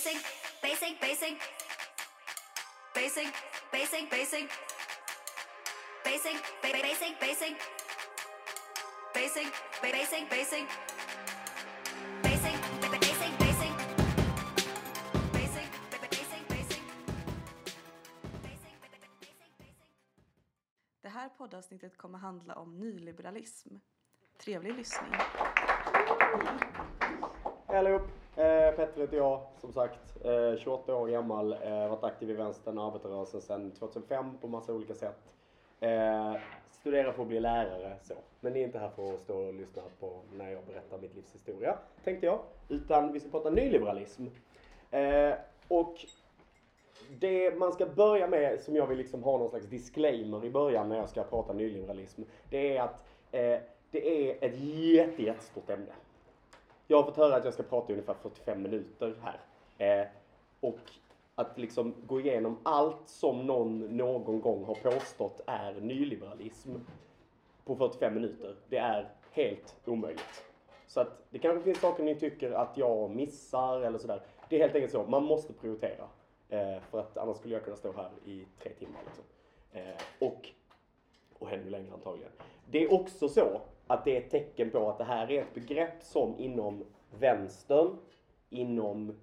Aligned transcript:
basic, 0.00 0.16
basic, 0.62 1.00
basic, 1.00 1.34
basic, 2.94 3.28
basic, 3.72 4.10
basic, 4.10 4.44
basic, 6.04 6.36
ba- 6.62 6.72
basic, 6.82 7.20
basic, 7.20 7.54
basic, 9.14 9.46
ba- 9.82 9.92
basic, 9.92 10.24
basic, 10.30 10.64
basic, 12.22 12.56
ba- 12.80 12.88
ba- 12.92 12.98
basic, 12.98 13.32
basic, 13.42 13.72
basic, 15.32 15.66
ba- 15.92 15.98
ba- 16.00 16.08
basic, 16.08 16.42
basic, 16.48 16.82
basic, 18.48 18.76
ba- 18.80 18.88
ba- 18.92 19.20
basic, 19.20 19.52
basic. 19.58 19.92
Det 21.02 21.08
här 21.08 21.28
poddavsnittet 21.28 21.96
kommer 21.96 22.18
handla 22.18 22.54
om 22.54 22.78
nyliberalism. 22.80 23.74
Trevlig 24.38 24.74
lyssning. 24.76 25.14
Hej 27.68 27.76
allihop! 27.78 28.19
Eh, 28.36 28.74
Petter 28.76 29.00
heter 29.00 29.16
jag, 29.16 29.40
som 29.60 29.72
sagt. 29.72 30.24
Eh, 30.24 30.56
28 30.58 30.94
år 30.94 31.08
gammal, 31.08 31.52
eh, 31.52 31.88
varit 31.88 32.04
aktiv 32.04 32.30
i 32.30 32.32
vänstern 32.32 32.78
och 32.78 32.84
arbetarrörelsen 32.84 33.40
sedan 33.40 33.70
2005 33.70 34.38
på 34.40 34.48
massa 34.48 34.72
olika 34.72 34.94
sätt. 34.94 35.32
Eh, 35.80 36.34
studerar 36.70 37.12
för 37.12 37.22
att 37.22 37.28
bli 37.28 37.40
lärare, 37.40 37.96
så. 38.02 38.14
Men 38.40 38.52
ni 38.52 38.60
är 38.60 38.64
inte 38.64 38.78
här 38.78 38.88
för 38.88 39.14
att 39.14 39.20
stå 39.20 39.46
och 39.46 39.54
lyssna 39.54 39.82
på 40.00 40.20
när 40.32 40.50
jag 40.50 40.64
berättar 40.64 40.98
mitt 40.98 41.14
livs 41.14 41.34
historia, 41.34 41.78
tänkte 42.04 42.26
jag. 42.26 42.40
Utan 42.68 43.12
vi 43.12 43.20
ska 43.20 43.30
prata 43.30 43.50
nyliberalism. 43.50 44.26
Eh, 44.90 45.32
och 45.68 45.94
det 47.18 47.58
man 47.58 47.72
ska 47.72 47.86
börja 47.86 48.26
med, 48.26 48.60
som 48.60 48.76
jag 48.76 48.86
vill 48.86 48.98
liksom 48.98 49.22
ha 49.22 49.38
någon 49.38 49.48
slags 49.48 49.66
disclaimer 49.66 50.44
i 50.44 50.50
början 50.50 50.88
när 50.88 50.96
jag 50.96 51.08
ska 51.08 51.22
prata 51.22 51.52
nyliberalism, 51.52 52.22
det 52.50 52.76
är 52.76 52.82
att 52.82 53.04
eh, 53.32 53.58
det 53.90 54.30
är 54.30 54.44
ett 54.44 54.60
jätte, 54.60 55.22
jättestort 55.22 55.70
ämne. 55.70 55.92
Jag 56.90 56.96
har 56.96 57.04
fått 57.04 57.16
höra 57.16 57.36
att 57.36 57.44
jag 57.44 57.54
ska 57.54 57.62
prata 57.62 57.92
i 57.92 57.94
ungefär 57.94 58.14
45 58.14 58.62
minuter 58.62 59.14
här. 59.22 59.40
Eh, 59.78 60.06
och 60.60 60.78
att 61.34 61.58
liksom 61.58 61.94
gå 62.06 62.20
igenom 62.20 62.58
allt 62.62 63.08
som 63.08 63.46
någon 63.46 63.96
någon 63.96 64.40
gång 64.40 64.64
har 64.64 64.74
påstått 64.74 65.40
är 65.46 65.72
nyliberalism 65.72 66.74
på 67.64 67.76
45 67.76 68.14
minuter, 68.14 68.56
det 68.68 68.76
är 68.76 69.08
helt 69.32 69.76
omöjligt. 69.84 70.44
Så 70.86 71.00
att 71.00 71.22
det 71.30 71.38
kanske 71.38 71.64
finns 71.64 71.80
saker 71.80 72.04
ni 72.04 72.14
tycker 72.14 72.52
att 72.52 72.76
jag 72.76 73.10
missar 73.10 73.80
eller 73.80 73.98
sådär. 73.98 74.22
Det 74.48 74.56
är 74.56 74.60
helt 74.60 74.74
enkelt 74.74 74.92
så, 74.92 75.04
man 75.04 75.24
måste 75.24 75.52
prioritera. 75.52 76.08
Eh, 76.48 76.82
för 76.90 77.00
att 77.00 77.16
annars 77.16 77.36
skulle 77.36 77.54
jag 77.54 77.64
kunna 77.64 77.76
stå 77.76 77.92
här 77.92 78.10
i 78.24 78.46
tre 78.62 78.72
timmar. 78.72 79.00
Liksom. 79.06 79.24
Eh, 79.72 80.28
och, 80.28 80.48
och 81.38 81.52
ännu 81.52 81.70
längre 81.70 81.92
antagligen. 81.92 82.32
Det 82.70 82.84
är 82.84 82.92
också 82.92 83.28
så 83.28 83.60
att 83.90 84.04
det 84.04 84.16
är 84.16 84.20
ett 84.20 84.30
tecken 84.30 84.70
på 84.70 84.88
att 84.88 84.98
det 84.98 85.04
här 85.04 85.30
är 85.30 85.42
ett 85.42 85.54
begrepp 85.54 86.02
som 86.02 86.38
inom 86.38 86.84
vänstern, 87.18 87.96
inom 88.50 89.16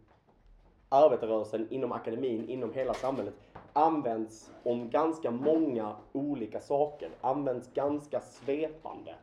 arbetarrörelsen, 0.90 1.68
inom 1.70 1.92
akademin, 1.92 2.50
inom 2.50 2.74
hela 2.74 2.94
samhället 2.94 3.34
används 3.74 4.52
om 4.64 4.90
ganska 4.90 5.32
många 5.32 5.96
olika 6.12 6.60
saker. 6.60 7.10
Används 7.22 7.74
ganska 7.74 8.20
svepande. 8.20 9.16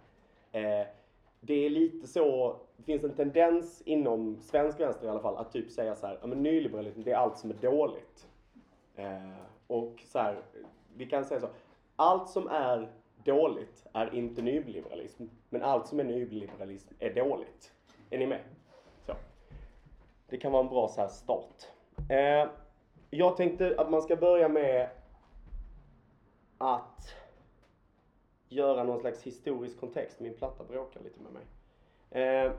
Eh, 0.53 0.87
det 1.41 1.55
är 1.55 1.71
lite 1.71 2.07
så, 2.07 2.57
det 2.77 2.83
finns 2.83 3.05
en 3.05 3.15
tendens 3.15 3.83
inom 3.83 4.37
svensk 4.41 4.81
vänster 4.81 5.07
i 5.07 5.11
alla 5.11 5.21
fall 5.21 5.37
att 5.37 5.53
typ 5.53 5.71
säga 5.71 5.97
så 5.97 6.07
här, 6.07 6.19
ja 6.21 6.27
men 6.27 6.43
nyliberalism 6.43 7.03
det 7.03 7.13
är 7.13 7.17
allt 7.17 7.39
som 7.39 7.51
är 7.51 7.55
dåligt. 7.55 8.27
Eh, 8.97 9.39
och 9.67 10.03
så 10.07 10.19
här, 10.19 10.43
vi 10.97 11.07
kan 11.07 11.25
säga 11.25 11.41
så, 11.41 11.49
allt 11.97 12.29
som 12.29 12.49
är 12.49 12.91
dåligt 13.25 13.87
är 13.93 14.15
inte 14.15 14.43
nyliberalism, 14.43 15.25
men 15.49 15.63
allt 15.63 15.87
som 15.87 16.01
är 16.01 16.05
nyliberalism 16.05 16.95
är 16.99 17.15
dåligt. 17.15 17.73
Är 18.11 18.19
ni 18.19 18.27
med? 18.27 18.41
Så. 19.07 19.13
Det 20.29 20.37
kan 20.37 20.53
vara 20.53 20.63
en 20.63 20.69
bra 20.69 20.89
så 20.89 21.01
här 21.01 21.09
start. 21.09 21.67
Eh, 22.11 22.51
jag 23.11 23.37
tänkte 23.37 23.75
att 23.79 23.91
man 23.91 24.03
ska 24.03 24.17
börja 24.17 24.49
med 24.49 24.89
att 26.59 27.15
göra 28.49 28.85
någon 28.85 29.01
slags 29.01 29.23
historisk 29.23 29.81
kontext. 29.81 30.21
Min 30.21 30.35
platta 30.35 30.65
bråkar 30.65 31.01
lite 31.01 31.21
med 31.21 31.33
mig. 31.33 31.45
Eh, 32.11 32.53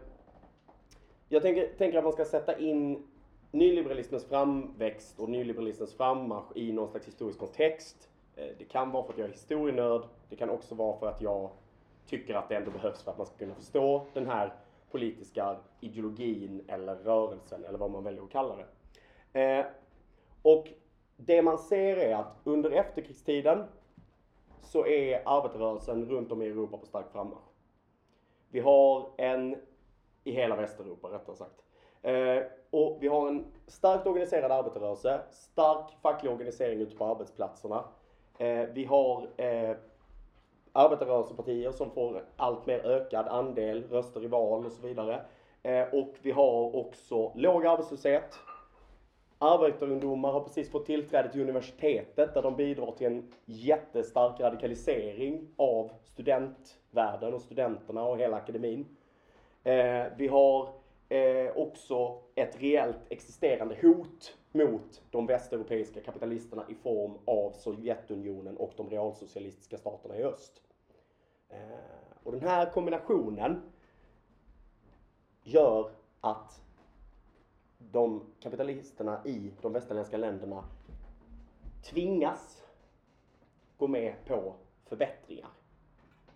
jag 1.30 1.42
tänker, 1.42 1.68
tänker 1.78 1.98
att 1.98 2.04
man 2.04 2.14
ska 2.14 2.26
sätta 2.26 2.60
in 2.60 3.08
nyliberalismens 3.52 4.26
framväxt 4.26 5.20
och 5.20 5.30
nyliberalismens 5.30 5.94
frammarsch 5.94 6.56
i 6.56 6.72
någon 6.72 6.90
slags 6.90 7.08
historisk 7.08 7.40
kontext. 7.40 8.10
Eh, 8.36 8.48
det 8.58 8.66
kan 8.66 8.92
vara 8.92 9.04
för 9.04 9.14
att 9.14 9.20
jag 9.20 9.28
är 9.28 9.32
historienörd. 9.32 10.02
Det 10.30 10.36
kan 10.36 10.50
också 10.50 10.76
vara 10.76 11.00
för 11.00 11.08
att 11.08 11.22
jag 11.22 11.50
tycker 12.06 12.36
att 12.36 12.50
det 12.50 12.56
ändå 12.56 12.72
behövs 12.72 13.04
för 13.04 13.12
att 13.12 13.18
man 13.18 13.28
ska 13.28 13.38
kunna 13.38 13.56
förstå 13.56 14.06
den 14.14 14.28
här 14.28 14.54
politiska 14.92 15.58
ideologin 15.80 16.66
eller 16.68 16.96
rörelsen 16.96 17.66
eller 17.66 17.78
vad 17.78 17.92
man 17.92 18.04
väljer 18.04 18.24
att 18.24 18.32
kalla 18.32 18.56
det. 18.56 18.66
Eh, 19.42 19.66
och 20.42 20.68
det 21.18 21.42
man 21.42 21.58
ser 21.58 21.98
är 21.98 22.16
att 22.16 22.38
under 22.44 22.72
efterkrigstiden 22.72 23.64
så 24.62 24.86
är 24.86 25.22
arbetarrörelsen 25.26 26.06
runt 26.06 26.32
om 26.32 26.42
i 26.42 26.46
Europa 26.46 26.78
på 26.78 26.86
stark 26.86 27.12
frammarsch. 27.12 27.44
Vi 28.50 28.60
har 28.60 29.10
en, 29.18 29.56
i 30.24 30.32
hela 30.32 30.56
Västeuropa 30.56 31.08
rättare 31.08 31.36
sagt. 31.36 31.62
Eh, 32.02 32.44
och 32.70 32.98
vi 33.02 33.08
har 33.08 33.28
en 33.28 33.46
starkt 33.68 34.08
organiserad 34.08 34.52
arbetarrörelse, 34.52 35.22
stark 35.32 35.92
facklig 36.02 36.32
organisering 36.32 36.80
ute 36.80 36.96
på 36.96 37.06
arbetsplatserna. 37.06 37.84
Eh, 38.38 38.66
vi 38.74 38.86
har 38.86 39.28
eh, 39.38 39.76
arbetarrörelsepartier 40.72 41.72
som 41.72 41.92
får 41.92 42.24
allt 42.36 42.66
mer 42.66 42.86
ökad 42.86 43.28
andel 43.28 43.84
röster 43.90 44.24
i 44.24 44.28
val 44.28 44.66
och 44.66 44.72
så 44.72 44.88
vidare. 44.88 45.22
Eh, 45.64 45.88
och 45.94 46.14
vi 46.22 46.32
har 46.32 46.76
också 46.76 47.32
låg 47.36 47.66
arbetslöshet. 47.66 48.40
Arbetarungdomar 49.38 50.32
har 50.32 50.42
precis 50.42 50.72
fått 50.72 50.86
tillträde 50.86 51.32
till 51.32 51.42
universitetet 51.42 52.34
där 52.34 52.42
de 52.42 52.56
bidrar 52.56 52.92
till 52.92 53.08
en 53.08 53.32
jättestark 53.46 54.40
radikalisering 54.40 55.48
av 55.58 55.92
studentvärlden 56.04 57.34
och 57.34 57.42
studenterna 57.42 58.04
och 58.04 58.18
hela 58.18 58.38
akademin. 58.38 58.86
Vi 60.18 60.28
har 60.32 60.70
eh, 61.10 61.58
också 61.58 62.22
ett 62.36 62.62
reellt 62.62 63.00
existerande 63.10 63.78
hot 63.82 64.38
mot 64.52 65.04
de 65.12 65.26
västeuropeiska 65.26 66.02
kapitalisterna 66.02 66.66
i 66.70 66.76
form 66.76 67.18
av 67.26 67.52
Sovjetunionen 67.52 68.58
och 68.58 68.74
de 68.78 68.90
realsocialistiska 68.90 69.78
staterna 69.78 70.18
i 70.18 70.24
öst. 70.24 70.62
Eh, 71.50 71.58
och 72.24 72.32
den 72.32 72.42
här 72.42 72.72
kombinationen 72.72 73.62
gör 75.44 75.92
att 76.22 76.62
de 77.78 78.24
kapitalisterna 78.40 79.22
i 79.26 79.52
de 79.62 79.74
västerländska 79.74 80.18
länderna 80.18 80.64
tvingas 81.84 82.64
gå 83.78 83.88
med 83.88 84.16
på 84.26 84.56
förbättringar. 84.86 85.50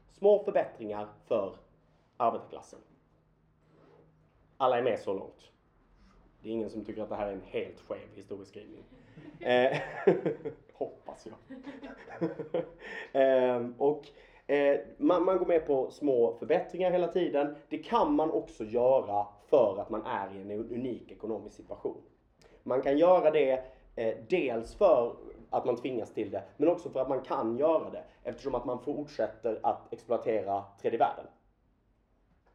Små 0.10 0.44
förbättringar 0.44 1.10
för 1.26 1.56
arbetarklassen. 2.18 2.80
Alla 4.62 4.78
är 4.78 4.82
med 4.82 5.00
så 5.00 5.14
långt. 5.14 5.52
Det 6.42 6.50
är 6.50 6.54
ingen 6.54 6.70
som 6.70 6.86
tycker 6.86 7.02
att 7.02 7.10
det 7.10 7.16
här 7.16 7.28
är 7.28 7.34
en 7.34 7.44
helt 7.46 7.80
skev 7.80 8.16
historieskrivning. 8.16 8.84
Eh, 9.40 9.78
hoppas 10.74 11.28
jag. 11.28 11.36
Ehm, 13.22 13.76
och 13.78 14.08
eh, 14.48 14.80
man, 14.98 15.26
man 15.26 15.38
går 15.38 15.46
med 15.46 15.68
på 15.68 15.92
små 15.92 16.34
förbättringar 16.40 16.92
hela 16.92 17.08
tiden. 17.08 17.56
Det 17.70 17.78
kan 17.78 18.14
man 18.16 18.32
också 18.32 18.64
göra 18.64 19.28
för 19.50 19.82
att 19.82 19.90
man 19.90 20.06
är 20.06 20.36
i 20.36 20.42
en 20.42 20.52
unik 20.52 21.12
ekonomisk 21.12 21.56
situation. 21.56 22.02
Man 22.64 22.82
kan 22.82 22.98
göra 22.98 23.32
det 23.32 23.64
eh, 23.96 24.18
dels 24.30 24.76
för 24.76 25.16
att 25.50 25.66
man 25.66 25.76
tvingas 25.76 26.14
till 26.14 26.32
det, 26.32 26.44
men 26.58 26.70
också 26.70 26.90
för 26.90 27.00
att 27.00 27.10
man 27.10 27.22
kan 27.22 27.58
göra 27.58 27.90
det 27.90 28.04
eftersom 28.24 28.56
att 28.56 28.66
man 28.66 28.80
fortsätter 28.80 29.60
att 29.64 29.94
exploatera 29.94 30.64
tredje 30.82 31.00
världen. 31.00 31.26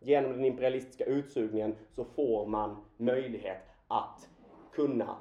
Genom 0.05 0.33
den 0.33 0.45
imperialistiska 0.45 1.05
utsugningen 1.05 1.77
så 1.91 2.05
får 2.05 2.47
man 2.47 2.77
möjlighet 2.97 3.62
att 3.89 4.29
kunna 4.73 5.17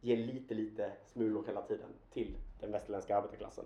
ge 0.00 0.16
lite, 0.16 0.54
lite 0.54 0.92
smulor 1.06 1.44
hela 1.46 1.62
tiden 1.62 1.88
till 2.12 2.36
den 2.60 2.72
västerländska 2.72 3.16
arbetarklassen. 3.16 3.64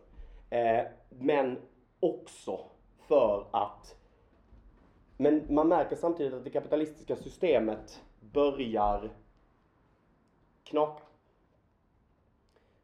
Eh, 0.51 0.85
men 1.11 1.59
också 2.01 2.65
för 2.99 3.47
att 3.53 3.97
men 5.17 5.55
man 5.55 5.69
märker 5.69 5.97
samtidigt 5.97 6.35
att 6.35 6.45
det 6.45 6.51
kapitalistiska 6.51 7.17
systemet 7.17 8.03
börjar 8.21 9.11
knaka. 10.65 11.03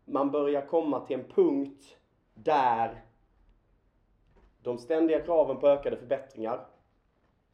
Man 0.04 0.30
börjar 0.30 0.66
komma 0.66 1.00
till 1.00 1.18
en 1.18 1.24
punkt 1.24 1.96
där 2.34 3.04
de 4.62 4.78
ständiga 4.78 5.20
kraven 5.20 5.56
på 5.56 5.68
ökade 5.68 5.96
förbättringar 5.96 6.66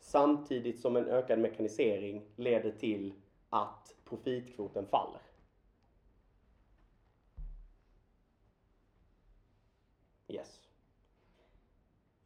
samtidigt 0.00 0.80
som 0.80 0.96
en 0.96 1.08
ökad 1.08 1.38
mekanisering 1.38 2.22
leder 2.36 2.70
till 2.70 3.14
att 3.50 3.94
profitkvoten 4.04 4.86
faller. 4.86 5.20
Yes. 10.28 10.60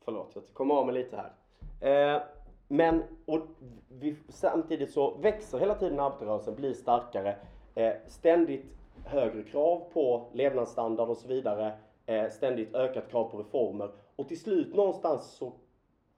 Förlåt, 0.04 0.30
jag 0.34 0.44
kommer 0.52 0.74
av 0.74 0.86
mig 0.86 0.94
lite 0.94 1.16
här. 1.16 1.32
Eh, 1.80 2.22
men 2.68 3.02
och 3.24 3.40
vi, 3.88 4.16
samtidigt 4.28 4.90
så 4.90 5.16
växer 5.16 5.58
hela 5.58 5.74
tiden 5.74 6.00
arbetarrörelsen, 6.00 6.54
blir 6.54 6.74
starkare. 6.74 7.36
Eh, 7.74 7.92
ständigt 8.06 8.64
högre 9.04 9.42
krav 9.42 9.90
på 9.92 10.28
levnadsstandard 10.32 11.08
och 11.08 11.16
så 11.16 11.28
vidare. 11.28 11.78
Eh, 12.06 12.28
ständigt 12.30 12.74
ökat 12.74 13.10
krav 13.10 13.30
på 13.30 13.38
reformer. 13.38 13.90
Och 14.16 14.28
till 14.28 14.40
slut 14.40 14.74
någonstans 14.74 15.24
så 15.24 15.52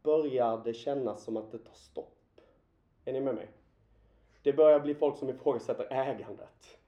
börjar 0.06 0.60
det 0.64 0.74
kännas 0.74 1.22
som 1.22 1.36
att 1.36 1.52
det 1.52 1.58
tar 1.58 1.74
stopp. 1.74 2.40
Är 3.04 3.12
ni 3.12 3.20
med 3.20 3.34
mig? 3.34 3.48
Det 4.42 4.52
börjar 4.52 4.80
bli 4.80 4.94
folk 4.94 5.16
som 5.16 5.28
ifrågasätter 5.28 5.86
ägandet. 5.90 6.78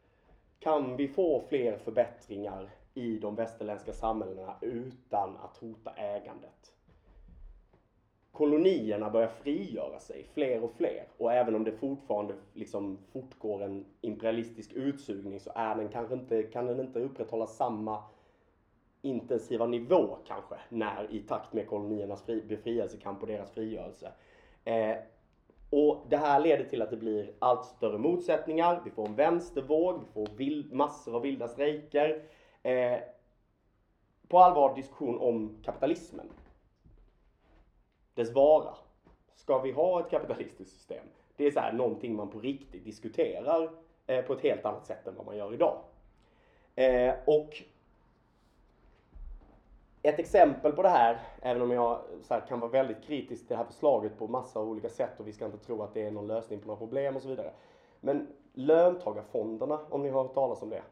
Kan 0.58 0.96
vi 0.96 1.08
få 1.08 1.42
fler 1.48 1.78
förbättringar 1.78 2.70
i 2.94 3.18
de 3.18 3.34
västerländska 3.34 3.92
samhällena 3.92 4.56
utan 4.60 5.36
att 5.36 5.56
hota 5.56 5.90
ägandet? 5.96 6.74
kolonierna 8.38 9.10
börjar 9.10 9.28
frigöra 9.28 10.00
sig, 10.00 10.26
fler 10.34 10.64
och 10.64 10.72
fler. 10.72 11.04
Och 11.16 11.32
även 11.32 11.54
om 11.54 11.64
det 11.64 11.72
fortfarande 11.72 12.34
liksom 12.54 12.98
fortgår 13.12 13.62
en 13.62 13.84
imperialistisk 14.00 14.72
utsugning 14.72 15.40
så 15.40 15.50
är 15.54 15.74
den 15.74 15.88
kanske 15.88 16.14
inte, 16.14 16.42
kan 16.42 16.66
den 16.66 16.80
inte 16.80 17.00
upprätthålla 17.00 17.46
samma 17.46 18.02
intensiva 19.02 19.66
nivå 19.66 20.18
kanske 20.26 20.54
när 20.68 21.14
i 21.14 21.20
takt 21.20 21.52
med 21.52 21.68
koloniernas 21.68 22.22
fri, 22.22 22.42
befrielsekamp 22.48 23.22
och 23.22 23.28
deras 23.28 23.50
frigörelse. 23.50 24.12
Eh, 24.64 24.96
och 25.70 26.06
det 26.08 26.16
här 26.16 26.40
leder 26.40 26.64
till 26.64 26.82
att 26.82 26.90
det 26.90 26.96
blir 26.96 27.32
allt 27.38 27.64
större 27.64 27.98
motsättningar, 27.98 28.80
vi 28.84 28.90
får 28.90 29.06
en 29.06 29.14
vänstervåg, 29.14 30.00
vi 30.00 30.12
får 30.12 30.36
vild, 30.36 30.72
massor 30.72 31.16
av 31.16 31.22
vilda 31.22 31.48
strejker. 31.48 32.22
Eh, 32.62 32.98
på 34.28 34.38
allvar 34.38 34.74
diskussion 34.74 35.18
om 35.18 35.56
kapitalismen 35.64 36.30
dess 38.14 38.32
vara. 38.32 38.74
Ska 39.34 39.58
vi 39.58 39.72
ha 39.72 40.00
ett 40.00 40.10
kapitalistiskt 40.10 40.74
system? 40.74 41.04
Det 41.36 41.46
är 41.46 41.50
så 41.50 41.60
här 41.60 41.72
någonting 41.72 42.16
man 42.16 42.30
på 42.30 42.40
riktigt 42.40 42.84
diskuterar 42.84 43.70
eh, 44.06 44.24
på 44.24 44.32
ett 44.32 44.40
helt 44.40 44.64
annat 44.64 44.86
sätt 44.86 45.06
än 45.06 45.14
vad 45.16 45.26
man 45.26 45.36
gör 45.36 45.54
idag. 45.54 45.80
Eh, 46.74 47.14
och 47.26 47.62
ett 50.08 50.18
exempel 50.18 50.72
på 50.72 50.82
det 50.82 50.88
här, 50.88 51.20
även 51.42 51.62
om 51.62 51.70
jag 51.70 52.00
så 52.22 52.34
här, 52.34 52.40
kan 52.40 52.60
vara 52.60 52.70
väldigt 52.70 53.02
kritisk 53.02 53.46
till 53.46 53.48
det 53.48 53.56
här 53.56 53.64
förslaget 53.64 54.18
på 54.18 54.26
massa 54.26 54.60
olika 54.60 54.88
sätt 54.88 55.20
och 55.20 55.28
vi 55.28 55.32
ska 55.32 55.44
inte 55.44 55.58
tro 55.58 55.82
att 55.82 55.94
det 55.94 56.06
är 56.06 56.10
någon 56.10 56.26
lösning 56.26 56.60
på 56.60 56.66
några 56.66 56.78
problem 56.78 57.16
och 57.16 57.22
så 57.22 57.28
vidare. 57.28 57.52
Men 58.00 58.26
löntagarfonderna, 58.52 59.80
om 59.90 60.02
ni 60.02 60.08
har 60.08 60.22
hört 60.22 60.34
talas 60.34 60.62
om 60.62 60.70
det. 60.70 60.82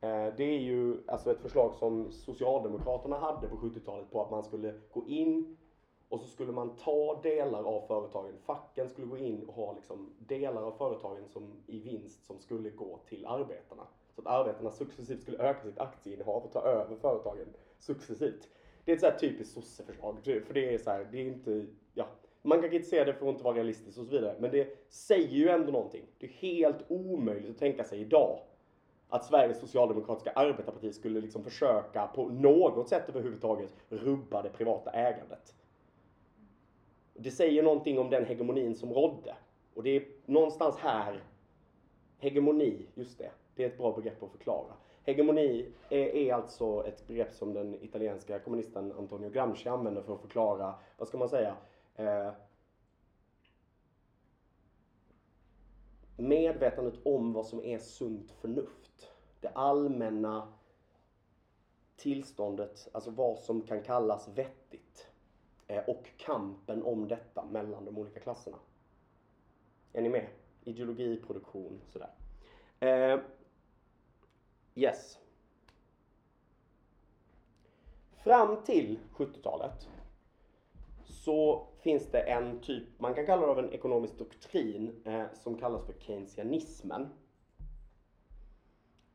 Eh, 0.00 0.34
det 0.36 0.44
är 0.44 0.58
ju 0.58 0.96
alltså 1.06 1.30
ett 1.30 1.40
förslag 1.40 1.74
som 1.74 2.12
Socialdemokraterna 2.12 3.18
hade 3.18 3.48
på 3.48 3.56
70-talet 3.56 4.10
på 4.10 4.22
att 4.22 4.30
man 4.30 4.42
skulle 4.42 4.74
gå 4.92 5.06
in 5.06 5.56
och 6.08 6.20
så 6.20 6.26
skulle 6.26 6.52
man 6.52 6.76
ta 6.76 7.20
delar 7.22 7.64
av 7.64 7.86
företagen. 7.86 8.34
Facken 8.44 8.88
skulle 8.88 9.06
gå 9.06 9.18
in 9.18 9.44
och 9.48 9.54
ha 9.54 9.72
liksom 9.72 10.10
delar 10.18 10.62
av 10.62 10.72
företagen 10.72 11.28
som 11.28 11.52
i 11.66 11.78
vinst 11.78 12.24
som 12.26 12.38
skulle 12.38 12.70
gå 12.70 12.98
till 13.08 13.26
arbetarna. 13.26 13.82
Så 14.14 14.20
att 14.20 14.26
arbetarna 14.26 14.70
successivt 14.70 15.22
skulle 15.22 15.38
öka 15.38 15.62
sitt 15.62 15.78
aktieinnehav 15.78 16.42
och 16.42 16.52
ta 16.52 16.60
över 16.60 16.96
företagen 16.96 17.46
successivt. 17.78 18.48
Det 18.84 18.92
är 18.92 18.94
ett 18.94 19.00
så 19.00 19.06
här 19.06 19.18
typiskt 19.18 19.54
sosseförslag. 19.54 20.24
Typ. 20.24 20.46
För 20.46 20.54
det 20.54 20.74
är 20.74 20.78
så 20.78 20.90
här, 20.90 21.08
det 21.12 21.18
är 21.18 21.26
inte, 21.26 21.66
ja. 21.94 22.06
Man 22.42 22.60
kan 22.60 22.70
kritisera 22.70 23.04
det 23.04 23.14
för 23.14 23.26
att 23.26 23.32
inte 23.32 23.44
vara 23.44 23.56
realistiskt 23.56 23.98
och 23.98 24.04
så 24.04 24.10
vidare. 24.10 24.36
Men 24.40 24.50
det 24.50 24.76
säger 24.88 25.28
ju 25.28 25.48
ändå 25.48 25.72
någonting. 25.72 26.02
Det 26.18 26.26
är 26.26 26.30
helt 26.30 26.78
omöjligt 26.88 27.50
att 27.50 27.58
tänka 27.58 27.84
sig 27.84 28.00
idag 28.00 28.38
att 29.08 29.24
Sveriges 29.24 29.60
socialdemokratiska 29.60 30.30
arbetarparti 30.30 30.94
skulle 30.94 31.20
liksom 31.20 31.44
försöka 31.44 32.06
på 32.06 32.28
något 32.28 32.88
sätt 32.88 33.08
överhuvudtaget 33.08 33.74
rubba 33.88 34.42
det 34.42 34.48
privata 34.48 34.90
ägandet. 34.90 35.54
Det 37.14 37.30
säger 37.30 37.62
någonting 37.62 37.98
om 37.98 38.10
den 38.10 38.24
hegemonin 38.24 38.74
som 38.74 38.92
rådde. 38.92 39.34
Och 39.74 39.82
det 39.82 39.96
är 39.96 40.04
någonstans 40.26 40.76
här, 40.76 41.22
hegemoni, 42.18 42.86
just 42.94 43.18
det, 43.18 43.30
det 43.54 43.64
är 43.64 43.68
ett 43.68 43.78
bra 43.78 43.92
begrepp 43.92 44.22
att 44.22 44.30
förklara. 44.30 44.74
Hegemoni 45.04 45.72
är, 45.88 46.16
är 46.16 46.34
alltså 46.34 46.86
ett 46.86 47.06
begrepp 47.06 47.34
som 47.34 47.54
den 47.54 47.74
italienska 47.74 48.38
kommunisten 48.38 48.92
Antonio 48.92 49.30
Gramsci 49.30 49.68
använder 49.68 50.02
för 50.02 50.14
att 50.14 50.20
förklara, 50.20 50.74
vad 50.98 51.08
ska 51.08 51.18
man 51.18 51.28
säga, 51.28 51.56
eh, 51.96 52.30
medvetandet 56.16 56.94
om 57.04 57.32
vad 57.32 57.46
som 57.46 57.64
är 57.64 57.78
sunt 57.78 58.30
förnuft. 58.30 59.12
Det 59.40 59.48
allmänna 59.48 60.52
tillståndet, 61.96 62.88
alltså 62.92 63.10
vad 63.10 63.38
som 63.38 63.62
kan 63.62 63.82
kallas 63.82 64.28
vettigt. 64.28 65.08
Eh, 65.66 65.84
och 65.88 66.10
kampen 66.16 66.82
om 66.82 67.08
detta 67.08 67.44
mellan 67.50 67.84
de 67.84 67.98
olika 67.98 68.20
klasserna. 68.20 68.58
Är 69.92 70.02
ni 70.02 70.08
med? 70.08 70.26
Ideologi, 70.64 71.22
produktion, 71.26 71.80
sådär. 71.88 72.10
Eh, 72.80 73.20
Yes. 74.74 75.18
Fram 78.12 78.62
till 78.64 78.98
70-talet 79.14 79.88
så 81.04 81.66
finns 81.80 82.06
det 82.10 82.20
en 82.20 82.60
typ, 82.60 82.84
man 82.98 83.14
kan 83.14 83.26
kalla 83.26 83.46
det 83.46 83.52
av 83.52 83.58
en 83.58 83.72
ekonomisk 83.72 84.18
doktrin 84.18 85.02
eh, 85.04 85.24
som 85.34 85.58
kallas 85.58 85.86
för 85.86 85.92
keynesianismen. 85.92 87.08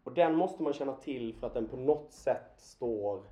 Och 0.04 0.14
den 0.14 0.36
måste 0.36 0.64
man 0.64 0.74
känna 0.74 0.94
till 0.94 1.36
för 1.36 1.48
att 1.48 1.54
den 1.54 1.68
på 1.68 1.78
något 1.78 2.14
sätt 2.14 2.54
står 2.58 3.24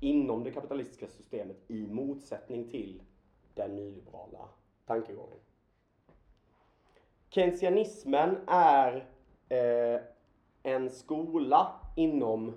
inom 0.00 0.44
det 0.44 0.50
kapitalistiska 0.50 1.08
systemet 1.08 1.56
i 1.68 1.86
motsättning 1.86 2.70
till 2.70 3.02
den 3.54 3.76
nyliberala 3.76 4.48
tankegången. 4.86 5.38
Keynesianismen 7.28 8.36
är 8.46 9.08
eh, 9.48 10.00
en 10.62 10.90
skola 10.90 11.72
inom 11.96 12.54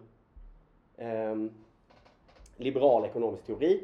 eh, 0.98 1.36
liberal 2.57 3.06
ekonomisk 3.06 3.46
teori 3.46 3.84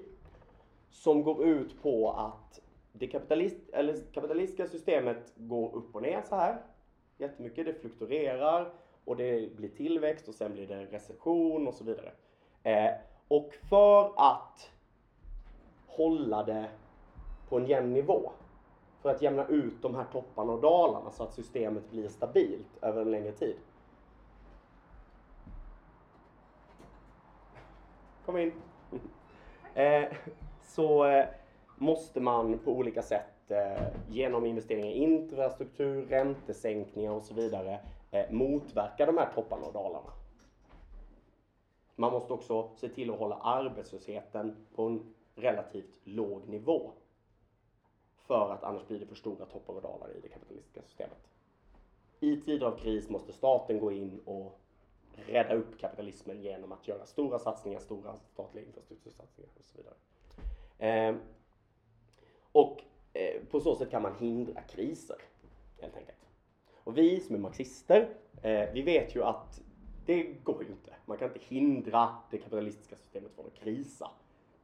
som 0.89 1.23
går 1.23 1.45
ut 1.45 1.81
på 1.81 2.11
att 2.11 2.61
det 2.91 3.07
kapitalist, 3.07 3.69
eller 3.73 3.97
kapitalistiska 4.13 4.67
systemet 4.67 5.33
går 5.35 5.75
upp 5.75 5.95
och 5.95 6.01
ner 6.01 6.21
så 6.29 6.35
här 6.35 6.61
jättemycket. 7.17 7.65
Det 7.65 7.73
fluktuerar 7.73 8.73
och 9.05 9.15
det 9.15 9.55
blir 9.55 9.69
tillväxt 9.69 10.27
och 10.27 10.35
sen 10.35 10.53
blir 10.53 10.67
det 10.67 10.85
recession 10.85 11.67
och 11.67 11.73
så 11.73 11.83
vidare. 11.83 12.11
Eh, 12.63 12.91
och 13.27 13.53
för 13.69 14.13
att 14.15 14.71
hålla 15.87 16.43
det 16.43 16.69
på 17.49 17.57
en 17.57 17.65
jämn 17.65 17.93
nivå, 17.93 18.31
för 19.01 19.09
att 19.09 19.21
jämna 19.21 19.47
ut 19.47 19.81
de 19.81 19.95
här 19.95 20.05
topparna 20.11 20.53
och 20.53 20.61
dalarna 20.61 21.11
så 21.11 21.23
att 21.23 21.33
systemet 21.33 21.91
blir 21.91 22.07
stabilt 22.07 22.77
över 22.81 23.01
en 23.01 23.11
längre 23.11 23.31
tid. 23.31 23.55
Kom 28.25 28.37
in. 28.37 28.51
Eh, 29.73 30.13
så 30.61 31.05
eh, 31.05 31.25
måste 31.75 32.19
man 32.19 32.59
på 32.59 32.71
olika 32.71 33.01
sätt 33.01 33.51
eh, 33.51 33.87
genom 34.09 34.45
investeringar 34.45 34.87
i 34.87 34.97
infrastruktur, 34.97 36.05
räntesänkningar 36.05 37.11
och 37.11 37.23
så 37.23 37.33
vidare 37.33 37.79
eh, 38.11 38.31
motverka 38.31 39.05
de 39.05 39.17
här 39.17 39.29
topparna 39.35 39.65
och 39.65 39.73
dalarna. 39.73 40.11
Man 41.95 42.11
måste 42.11 42.33
också 42.33 42.69
se 42.75 42.89
till 42.89 43.11
att 43.11 43.19
hålla 43.19 43.35
arbetslösheten 43.35 44.55
på 44.75 44.83
en 44.83 45.13
relativt 45.35 45.93
låg 46.03 46.49
nivå. 46.49 46.91
För 48.27 48.51
att 48.51 48.63
annars 48.63 48.87
blir 48.87 48.99
det 48.99 49.05
för 49.05 49.15
stora 49.15 49.45
toppar 49.45 49.73
och 49.73 49.81
dalar 49.81 50.09
i 50.17 50.19
det 50.21 50.29
kapitalistiska 50.29 50.81
systemet. 50.81 51.27
I 52.19 52.41
tider 52.41 52.65
av 52.65 52.77
kris 52.77 53.09
måste 53.09 53.33
staten 53.33 53.79
gå 53.79 53.91
in 53.91 54.19
och 54.25 54.60
rädda 55.15 55.53
upp 55.53 55.79
kapitalismen 55.79 56.41
genom 56.41 56.71
att 56.71 56.87
göra 56.87 57.05
stora 57.05 57.39
satsningar, 57.39 57.79
stora 57.79 58.15
statliga 58.33 58.65
infrastruktursatsningar 58.65 59.49
och 59.59 59.65
så 59.65 59.77
vidare. 59.77 59.95
Eh, 61.09 61.15
och 62.51 62.81
eh, 63.13 63.41
på 63.51 63.59
så 63.59 63.75
sätt 63.75 63.91
kan 63.91 64.01
man 64.01 64.15
hindra 64.19 64.61
kriser, 64.61 65.17
helt 65.81 65.97
enkelt. 65.97 66.17
Och 66.83 66.97
vi 66.97 67.19
som 67.19 67.35
är 67.35 67.39
marxister, 67.39 68.09
eh, 68.41 68.73
vi 68.73 68.81
vet 68.81 69.15
ju 69.15 69.23
att 69.23 69.61
det 70.05 70.23
går 70.23 70.63
ju 70.63 70.69
inte. 70.69 70.93
Man 71.05 71.17
kan 71.17 71.27
inte 71.27 71.45
hindra 71.45 72.15
det 72.31 72.37
kapitalistiska 72.37 72.95
systemet 72.95 73.31
från 73.35 73.45
att 73.45 73.53
krisa. 73.53 74.11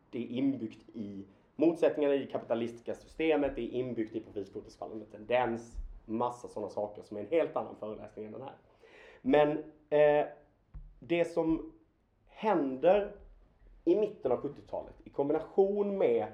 Det 0.09 0.19
är 0.19 0.27
inbyggt 0.27 0.89
i 0.93 1.25
motsättningarna 1.55 2.15
i 2.15 2.19
det 2.19 2.31
kapitalistiska 2.31 2.95
systemet, 2.95 3.55
det 3.55 3.61
är 3.61 3.69
inbyggt 3.69 4.15
i 4.15 4.19
profitfokusfallande 4.19 5.05
tendens, 5.05 5.75
massa 6.05 6.47
sådana 6.47 6.69
saker 6.69 7.01
som 7.01 7.17
är 7.17 7.21
en 7.21 7.27
helt 7.27 7.55
annan 7.55 7.75
föreläsning 7.75 8.25
än 8.25 8.31
den 8.31 8.41
här. 8.41 8.55
Men 9.27 9.63
eh, 9.89 10.25
det 10.99 11.25
som 11.25 11.73
händer 12.27 13.15
i 13.85 13.95
mitten 13.95 14.31
av 14.31 14.41
70-talet 14.41 14.93
i 15.03 15.09
kombination 15.09 15.97
med 15.97 16.27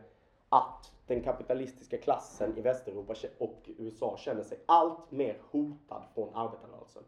att 0.49 0.93
den 1.07 1.23
kapitalistiska 1.23 1.97
klassen 1.97 2.57
i 2.57 2.61
Västeuropa 2.61 3.15
och 3.37 3.69
USA 3.77 4.17
känner 4.17 4.43
sig 4.43 4.59
allt 4.65 5.11
mer 5.11 5.37
hotad 5.51 6.03
från 6.13 6.35
arbetarrörelsen 6.35 7.03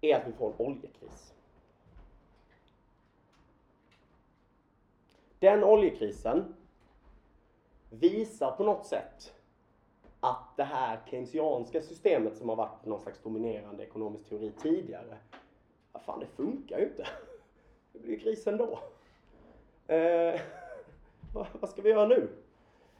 är 0.00 0.16
att 0.16 0.28
vi 0.28 0.32
får 0.32 0.46
en 0.46 0.66
oljekris. 0.66 1.34
Den 5.38 5.64
oljekrisen 5.64 6.54
visar 7.90 8.50
på 8.50 8.64
något 8.64 8.86
sätt 8.86 9.34
att 10.20 10.56
det 10.56 10.64
här 10.64 11.00
keynesianska 11.10 11.82
systemet 11.82 12.36
som 12.36 12.48
har 12.48 12.56
varit 12.56 12.84
någon 12.84 13.00
slags 13.00 13.22
dominerande 13.22 13.82
ekonomisk 13.82 14.28
teori 14.28 14.52
tidigare, 14.62 15.16
vad 15.92 16.02
fan 16.02 16.20
det 16.20 16.26
funkar 16.26 16.78
ju 16.78 16.84
inte. 16.84 17.06
Det 17.92 17.98
blir 17.98 18.10
ju 18.10 18.18
kris 18.18 18.46
ändå. 18.46 18.78
Eh, 19.86 20.40
vad, 21.34 21.46
vad 21.60 21.70
ska 21.70 21.82
vi 21.82 21.90
göra 21.90 22.08
nu? 22.08 22.28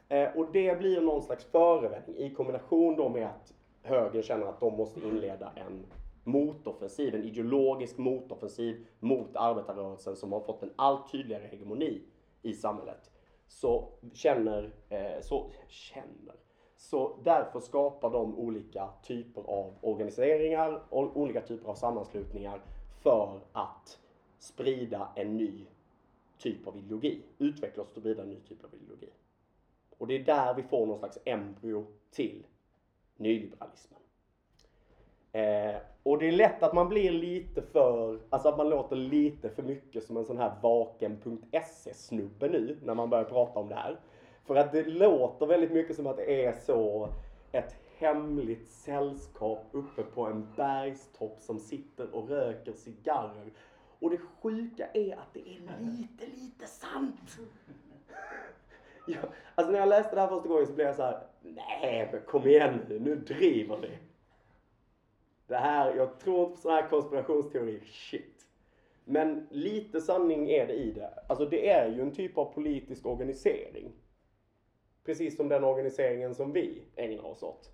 Eh, 0.09 0.37
och 0.37 0.51
det 0.51 0.79
blir 0.79 1.01
någon 1.01 1.21
slags 1.21 1.45
förevändning 1.45 2.17
i 2.17 2.33
kombination 2.33 2.95
då 2.95 3.09
med 3.09 3.27
att 3.27 3.53
högern 3.83 4.23
känner 4.23 4.45
att 4.45 4.59
de 4.59 4.77
måste 4.77 4.99
inleda 4.99 5.51
en 5.55 5.85
motoffensiv, 6.23 7.15
en 7.15 7.23
ideologisk 7.23 7.97
motoffensiv 7.97 8.87
mot 8.99 9.35
arbetarrörelsen 9.35 10.15
som 10.15 10.31
har 10.31 10.39
fått 10.39 10.63
en 10.63 10.73
allt 10.75 11.11
tydligare 11.11 11.47
hegemoni 11.47 12.01
i 12.41 12.53
samhället. 12.53 13.11
Så 13.47 13.87
känner, 14.13 14.73
eh, 14.89 15.21
så 15.21 15.51
känner, 15.67 16.35
så 16.81 17.15
därför 17.23 17.59
skapar 17.59 18.09
de 18.09 18.39
olika 18.39 18.89
typer 19.03 19.41
av 19.41 19.73
organiseringar 19.81 20.81
och 20.89 21.17
olika 21.17 21.41
typer 21.41 21.69
av 21.69 21.75
sammanslutningar 21.75 22.61
för 23.01 23.39
att 23.51 23.99
sprida 24.39 25.07
en 25.15 25.37
ny 25.37 25.65
typ 26.37 26.67
av 26.67 26.77
ideologi. 26.77 27.21
Utveckla 27.37 27.83
och 27.83 27.89
sprida 27.89 28.23
en 28.23 28.29
ny 28.29 28.35
typ 28.35 28.63
av 28.63 28.69
ideologi. 28.73 29.09
Och 29.97 30.07
det 30.07 30.15
är 30.15 30.23
där 30.23 30.53
vi 30.53 30.63
får 30.63 30.85
någon 30.85 30.99
slags 30.99 31.17
embryo 31.25 31.85
till 32.11 32.45
nyliberalismen. 33.17 33.99
Eh, 35.31 35.75
och 36.03 36.17
det 36.17 36.27
är 36.27 36.31
lätt 36.31 36.63
att 36.63 36.73
man 36.73 36.89
blir 36.89 37.11
lite 37.11 37.61
för, 37.61 38.19
alltså 38.29 38.49
att 38.49 38.57
man 38.57 38.69
låter 38.69 38.95
lite 38.95 39.49
för 39.49 39.63
mycket 39.63 40.03
som 40.03 40.17
en 40.17 40.25
sån 40.25 40.37
här 40.37 40.53
vaken.se-snubbe 40.61 42.49
nu 42.49 42.77
när 42.83 42.95
man 42.95 43.09
börjar 43.09 43.25
prata 43.25 43.59
om 43.59 43.69
det 43.69 43.75
här. 43.75 43.99
För 44.45 44.55
att 44.55 44.71
det 44.71 44.83
låter 44.83 45.45
väldigt 45.45 45.71
mycket 45.71 45.95
som 45.95 46.07
att 46.07 46.17
det 46.17 46.45
är 46.45 46.53
så 46.53 47.09
ett 47.51 47.75
hemligt 47.97 48.67
sällskap 48.67 49.65
uppe 49.71 50.03
på 50.03 50.25
en 50.25 50.47
bergstopp 50.55 51.41
som 51.41 51.59
sitter 51.59 52.15
och 52.15 52.29
röker 52.29 52.73
cigarrer. 52.73 53.51
Och 53.99 54.09
det 54.09 54.17
sjuka 54.17 54.87
är 54.93 55.13
att 55.13 55.33
det 55.33 55.39
är 55.39 55.79
lite, 55.79 56.25
lite 56.25 56.65
sant. 56.67 57.37
Ja, 59.07 59.19
alltså 59.55 59.71
när 59.71 59.79
jag 59.79 59.89
läste 59.89 60.15
det 60.15 60.21
här 60.21 60.27
första 60.27 60.49
gången 60.49 60.67
så 60.67 60.73
blev 60.73 60.87
jag 60.87 60.95
så 60.95 61.03
här, 61.03 61.23
nej 61.41 62.09
men 62.11 62.21
kom 62.21 62.47
igen 62.47 62.79
nu, 62.89 62.99
nu 62.99 63.15
driver 63.15 63.77
ni. 63.77 63.97
Det 65.47 65.57
här, 65.57 65.95
jag 65.95 66.19
tror 66.19 66.39
inte 66.43 66.55
på 66.55 66.61
sådana 66.61 66.81
här 66.81 66.89
konspirationsteorier, 66.89 67.79
shit. 67.79 68.45
Men 69.05 69.47
lite 69.49 70.01
sanning 70.01 70.49
är 70.49 70.67
det 70.67 70.73
i 70.73 70.91
det. 70.91 71.13
Alltså 71.27 71.45
det 71.45 71.69
är 71.69 71.89
ju 71.91 72.01
en 72.01 72.11
typ 72.11 72.37
av 72.37 72.45
politisk 72.45 73.05
organisering. 73.05 73.91
Precis 75.05 75.37
som 75.37 75.49
den 75.49 75.63
organiseringen 75.63 76.35
som 76.35 76.53
vi 76.53 76.81
ägnar 76.95 77.25
oss 77.25 77.43
åt. 77.43 77.71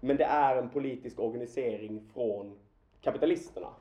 Men 0.00 0.16
det 0.16 0.24
är 0.24 0.56
en 0.56 0.70
politisk 0.70 1.18
organisering 1.18 2.00
från 2.14 2.58
kapitalisterna. 3.00 3.74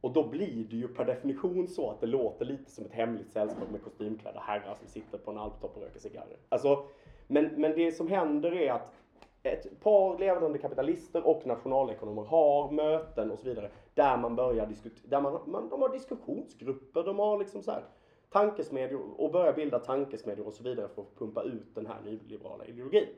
Och 0.00 0.12
då 0.12 0.28
blir 0.28 0.64
det 0.70 0.76
ju 0.76 0.88
per 0.88 1.04
definition 1.04 1.68
så 1.68 1.90
att 1.90 2.00
det 2.00 2.06
låter 2.06 2.44
lite 2.44 2.70
som 2.70 2.84
ett 2.84 2.92
hemligt 2.92 3.32
sällskap 3.32 3.70
med 3.70 3.82
kostymklädda 3.82 4.40
herrar 4.40 4.74
som 4.74 4.88
sitter 4.88 5.18
på 5.18 5.30
en 5.30 5.38
alptopp 5.38 5.76
och 5.76 5.82
röker 5.82 6.00
cigarrer. 6.00 6.36
Alltså, 6.48 6.84
men, 7.26 7.44
men 7.56 7.74
det 7.74 7.92
som 7.92 8.08
händer 8.08 8.54
är 8.54 8.72
att 8.72 8.94
ett 9.42 9.80
par 9.80 10.18
levande 10.18 10.58
kapitalister 10.58 11.26
och 11.26 11.46
nationalekonomer 11.46 12.22
har 12.22 12.70
möten 12.70 13.30
och 13.30 13.38
så 13.38 13.44
vidare 13.44 13.70
där 13.94 14.16
man 14.16 14.36
börjar 14.36 14.66
diskutera, 14.66 15.08
där 15.08 15.20
man, 15.20 15.40
man, 15.46 15.68
de 15.68 15.82
har 15.82 15.88
diskussionsgrupper, 15.88 17.02
de 17.02 17.18
har 17.18 17.38
liksom 17.38 17.62
så 17.62 17.70
här 17.70 17.84
tankesmedjor 18.30 19.20
och 19.20 19.32
börja 19.32 19.52
bilda 19.52 19.78
tankesmedjor 19.78 20.46
och 20.46 20.54
så 20.54 20.62
vidare 20.62 20.88
för 20.88 21.02
att 21.02 21.18
pumpa 21.18 21.42
ut 21.42 21.74
den 21.74 21.86
här 21.86 22.00
nyliberala 22.04 22.64
ideologin. 22.64 23.08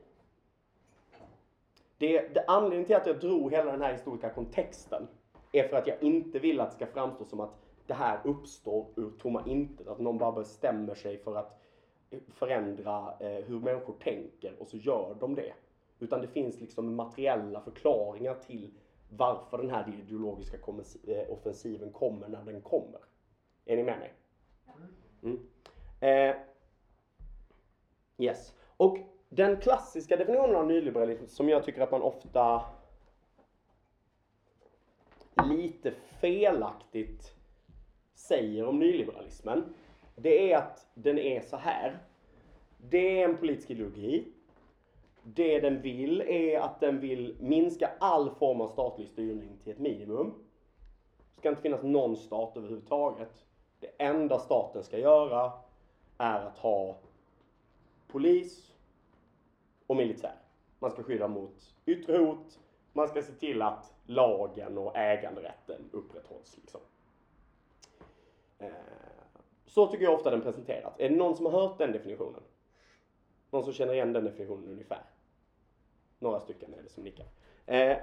Det, 1.99 2.35
det 2.35 2.45
anledningen 2.47 2.87
till 2.87 2.97
att 2.97 3.07
jag 3.07 3.21
drog 3.21 3.53
hela 3.53 3.73
den 3.73 3.83
här 3.83 3.93
historiska 3.93 4.31
kontexten 4.31 5.09
är 5.53 5.69
för 5.69 5.77
att 5.77 5.87
jag 5.87 6.03
inte 6.03 6.39
vill 6.39 6.61
att 6.61 6.71
det 6.71 6.77
ska 6.77 6.87
framstå 6.87 7.25
som 7.25 7.41
att 7.41 7.55
det 7.87 7.95
här 7.95 8.21
uppstår 8.25 8.87
ur 8.97 9.11
tomma 9.11 9.43
intet. 9.47 9.89
Att 9.89 9.99
någon 9.99 10.19
bara 10.19 10.33
bestämmer 10.33 10.95
sig 10.95 11.19
för 11.19 11.37
att 11.37 11.61
eh, 12.11 12.19
förändra 12.29 13.15
eh, 13.21 13.45
hur 13.45 13.61
människor 13.61 13.95
tänker 14.01 14.53
och 14.59 14.69
så 14.69 14.77
gör 14.77 15.17
de 15.21 15.35
det. 15.35 15.53
Utan 15.99 16.21
det 16.21 16.29
finns 16.29 16.61
liksom 16.61 16.95
materiella 16.95 17.61
förklaringar 17.61 18.35
till 18.35 18.71
varför 19.11 19.59
den 19.59 19.71
här 19.71 19.95
ideologiska 20.03 20.57
eh, 21.07 21.33
offensiven 21.33 21.93
kommer 21.93 22.29
när 22.29 22.45
den 22.45 22.61
kommer. 22.61 23.01
Är 23.65 23.77
ni 23.77 23.83
med 23.83 23.99
mig? 23.99 24.13
Mm. 25.23 25.39
Eh, 26.01 26.37
yes. 28.19 28.55
Och 28.77 28.99
den 29.29 29.57
klassiska 29.57 30.17
definitionen 30.17 30.57
av 30.57 30.67
nyliberalism 30.67 31.27
som 31.27 31.49
jag 31.49 31.65
tycker 31.65 31.81
att 31.81 31.91
man 31.91 32.03
ofta 32.03 32.65
lite 35.49 35.91
felaktigt 36.21 37.35
säger 38.15 38.67
om 38.67 38.79
nyliberalismen. 38.79 39.75
Det 40.17 40.53
är 40.53 40.59
att 40.59 40.87
den 40.95 41.19
är 41.19 41.41
så 41.41 41.57
här. 41.57 41.99
Det 42.77 43.21
är 43.21 43.29
en 43.29 43.37
politisk 43.37 43.71
ideologi. 43.71 44.33
Det 45.23 45.61
den 45.61 45.83
vill 45.83 46.21
är 46.21 46.61
att 46.61 46.81
den 46.81 47.01
vill 47.01 47.37
minska 47.41 47.91
all 48.01 48.31
form 48.31 48.61
av 48.61 48.69
statlig 48.69 49.09
styrning 49.09 49.59
till 49.63 49.73
ett 49.73 49.79
minimum. 49.79 50.35
Det 51.35 51.41
ska 51.41 51.49
inte 51.49 51.63
finnas 51.63 51.83
någon 51.83 52.17
stat 52.17 52.57
överhuvudtaget. 52.57 53.48
Det 53.81 53.91
enda 53.99 54.39
staten 54.39 54.85
ska 54.85 54.99
göra 54.99 55.53
är 56.19 56.41
att 56.41 56.59
ha 56.59 56.97
polis 58.07 58.73
och 59.87 59.97
militär. 59.97 60.35
Man 60.79 60.91
ska 60.91 61.03
skydda 61.03 61.29
mot 61.29 61.75
yttre 61.87 62.19
hot. 62.19 62.59
Man 62.93 63.09
ska 63.09 63.23
se 63.23 63.33
till 63.33 63.63
att 63.63 63.95
lagen 64.07 64.79
och 64.79 64.97
äganderätten 64.97 65.91
upprätthålls. 65.93 66.57
Liksom. 66.57 66.81
Eh, 68.59 68.71
så 69.67 69.87
tycker 69.87 70.05
jag 70.05 70.15
ofta 70.15 70.31
den 70.31 70.41
presenteras. 70.41 70.95
Är 70.99 71.09
det 71.09 71.17
någon 71.17 71.37
som 71.37 71.47
har 71.47 71.53
hört 71.53 71.79
den 71.79 71.93
definitionen? 71.93 72.43
Någon 73.51 73.65
som 73.65 73.73
känner 73.73 73.95
igen 73.95 74.13
den 74.13 74.25
definitionen 74.25 74.71
ungefär? 74.71 75.03
Några 76.19 76.41
stycken 76.41 76.75
är 76.75 76.83
det 76.83 76.89
som 76.89 77.05
nickar. 77.05 77.27
Eh, 77.67 77.99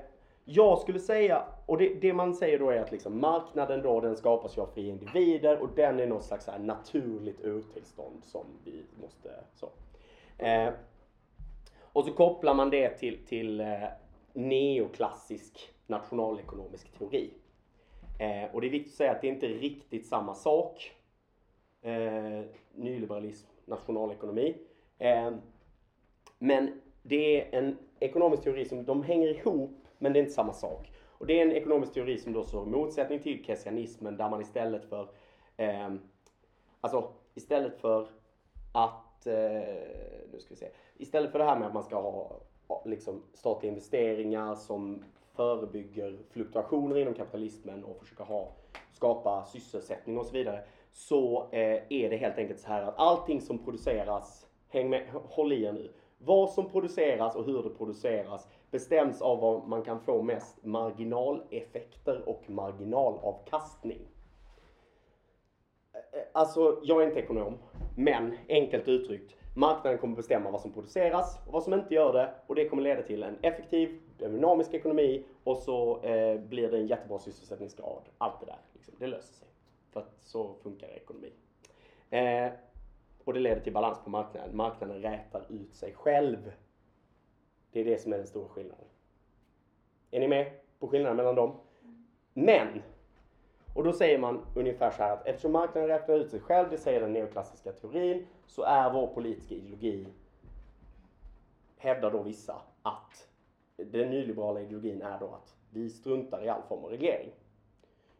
jag 0.48 0.80
skulle 0.80 1.00
säga, 1.00 1.46
och 1.66 1.78
det, 1.78 1.94
det 1.94 2.14
man 2.14 2.34
säger 2.34 2.60
då 2.60 2.70
är 2.70 2.80
att 2.80 2.92
liksom 2.92 3.20
marknaden 3.20 3.82
då 3.82 4.02
den 4.02 4.16
skapas 4.16 4.58
ju 4.58 4.62
av 4.62 4.68
fria 4.68 4.92
individer 4.92 5.58
och 5.58 5.70
den 5.76 6.00
är 6.00 6.08
något 6.08 6.24
slags 6.24 6.48
här 6.48 6.60
naturligt 6.60 7.42
urtillstånd 7.42 8.24
som 8.24 8.46
vi 8.64 8.84
måste 9.02 9.30
så. 9.54 9.70
Eh, 10.38 10.70
och 11.82 12.06
så 12.06 12.12
kopplar 12.12 12.54
man 12.54 12.70
det 12.70 12.90
till, 12.90 13.26
till 13.26 13.62
eh, 13.62 13.84
neoklassisk 14.34 15.74
nationalekonomisk 15.88 16.98
teori. 16.98 17.34
Eh, 18.20 18.56
och 18.56 18.62
det 18.62 18.68
är 18.68 18.72
viktigt 18.72 18.94
att 18.94 18.98
säga 18.98 19.12
att 19.12 19.22
det 19.22 19.28
är 19.28 19.34
inte 19.34 19.48
riktigt 19.48 20.06
samma 20.06 20.36
sak. 20.36 20.96
Eh, 21.82 22.42
nyliberalism, 22.76 23.48
nationalekonomi. 23.66 24.56
Eh, 24.98 25.32
men 26.40 26.82
det 27.02 27.42
är 27.42 27.60
en 27.60 27.78
ekonomisk 28.00 28.44
teori 28.44 28.66
som 28.66 28.86
de 28.86 29.04
hänger 29.04 29.28
ihop, 29.28 29.85
men 29.98 30.14
det 30.14 30.20
är 30.20 30.22
inte 30.22 30.34
samma 30.34 30.54
sak. 30.54 30.92
Och 31.18 31.28
det 31.28 31.40
är 31.40 31.46
en 31.46 31.52
ekonomisk 31.52 31.94
teori 31.94 32.18
som 32.18 32.34
då 32.34 32.44
står 32.44 32.68
i 32.68 32.70
motsättning 32.70 33.20
till 33.20 33.46
keynesianismen 33.46 34.18
där 34.18 34.30
man 34.30 34.42
istället 34.42 34.86
för 34.86 35.10
eh, 35.58 35.90
Alltså 36.86 37.12
istället 37.34 37.78
för 37.78 38.08
att, 38.72 39.28
eh, 39.28 39.34
nu 40.32 40.40
ska 40.40 40.50
vi 40.50 40.56
se, 40.56 40.70
istället 40.98 41.32
för 41.32 41.40
det 41.40 41.46
här 41.46 41.60
med 41.60 41.68
att 41.68 41.74
man 41.74 41.84
ska 41.84 42.02
ha 42.02 42.42
liksom, 42.86 43.24
statliga 43.34 43.70
investeringar 43.70 44.56
som 44.56 45.04
förebygger 45.34 46.18
fluktuationer 46.30 46.98
inom 46.98 47.14
kapitalismen 47.14 47.84
och 47.84 48.00
försöka 48.00 48.24
ha, 48.24 48.52
skapa 48.92 49.46
sysselsättning 49.46 50.18
och 50.18 50.26
så 50.26 50.34
vidare. 50.34 50.64
Så 50.92 51.48
eh, 51.52 51.84
är 51.90 52.10
det 52.10 52.18
helt 52.18 52.38
enkelt 52.38 52.60
så 52.60 52.68
här 52.68 52.84
att 52.84 52.98
allting 52.98 53.42
som 53.42 53.66
produceras, 53.66 54.48
häng 54.70 54.90
med, 54.90 55.08
håll 55.14 55.54
i 55.54 55.64
er 55.64 55.74
nu. 55.74 55.92
Vad 56.18 56.50
som 56.50 56.70
produceras 56.70 57.36
och 57.36 57.46
hur 57.46 57.64
det 57.64 57.70
produceras 57.70 58.48
bestäms 58.72 59.22
av 59.22 59.40
vad 59.40 59.68
man 59.68 59.84
kan 59.84 60.00
få 60.00 60.22
mest 60.22 60.66
marginaleffekter 60.66 62.30
och 62.30 62.44
marginalavkastning. 62.50 64.02
Eh, 65.94 66.20
eh, 66.20 66.26
alltså, 66.32 66.80
jag 66.84 67.02
är 67.02 67.08
inte 67.08 67.20
ekonom, 67.20 67.58
men 67.98 68.38
enkelt 68.50 68.88
uttryckt, 68.88 69.36
marknaden 69.56 70.00
kommer 70.00 70.16
bestämma 70.16 70.52
vad 70.52 70.62
som 70.62 70.74
produceras 70.74 71.40
och 71.48 71.54
vad 71.54 71.64
som 71.64 71.74
inte 71.74 71.94
gör 71.94 72.14
det 72.14 72.34
och 72.48 72.56
det 72.56 72.70
kommer 72.70 72.84
leda 72.84 73.02
till 73.02 73.24
en 73.24 73.38
effektiv, 73.42 74.02
dynamisk 74.18 74.74
ekonomi 74.74 75.26
och 75.44 75.58
så 75.58 76.02
eh, 76.02 76.40
blir 76.40 76.72
det 76.72 76.78
en 76.78 76.88
jättebra 76.88 77.20
sysselsättningsgrad. 77.20 78.04
Allt 78.18 78.40
det 78.40 78.46
där, 78.46 78.60
liksom. 78.74 78.94
det 79.00 79.08
löser 79.08 79.34
sig. 79.34 79.48
För 79.94 80.00
att 80.00 80.16
så 80.22 80.54
funkar 80.64 80.88
ekonomi. 80.88 81.34
Eh, 82.10 82.52
och 83.26 83.34
det 83.34 83.40
leder 83.40 83.62
till 83.62 83.74
balans 83.74 84.00
på 84.04 84.10
marknaden. 84.10 84.56
Marknaden 84.56 85.02
rätar 85.02 85.46
ut 85.50 85.76
sig 85.76 85.94
själv. 85.94 86.52
Det 87.72 87.80
är 87.80 87.86
det 87.86 88.02
som 88.02 88.14
är 88.14 88.18
den 88.18 88.28
stora 88.28 88.50
skillnaden. 88.50 88.86
Är 90.12 90.20
ni 90.20 90.28
med 90.28 90.52
på 90.80 90.88
skillnaden 90.88 91.18
mellan 91.18 91.36
dem? 91.36 91.58
Men 92.34 92.82
och 93.76 93.84
då 93.84 93.94
säger 93.94 94.18
man 94.18 94.46
ungefär 94.56 94.92
så 94.92 95.04
här 95.04 95.14
att 95.14 95.28
eftersom 95.28 95.52
marknaden 95.52 95.90
räknar 95.90 96.16
ut 96.16 96.30
sig 96.30 96.40
själv, 96.40 96.70
det 96.70 96.78
säger 96.78 97.02
den 97.02 97.14
neoklassiska 97.14 97.72
teorin, 97.72 98.28
så 98.48 98.64
är 98.64 98.90
vår 98.90 99.08
politiska 99.08 99.56
ideologi, 99.56 100.08
hävdar 101.78 102.12
då 102.12 102.22
vissa, 102.22 102.62
att 102.82 103.28
den 103.76 104.10
nyliberala 104.10 104.62
ideologin 104.62 105.02
är 105.02 105.20
då 105.20 105.26
att 105.26 105.56
vi 105.70 105.90
struntar 105.90 106.44
i 106.44 106.50
all 106.50 106.62
form 106.62 106.84
av 106.84 106.90
reglering. 106.90 107.32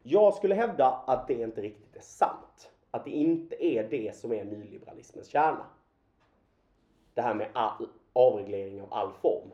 Jag 0.02 0.34
skulle 0.34 0.54
hävda 0.54 0.86
att 1.06 1.28
det 1.28 1.34
inte 1.34 1.60
riktigt 1.60 1.96
är 1.96 2.00
sant. 2.00 2.70
Att 2.96 3.04
det 3.04 3.10
inte 3.10 3.64
är 3.64 3.88
det 3.88 4.16
som 4.16 4.32
är 4.32 4.44
nyliberalismens 4.44 5.28
kärna. 5.28 5.66
Det 7.14 7.22
här 7.22 7.34
med 7.34 7.48
all, 7.52 7.88
avreglering 8.12 8.82
av 8.82 8.92
all 8.92 9.12
form. 9.12 9.50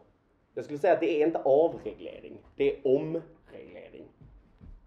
Jag 0.55 0.65
skulle 0.65 0.79
säga 0.79 0.95
att 0.95 1.01
det 1.01 1.23
är 1.23 1.27
inte 1.27 1.43
avreglering, 1.43 2.39
det 2.57 2.73
är 2.73 2.87
omreglering. 2.87 4.05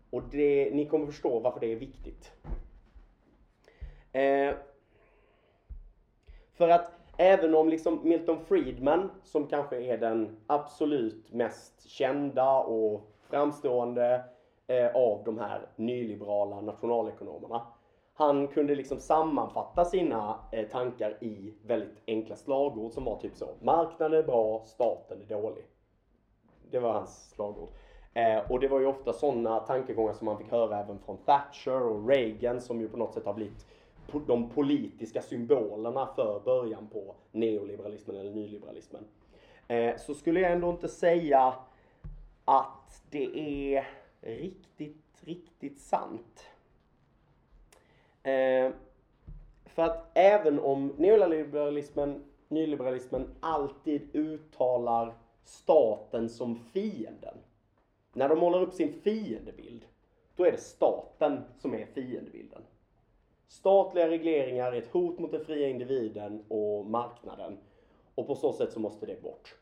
Och 0.09 0.23
det, 0.31 0.69
ni 0.73 0.85
kommer 0.85 1.05
förstå 1.05 1.39
varför 1.39 1.59
det 1.59 1.71
är 1.71 1.75
viktigt. 1.75 2.31
Eh, 4.11 4.55
för 6.53 6.69
att 6.69 6.91
även 7.17 7.55
om 7.55 7.69
liksom 7.69 7.99
Milton 8.03 8.45
Friedman, 8.45 9.11
som 9.23 9.47
kanske 9.47 9.81
är 9.81 9.97
den 9.97 10.37
absolut 10.47 11.33
mest 11.33 11.89
kända 11.89 12.57
och 12.57 13.11
framstående 13.29 14.23
eh, 14.67 14.95
av 14.95 15.23
de 15.23 15.39
här 15.39 15.67
nyliberala 15.75 16.61
nationalekonomerna. 16.61 17.61
Han 18.17 18.47
kunde 18.47 18.75
liksom 18.75 18.99
sammanfatta 18.99 19.85
sina 19.85 20.39
eh, 20.51 20.67
tankar 20.67 21.17
i 21.23 21.53
väldigt 21.65 22.03
enkla 22.07 22.35
slagord 22.35 22.91
som 22.91 23.05
var 23.05 23.19
typ 23.19 23.35
så. 23.35 23.49
Marknaden 23.61 24.19
är 24.19 24.23
bra, 24.23 24.63
staten 24.65 25.21
är 25.21 25.25
dålig. 25.25 25.65
Det 26.71 26.79
var 26.79 26.93
hans 26.93 27.29
slagord. 27.29 27.69
Eh, 28.13 28.51
och 28.51 28.59
det 28.59 28.67
var 28.67 28.79
ju 28.79 28.85
ofta 28.85 29.13
sådana 29.13 29.59
tankegångar 29.59 30.13
som 30.13 30.25
man 30.25 30.37
fick 30.37 30.51
höra 30.51 30.79
även 30.79 30.99
från 30.99 31.17
Thatcher 31.17 31.81
och 31.81 32.07
Reagan 32.07 32.61
som 32.61 32.81
ju 32.81 32.89
på 32.89 32.97
något 32.97 33.13
sätt 33.13 33.25
har 33.25 33.33
blivit 33.33 33.65
po- 34.11 34.25
de 34.27 34.49
politiska 34.49 35.21
symbolerna 35.21 36.07
för 36.15 36.41
början 36.45 36.87
på 36.87 37.15
neoliberalismen 37.31 38.17
eller 38.17 38.31
nyliberalismen. 38.31 39.03
Eh, 39.67 39.97
så 39.97 40.13
skulle 40.13 40.39
jag 40.39 40.51
ändå 40.51 40.69
inte 40.69 40.87
säga 40.87 41.53
att 42.45 43.03
det 43.09 43.39
är 43.75 43.87
riktigt, 44.21 45.21
riktigt 45.21 45.79
sant. 45.79 46.45
Eh, 48.25 48.71
för 49.65 49.83
att 49.83 50.11
även 50.13 50.59
om 50.59 50.93
neoliberalismen, 50.97 52.23
nyliberalismen 52.47 53.35
alltid 53.39 54.15
uttalar 54.15 55.13
staten 55.43 56.29
som 56.29 56.55
fienden. 56.55 57.37
När 58.13 58.29
de 58.29 58.39
målar 58.39 58.61
upp 58.61 58.73
sin 58.73 58.93
fiendebild, 58.93 59.85
då 60.35 60.45
är 60.45 60.51
det 60.51 60.57
staten 60.57 61.41
som 61.57 61.73
är 61.73 61.85
fiendebilden. 61.85 62.61
Statliga 63.47 64.09
regleringar 64.09 64.73
är 64.73 64.77
ett 64.77 64.91
hot 64.91 65.19
mot 65.19 65.31
den 65.31 65.45
fria 65.45 65.67
individen 65.67 66.43
och 66.47 66.85
marknaden. 66.85 67.57
Och 68.15 68.27
på 68.27 68.35
så 68.35 68.53
sätt 68.53 68.73
så 68.73 68.79
måste 68.79 69.05
det 69.05 69.21
bort. 69.21 69.55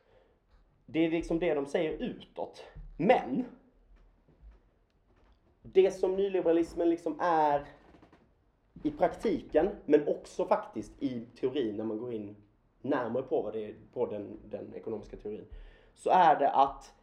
Det 0.86 1.06
är 1.06 1.12
liksom 1.12 1.40
det 1.40 1.54
de 1.54 1.66
säger 1.66 1.92
utåt. 1.92 2.64
Men 2.98 3.46
det 5.62 5.92
som 5.92 6.16
nyliberalismen 6.16 6.90
liksom 6.90 7.20
är 7.20 7.66
i 8.84 8.92
praktiken, 8.92 9.70
men 9.86 10.08
också 10.08 10.46
faktiskt 10.46 11.04
i 11.04 11.26
teorin 11.40 11.78
när 11.78 11.84
man 11.84 11.98
går 11.98 12.14
in 12.14 12.36
närmare 12.82 13.24
på, 13.24 13.42
vad 13.42 13.54
det 13.54 13.66
är, 13.66 13.76
på 13.94 14.06
den, 14.06 14.40
den 14.50 14.74
ekonomiska 14.74 15.18
teorin, 15.18 15.46
så 15.94 16.10
är 16.10 16.40
det 16.40 16.50
att 16.50 16.94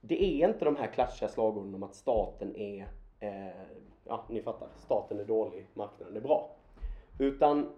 det 0.00 0.24
är 0.24 0.48
inte 0.48 0.64
de 0.64 0.76
här 0.76 0.86
klatschiga 0.86 1.28
slagorden 1.28 1.74
om 1.74 1.82
att 1.82 1.94
staten 1.94 2.56
är, 2.56 2.88
eh, 3.20 3.62
ja 4.04 4.24
ni 4.28 4.42
fattar, 4.42 4.68
staten 4.76 5.20
är 5.20 5.24
dålig, 5.24 5.66
marknaden 5.74 6.16
är 6.16 6.20
bra. 6.20 6.56
Utan 7.18 7.72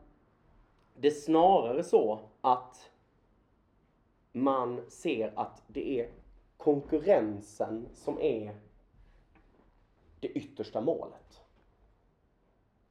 det 0.96 1.08
är 1.08 1.12
snarare 1.12 1.84
så 1.84 2.20
att 2.40 2.90
man 4.32 4.80
ser 4.88 5.32
att 5.36 5.62
det 5.66 6.00
är 6.00 6.08
konkurrensen 6.56 7.88
som 7.92 8.20
är 8.20 8.56
det 10.20 10.28
yttersta 10.28 10.80
målet. 10.80 11.43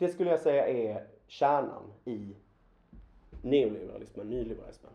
Det 0.04 0.10
skulle 0.10 0.30
jag 0.30 0.40
säga 0.40 0.68
är 0.68 1.08
kärnan 1.28 1.94
i 2.06 2.36
neoliberalismen, 3.42 4.30
nyliberalismen. 4.30 4.92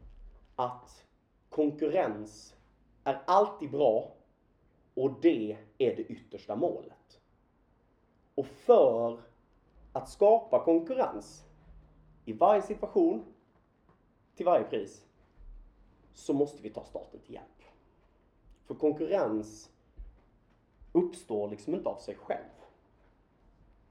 Att 0.56 1.06
konkurrens 1.48 2.56
är 3.04 3.22
alltid 3.26 3.70
bra 3.70 4.14
och 4.94 5.20
det 5.20 5.56
är 5.78 5.96
det 5.96 6.02
yttersta 6.02 6.56
målet. 6.56 7.20
Och 8.34 8.46
för 8.46 9.20
att 9.92 10.08
skapa 10.08 10.64
konkurrens 10.64 11.44
i 12.24 12.32
varje 12.32 12.62
situation, 12.62 13.24
till 14.34 14.46
varje 14.46 14.64
pris, 14.64 15.06
så 16.14 16.32
måste 16.32 16.62
vi 16.62 16.70
ta 16.70 16.84
staten 16.84 17.20
till 17.20 17.34
hjälp. 17.34 17.62
För 18.64 18.74
konkurrens 18.74 19.70
uppstår 20.92 21.48
liksom 21.48 21.74
inte 21.74 21.88
av 21.88 21.98
sig 21.98 22.14
själv. 22.14 22.57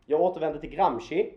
Jag 0.10 0.22
återvänder 0.22 0.60
till 0.60 0.70
Gramsci. 0.70 1.34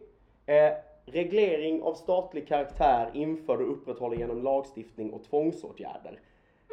Eh, 0.46 0.72
reglering 1.04 1.83
av 1.83 1.94
statlig 1.94 2.48
karaktär 2.48 3.11
införd 3.14 3.61
och 3.61 3.72
upprätthållen 3.72 4.18
genom 4.18 4.42
lagstiftning 4.42 5.12
och 5.12 5.24
tvångsåtgärder. 5.24 6.20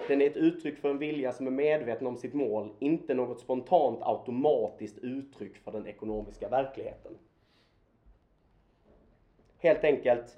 Den 0.08 0.22
är 0.22 0.26
ett 0.26 0.38
uttryck 0.38 0.78
för 0.78 0.90
en 0.90 0.98
vilja 0.98 1.32
som 1.32 1.48
är 1.48 1.52
medveten 1.52 2.08
om 2.08 2.18
sitt 2.18 2.34
mål, 2.34 2.74
inte 2.80 3.14
något 3.14 3.40
spontant 3.40 4.00
automatiskt 4.02 4.98
uttryck 4.98 5.58
för 5.58 5.72
den 5.72 5.88
ekonomiska 5.88 6.50
verkligheten. 6.50 7.18
Helt 9.60 9.84
enkelt, 9.84 10.36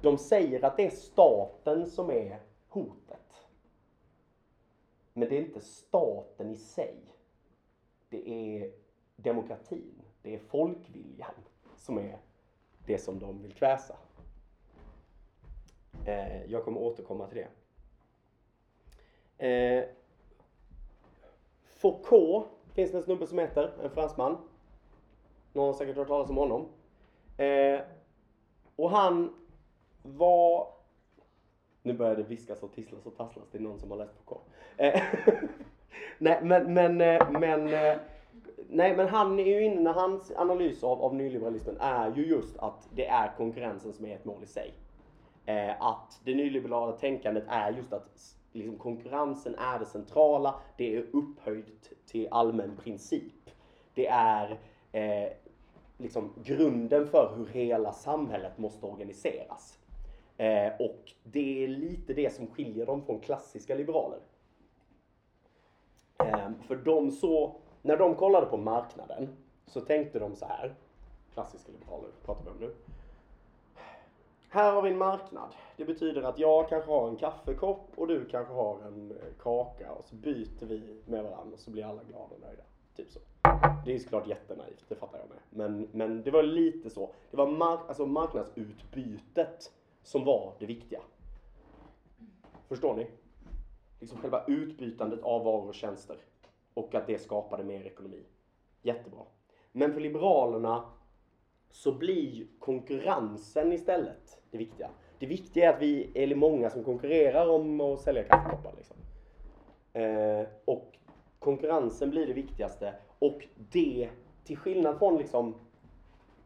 de 0.00 0.18
säger 0.18 0.64
att 0.64 0.76
det 0.76 0.86
är 0.86 0.90
staten 0.90 1.86
som 1.86 2.10
är 2.10 2.38
hotet. 2.68 3.46
Men 5.12 5.28
det 5.28 5.36
är 5.36 5.40
inte 5.40 5.60
staten 5.60 6.50
i 6.50 6.56
sig. 6.56 6.94
Det 8.08 8.30
är 8.30 8.83
demokratin, 9.16 10.02
det 10.22 10.34
är 10.34 10.38
folkviljan 10.38 11.34
som 11.76 11.98
är 11.98 12.18
det 12.86 12.98
som 12.98 13.18
de 13.18 13.42
vill 13.42 13.52
kväsa. 13.52 13.96
Eh, 16.06 16.44
jag 16.44 16.64
kommer 16.64 16.80
återkomma 16.80 17.26
till 17.26 17.36
det. 17.36 17.48
Eh, 19.46 19.84
Foucault 21.64 22.46
finns 22.72 22.90
det 22.90 22.96
en 22.96 23.02
snubbe 23.02 23.26
som 23.26 23.38
heter, 23.38 23.72
en 23.82 23.90
fransman. 23.90 24.36
Någon 25.52 25.66
har 25.66 25.74
säkert 25.74 25.96
hört 25.96 26.08
talas 26.08 26.30
om 26.30 26.36
honom. 26.36 26.68
Eh, 27.36 27.80
och 28.76 28.90
han 28.90 29.34
var... 30.02 30.68
Nu 31.82 31.92
börjar 31.92 32.16
det 32.16 32.22
viskas 32.22 32.62
och 32.62 32.72
tisslas 32.72 33.06
och 33.06 33.16
tasslas. 33.16 33.48
Det 33.50 33.58
är 33.58 33.62
någon 33.62 33.78
som 33.80 33.90
har 33.90 33.98
läst 33.98 34.14
Foucault. 34.14 34.44
Eh, 34.76 35.02
nej, 36.18 36.40
men, 36.42 36.74
men, 36.74 37.00
eh, 37.00 37.30
men, 37.30 37.74
eh, 37.74 37.98
nej, 38.74 38.96
men 38.96 39.08
han 39.08 39.38
är 39.38 39.44
ju 39.44 39.64
inne, 39.64 39.80
när 39.80 39.92
hans 39.92 40.32
analys 40.36 40.84
av, 40.84 41.02
av 41.02 41.14
nyliberalismen 41.14 41.76
är 41.80 42.16
ju 42.16 42.26
just 42.26 42.58
att 42.58 42.88
det 42.94 43.06
är 43.06 43.32
konkurrensen 43.36 43.92
som 43.92 44.06
är 44.06 44.14
ett 44.14 44.24
mål 44.24 44.42
i 44.42 44.46
sig. 44.46 44.74
Eh, 45.46 45.82
att 45.82 46.20
det 46.24 46.34
nyliberala 46.34 46.92
tänkandet 46.92 47.44
är 47.48 47.72
just 47.72 47.92
att 47.92 48.36
liksom, 48.52 48.78
konkurrensen 48.78 49.54
är 49.54 49.78
det 49.78 49.84
centrala, 49.84 50.54
det 50.76 50.96
är 50.96 51.06
upphöjt 51.12 51.92
till 52.06 52.28
allmän 52.30 52.76
princip. 52.76 53.50
Det 53.94 54.06
är 54.06 54.58
eh, 54.92 55.32
liksom 55.98 56.32
grunden 56.44 57.06
för 57.06 57.34
hur 57.36 57.46
hela 57.46 57.92
samhället 57.92 58.58
måste 58.58 58.86
organiseras. 58.86 59.78
Eh, 60.36 60.72
och 60.78 61.12
det 61.22 61.64
är 61.64 61.68
lite 61.68 62.14
det 62.14 62.34
som 62.34 62.46
skiljer 62.46 62.86
dem 62.86 63.02
från 63.02 63.20
klassiska 63.20 63.74
liberaler. 63.74 64.18
Eh, 66.18 66.50
för 66.66 66.76
de 66.76 67.10
så, 67.10 67.56
när 67.84 67.96
de 67.96 68.14
kollade 68.14 68.46
på 68.46 68.56
marknaden 68.56 69.28
så 69.66 69.80
tänkte 69.80 70.18
de 70.18 70.36
så 70.36 70.46
här, 70.46 70.74
klassiska 71.34 71.72
liberaler 71.72 72.08
pratar 72.24 72.44
vi 72.44 72.50
om 72.50 72.56
nu. 72.60 72.74
Här 74.48 74.72
har 74.72 74.82
vi 74.82 74.90
en 74.90 74.98
marknad. 74.98 75.48
Det 75.76 75.84
betyder 75.84 76.22
att 76.22 76.38
jag 76.38 76.68
kanske 76.68 76.90
har 76.90 77.08
en 77.08 77.16
kaffekopp 77.16 77.90
och 77.94 78.06
du 78.06 78.24
kanske 78.24 78.54
har 78.54 78.80
en 78.86 79.10
eh, 79.10 79.16
kaka 79.42 79.92
och 79.92 80.04
så 80.04 80.14
byter 80.14 80.66
vi 80.66 80.82
med 81.06 81.24
varandra 81.24 81.54
och 81.54 81.58
så 81.58 81.70
blir 81.70 81.84
alla 81.84 82.02
glada 82.02 82.34
och 82.34 82.40
nöjda. 82.40 82.62
Typ 82.96 83.10
så. 83.10 83.18
Det 83.84 83.94
är 83.94 83.98
såklart 83.98 84.26
jättenaivt, 84.26 84.84
det 84.88 84.94
fattar 84.94 85.18
jag 85.18 85.28
med. 85.28 85.38
Men, 85.50 85.88
men 85.92 86.22
det 86.22 86.30
var 86.30 86.42
lite 86.42 86.90
så. 86.90 87.10
Det 87.30 87.36
var 87.36 87.46
mark 87.46 87.80
alltså 87.88 88.06
marknadsutbytet 88.06 89.72
som 90.02 90.24
var 90.24 90.52
det 90.58 90.66
viktiga. 90.66 91.00
Förstår 92.68 92.94
ni? 92.94 93.06
Liksom 94.00 94.18
själva 94.18 94.44
utbytandet 94.46 95.22
av 95.22 95.44
varor 95.44 95.68
och 95.68 95.74
tjänster. 95.74 96.16
Och 96.74 96.94
att 96.94 97.06
det 97.06 97.18
skapade 97.18 97.64
mer 97.64 97.86
ekonomi. 97.86 98.22
Jättebra. 98.82 99.20
Men 99.72 99.92
för 99.92 100.00
Liberalerna 100.00 100.84
så 101.70 101.92
blir 101.92 102.46
konkurrensen 102.58 103.72
istället 103.72 104.42
det 104.50 104.58
viktiga. 104.58 104.90
Det 105.18 105.26
viktiga 105.26 105.68
är 105.68 105.74
att 105.74 105.82
vi 105.82 106.10
är 106.14 106.34
många 106.34 106.70
som 106.70 106.84
konkurrerar 106.84 107.48
om 107.48 107.80
att 107.80 108.00
sälja 108.00 108.22
kaffekoppar. 108.22 108.72
Liksom. 108.76 108.96
Eh, 109.92 110.46
och 110.64 110.98
konkurrensen 111.38 112.10
blir 112.10 112.26
det 112.26 112.32
viktigaste. 112.32 112.94
Och 113.18 113.46
det, 113.72 114.08
till 114.44 114.56
skillnad 114.56 114.98
från 114.98 115.16
liksom 115.16 115.54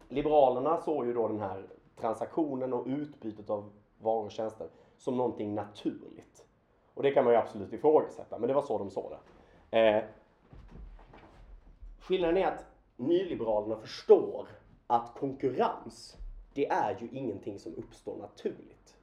Liberalerna 0.09 0.81
såg 0.81 1.07
ju 1.07 1.15
då 1.15 1.29
den 1.29 1.41
här 1.41 1.67
transaktionen 2.01 2.73
och 2.73 2.87
utbytet 2.87 3.51
av 3.51 3.71
varor 3.99 4.25
och 4.25 4.31
tjänster 4.31 4.69
som 4.97 5.17
någonting 5.17 5.55
naturligt. 5.55 6.47
Och 6.95 7.03
det 7.03 7.11
kan 7.11 7.25
man 7.25 7.33
ju 7.33 7.39
absolut 7.39 7.73
ifrågasätta, 7.73 8.39
men 8.39 8.49
det 8.49 8.55
var 8.55 8.63
så 8.63 8.79
de 8.79 8.91
såg 8.91 9.11
det. 9.11 9.19
Eh, 9.71 10.05
skillnaden 11.99 12.37
är 12.37 12.47
att 12.47 12.65
nyliberalerna 12.97 13.77
förstår 13.77 14.49
att 14.87 15.15
konkurrens, 15.15 16.17
det 16.55 16.67
är 16.69 16.99
ju 17.01 17.09
ingenting 17.13 17.59
som 17.59 17.75
uppstår 17.75 18.17
naturligt. 18.17 18.99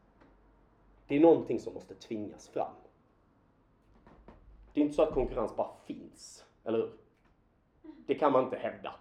Det 1.07 1.15
är 1.15 1.19
någonting 1.19 1.59
som 1.59 1.73
måste 1.73 1.95
tvingas 1.95 2.47
fram. 2.47 2.73
Det 4.73 4.81
är 4.81 4.83
inte 4.83 4.95
så 4.95 5.01
att 5.01 5.13
konkurrens 5.13 5.55
bara 5.55 5.75
finns, 5.85 6.45
eller 6.63 6.77
hur? 6.77 6.91
Det 8.07 8.15
kan 8.15 8.31
man 8.31 8.43
inte 8.43 8.57
hävda. 8.57 8.93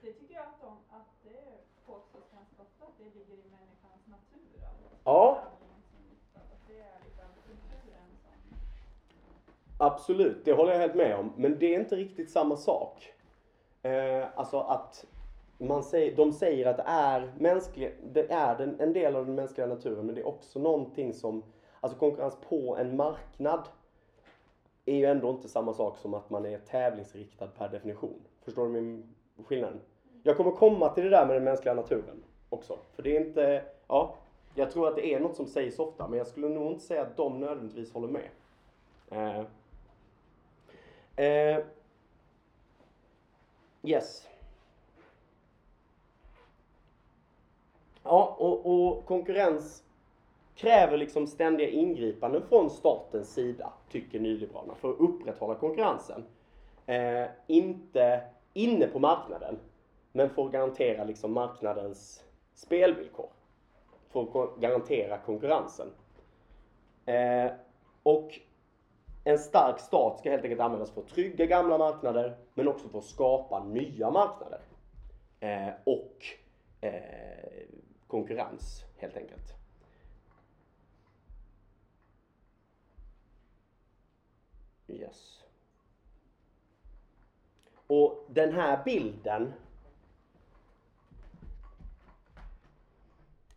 Det 0.00 0.12
tycker 0.12 0.34
jag 0.34 0.42
att, 0.42 0.60
de, 0.60 0.76
att 0.90 1.22
det 1.24 1.42
påstås 1.86 2.24
ganska 2.32 2.62
ofta 2.62 2.84
att 2.84 2.98
det 2.98 3.04
ligger 3.04 3.34
i 3.34 3.50
människans 3.50 4.06
natur. 4.06 4.64
Att 4.64 5.00
Ja. 5.04 5.34
tävling 5.34 5.82
som 5.90 6.00
nytta, 6.10 6.40
att 6.40 6.66
det 6.68 6.80
är 6.80 6.98
liksom 7.04 7.26
kulturen 7.46 8.08
som... 8.22 8.56
Absolut, 9.82 10.44
det 10.44 10.52
håller 10.52 10.72
jag 10.72 10.80
helt 10.80 10.94
med 10.94 11.16
om. 11.16 11.32
Men 11.36 11.58
det 11.58 11.74
är 11.74 11.80
inte 11.80 11.96
riktigt 11.96 12.30
samma 12.30 12.56
sak. 12.56 13.12
Eh, 13.82 14.24
alltså 14.34 14.60
att 14.60 15.04
man 15.58 15.82
säger, 15.82 16.16
de 16.16 16.32
säger 16.32 16.66
att 16.66 16.76
det 16.76 16.84
är, 16.86 17.32
mänsklig, 17.38 17.94
det 18.12 18.32
är 18.32 18.58
den, 18.58 18.80
en 18.80 18.92
del 18.92 19.16
av 19.16 19.26
den 19.26 19.34
mänskliga 19.34 19.66
naturen 19.66 20.06
men 20.06 20.14
det 20.14 20.20
är 20.20 20.26
också 20.26 20.58
någonting 20.58 21.12
som, 21.12 21.42
alltså 21.80 21.98
konkurrens 21.98 22.36
på 22.48 22.76
en 22.76 22.96
marknad 22.96 23.68
är 24.84 24.96
ju 24.96 25.04
ändå 25.04 25.30
inte 25.30 25.48
samma 25.48 25.72
sak 25.72 25.98
som 25.98 26.14
att 26.14 26.30
man 26.30 26.46
är 26.46 26.58
tävlingsriktad 26.58 27.46
per 27.46 27.68
definition. 27.68 28.20
Förstår 28.44 28.66
du 28.66 28.72
min 28.72 29.14
skillnad? 29.46 29.80
Jag 30.22 30.36
kommer 30.36 30.50
komma 30.50 30.88
till 30.88 31.04
det 31.04 31.10
där 31.10 31.26
med 31.26 31.36
den 31.36 31.44
mänskliga 31.44 31.74
naturen 31.74 32.24
också. 32.48 32.76
För 32.92 33.02
det 33.02 33.16
är 33.16 33.20
inte, 33.20 33.64
ja, 33.88 34.14
jag 34.54 34.70
tror 34.70 34.88
att 34.88 34.96
det 34.96 35.14
är 35.14 35.20
något 35.20 35.36
som 35.36 35.46
sägs 35.46 35.78
ofta 35.78 36.08
men 36.08 36.18
jag 36.18 36.26
skulle 36.26 36.48
nog 36.48 36.72
inte 36.72 36.84
säga 36.84 37.02
att 37.02 37.16
de 37.16 37.40
nödvändigtvis 37.40 37.92
håller 37.92 38.08
med. 38.08 38.28
Eh, 39.10 39.44
Eh, 41.16 41.58
yes. 43.82 44.28
Ja, 48.02 48.36
och, 48.38 48.66
och 48.66 49.06
konkurrens 49.06 49.84
kräver 50.54 50.96
liksom 50.96 51.26
ständiga 51.26 51.68
ingripanden 51.68 52.42
från 52.48 52.70
statens 52.70 53.34
sida, 53.34 53.72
tycker 53.90 54.20
nyliberalerna, 54.20 54.74
för 54.74 54.90
att 54.90 55.00
upprätthålla 55.00 55.54
konkurrensen. 55.54 56.24
Eh, 56.86 57.24
inte 57.46 58.22
inne 58.52 58.86
på 58.86 58.98
marknaden, 58.98 59.58
men 60.12 60.30
för 60.30 60.46
att 60.46 60.52
garantera 60.52 61.04
liksom 61.04 61.32
marknadens 61.32 62.24
spelvillkor. 62.54 63.28
För 64.08 64.22
att 64.22 64.56
garantera 64.56 65.18
konkurrensen. 65.18 65.88
Eh, 67.06 67.50
och 68.02 68.40
en 69.24 69.38
stark 69.38 69.80
stat 69.80 70.18
ska 70.18 70.30
helt 70.30 70.42
enkelt 70.42 70.60
användas 70.60 70.90
för 70.90 71.00
att 71.00 71.08
trygga 71.08 71.46
gamla 71.46 71.78
marknader 71.78 72.36
men 72.54 72.68
också 72.68 72.88
för 72.88 72.98
att 72.98 73.04
skapa 73.04 73.64
nya 73.64 74.10
marknader. 74.10 74.60
Eh, 75.40 75.68
och 75.84 76.26
eh, 76.80 77.66
konkurrens 78.06 78.84
helt 78.96 79.16
enkelt. 79.16 79.54
Yes. 84.88 85.44
Och 87.86 88.24
den 88.28 88.52
här 88.52 88.84
bilden 88.84 89.52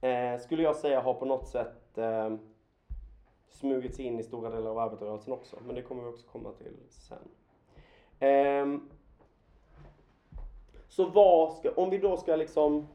eh, 0.02 0.40
skulle 0.40 0.64
jag 0.64 0.76
säga 0.76 1.02
har 1.02 1.14
på 1.14 1.26
något 1.26 1.48
sätt 1.48 1.98
eh, 1.98 2.36
smugit 3.60 3.96
sig 3.96 4.06
in 4.06 4.20
i 4.20 4.24
stora 4.24 4.50
delar 4.50 4.72
av 4.72 4.80
arbetarrörelsen 4.80 5.34
också. 5.34 5.58
Men 5.66 5.76
det 5.76 5.82
kommer 5.82 6.04
vi 6.04 6.10
också 6.10 6.28
komma 6.28 6.52
till 6.52 6.74
sen. 6.90 7.18
Um, 8.62 8.90
så 10.88 11.06
vad 11.06 11.58
ska, 11.58 11.72
om 11.72 11.90
vi 11.90 11.98
då 11.98 12.18
ska 12.18 12.36
liksom 12.36 12.88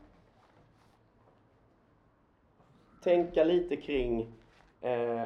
tänka 3.03 3.45
lite 3.45 3.77
kring 3.77 4.33
eh, 4.81 5.23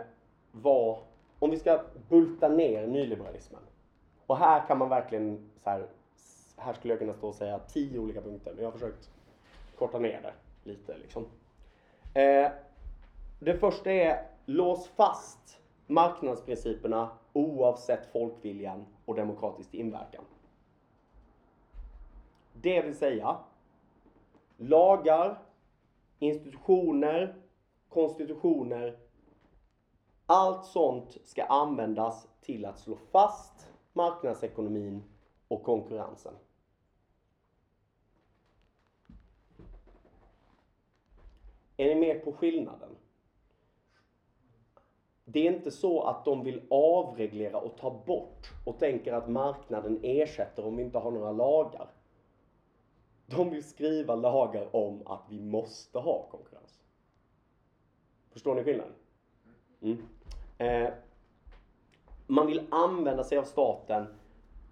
vad, 0.52 0.98
om 1.38 1.50
vi 1.50 1.58
ska 1.58 1.84
bulta 2.08 2.48
ner 2.48 2.86
nyliberalismen. 2.86 3.62
Och 4.26 4.36
här 4.36 4.66
kan 4.66 4.78
man 4.78 4.88
verkligen 4.88 5.50
så 5.64 5.70
här, 5.70 5.86
här 6.56 6.72
skulle 6.72 6.92
jag 6.92 6.98
kunna 6.98 7.12
stå 7.12 7.28
och 7.28 7.34
säga 7.34 7.58
tio 7.58 7.98
olika 7.98 8.20
punkter, 8.20 8.52
men 8.54 8.64
jag 8.64 8.70
har 8.70 8.78
försökt 8.78 9.10
korta 9.78 9.98
ner 9.98 10.20
det 10.22 10.32
lite 10.70 10.98
liksom. 10.98 11.26
Eh, 12.14 12.50
det 13.38 13.54
första 13.54 13.92
är 13.92 14.33
lås 14.44 14.88
fast 14.88 15.60
marknadsprinciperna 15.86 17.10
oavsett 17.32 18.12
folkviljan 18.12 18.86
och 19.04 19.14
demokratisk 19.14 19.74
inverkan. 19.74 20.24
Det 22.52 22.82
vill 22.82 22.96
säga 22.96 23.36
lagar, 24.56 25.42
institutioner, 26.18 27.34
konstitutioner, 27.88 28.98
allt 30.26 30.66
sånt 30.66 31.16
ska 31.24 31.44
användas 31.44 32.28
till 32.40 32.64
att 32.64 32.78
slå 32.78 32.96
fast 32.96 33.70
marknadsekonomin 33.92 35.02
och 35.48 35.62
konkurrensen. 35.62 36.34
Är 41.76 41.86
ni 41.86 41.94
med 41.94 42.24
på 42.24 42.32
skillnaden? 42.32 42.96
Det 45.24 45.48
är 45.48 45.52
inte 45.52 45.70
så 45.70 46.02
att 46.02 46.24
de 46.24 46.44
vill 46.44 46.62
avreglera 46.70 47.58
och 47.58 47.76
ta 47.76 48.02
bort 48.06 48.52
och 48.64 48.78
tänker 48.78 49.12
att 49.12 49.28
marknaden 49.28 50.00
ersätter 50.02 50.66
om 50.66 50.76
vi 50.76 50.82
inte 50.82 50.98
har 50.98 51.10
några 51.10 51.32
lagar. 51.32 51.88
De 53.26 53.50
vill 53.50 53.64
skriva 53.64 54.14
lagar 54.14 54.76
om 54.76 55.02
att 55.06 55.22
vi 55.28 55.40
måste 55.40 55.98
ha 55.98 56.22
konkurrens. 56.30 56.80
Förstår 58.30 58.54
ni 58.54 58.64
skillnaden? 58.64 58.92
Mm. 59.80 60.02
Eh, 60.58 60.92
man 62.26 62.46
vill 62.46 62.66
använda 62.70 63.24
sig 63.24 63.38
av 63.38 63.44
staten, 63.44 64.06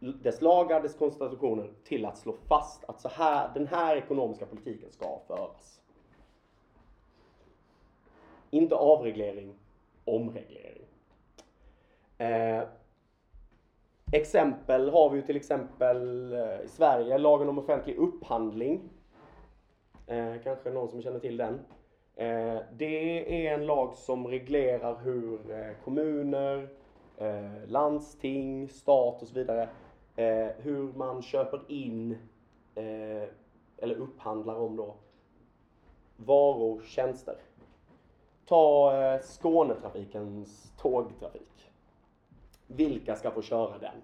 dess 0.00 0.42
lagar, 0.42 0.82
dess 0.82 0.94
konstitutioner 0.94 1.72
till 1.84 2.04
att 2.04 2.18
slå 2.18 2.32
fast 2.32 2.84
att 2.84 3.00
så 3.00 3.08
här, 3.08 3.50
den 3.54 3.66
här 3.66 3.96
ekonomiska 3.96 4.46
politiken 4.46 4.90
ska 4.90 5.18
föras. 5.26 5.80
Inte 8.50 8.74
avreglering, 8.74 9.54
omreglering. 10.04 10.82
Eh, 12.18 12.62
exempel 14.12 14.90
har 14.90 15.10
vi 15.10 15.16
ju 15.16 15.22
till 15.22 15.36
exempel 15.36 16.32
eh, 16.32 16.60
i 16.64 16.68
Sverige, 16.68 17.18
lagen 17.18 17.48
om 17.48 17.58
offentlig 17.58 17.96
upphandling. 17.96 18.90
Eh, 20.06 20.34
kanske 20.44 20.70
någon 20.70 20.88
som 20.88 21.02
känner 21.02 21.20
till 21.20 21.36
den. 21.36 21.60
Eh, 22.14 22.58
det 22.72 23.46
är 23.46 23.54
en 23.54 23.66
lag 23.66 23.96
som 23.96 24.26
reglerar 24.26 24.98
hur 25.04 25.50
eh, 25.50 25.72
kommuner, 25.84 26.68
eh, 27.16 27.68
landsting, 27.68 28.68
stat 28.68 29.22
och 29.22 29.28
så 29.28 29.34
vidare, 29.34 29.68
eh, 30.16 30.48
hur 30.58 30.92
man 30.92 31.22
köper 31.22 31.60
in 31.68 32.12
eh, 32.74 33.28
eller 33.76 33.94
upphandlar 33.94 34.54
om 34.54 34.76
då 34.76 34.94
varor, 36.16 36.82
tjänster. 36.84 37.36
Ta 38.52 39.02
eh, 39.02 39.20
Skånetrafikens 39.20 40.72
tågtrafik. 40.78 41.70
Vilka 42.66 43.16
ska 43.16 43.30
få 43.30 43.42
köra 43.42 43.78
den? 43.78 43.94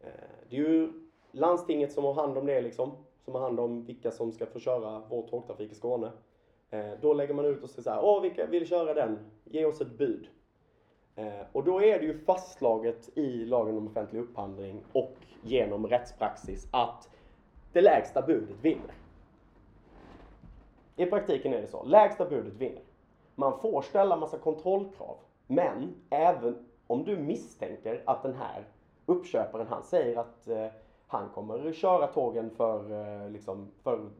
Eh, 0.00 0.10
det 0.48 0.56
är 0.56 0.60
ju 0.60 0.92
landstinget 1.30 1.92
som 1.92 2.04
har 2.04 2.14
hand 2.14 2.38
om 2.38 2.46
det 2.46 2.60
liksom. 2.60 2.92
Som 3.24 3.34
har 3.34 3.40
hand 3.40 3.60
om 3.60 3.84
vilka 3.84 4.10
som 4.10 4.32
ska 4.32 4.46
få 4.46 4.58
köra 4.58 5.02
vår 5.08 5.22
tågtrafik 5.22 5.72
i 5.72 5.74
Skåne. 5.74 6.10
Eh, 6.70 6.90
då 7.00 7.14
lägger 7.14 7.34
man 7.34 7.44
ut 7.44 7.62
och 7.62 7.70
säger 7.70 7.82
så 7.82 7.90
här, 7.90 8.04
åh 8.04 8.22
vilka 8.22 8.46
vill 8.46 8.66
köra 8.66 8.94
den? 8.94 9.18
Ge 9.44 9.64
oss 9.64 9.80
ett 9.80 9.98
bud. 9.98 10.28
Och 11.52 11.64
då 11.64 11.82
är 11.82 11.98
det 11.98 12.04
ju 12.04 12.18
fastslaget 12.18 13.18
i 13.18 13.44
lagen 13.44 13.76
om 13.76 13.86
offentlig 13.86 14.20
upphandling 14.20 14.84
och 14.92 15.16
genom 15.42 15.86
rättspraxis 15.86 16.68
att 16.70 17.10
det 17.72 17.80
lägsta 17.80 18.22
budet 18.22 18.56
vinner. 18.62 18.94
I 20.96 21.06
praktiken 21.06 21.54
är 21.54 21.60
det 21.60 21.68
så. 21.68 21.84
Lägsta 21.84 22.24
budet 22.24 22.54
vinner. 22.54 22.82
Man 23.38 23.58
får 23.58 23.82
ställa 23.82 24.16
massa 24.16 24.38
kontrollkrav. 24.38 25.16
Men 25.46 25.94
även 26.10 26.66
om 26.86 27.04
du 27.04 27.16
misstänker 27.16 28.02
att 28.06 28.22
den 28.22 28.34
här 28.34 28.64
uppköparen, 29.06 29.66
han 29.66 29.82
säger 29.82 30.18
att 30.18 30.48
eh, 30.48 30.66
han 31.06 31.28
kommer 31.28 31.72
köra 31.72 32.06
tågen 32.06 32.50
för, 32.50 32.92
eh, 32.92 33.30
liksom, 33.30 33.68
för 33.82 34.10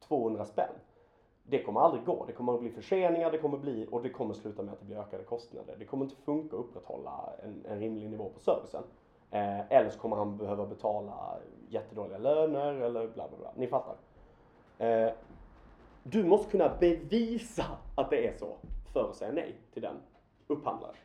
200 0.00 0.44
spänn. 0.44 0.72
Det 1.42 1.62
kommer 1.62 1.80
aldrig 1.80 2.04
gå. 2.04 2.24
Det 2.26 2.32
kommer 2.32 2.54
att 2.54 2.60
bli 2.60 2.70
förseningar, 2.70 3.30
det 3.30 3.38
kommer 3.38 3.58
bli, 3.58 3.88
och 3.90 4.02
det 4.02 4.10
kommer 4.10 4.34
sluta 4.34 4.62
med 4.62 4.72
att 4.72 4.80
det 4.80 4.86
blir 4.86 4.98
ökade 4.98 5.24
kostnader. 5.24 5.76
Det 5.78 5.84
kommer 5.84 6.04
inte 6.04 6.16
funka 6.16 6.56
att 6.56 6.62
upprätthålla 6.62 7.32
en, 7.44 7.64
en 7.68 7.78
rimlig 7.78 8.10
nivå 8.10 8.30
på 8.34 8.40
servicen. 8.40 8.82
Eh, 9.30 9.72
eller 9.72 9.90
så 9.90 9.98
kommer 9.98 10.16
han 10.16 10.36
behöva 10.36 10.66
betala 10.66 11.38
jättedåliga 11.68 12.18
löner 12.18 12.74
eller 12.74 13.08
bla 13.08 13.28
bla 13.28 13.38
bla. 13.38 13.52
Ni 13.56 13.66
fattar. 13.66 13.94
Eh, 14.78 15.10
du 16.02 16.24
måste 16.24 16.50
kunna 16.50 16.70
bevisa 16.80 17.64
att 18.08 18.10
det 18.10 18.26
är 18.26 18.32
så 18.38 18.56
för 18.92 19.10
att 19.10 19.16
säga 19.16 19.32
nej 19.32 19.54
till 19.72 19.82
den 19.82 19.96
upphandlaren. 20.46 20.96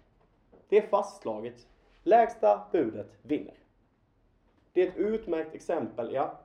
Det 0.69 0.77
är 0.77 0.87
fastslaget. 0.87 1.67
Lägsta 2.03 2.67
budet 2.71 3.17
vinner. 3.21 3.53
Det 4.73 4.81
är 4.81 4.87
ett 4.87 4.97
utmärkt 4.97 5.55
exempel, 5.55 6.13
ja. 6.13 6.39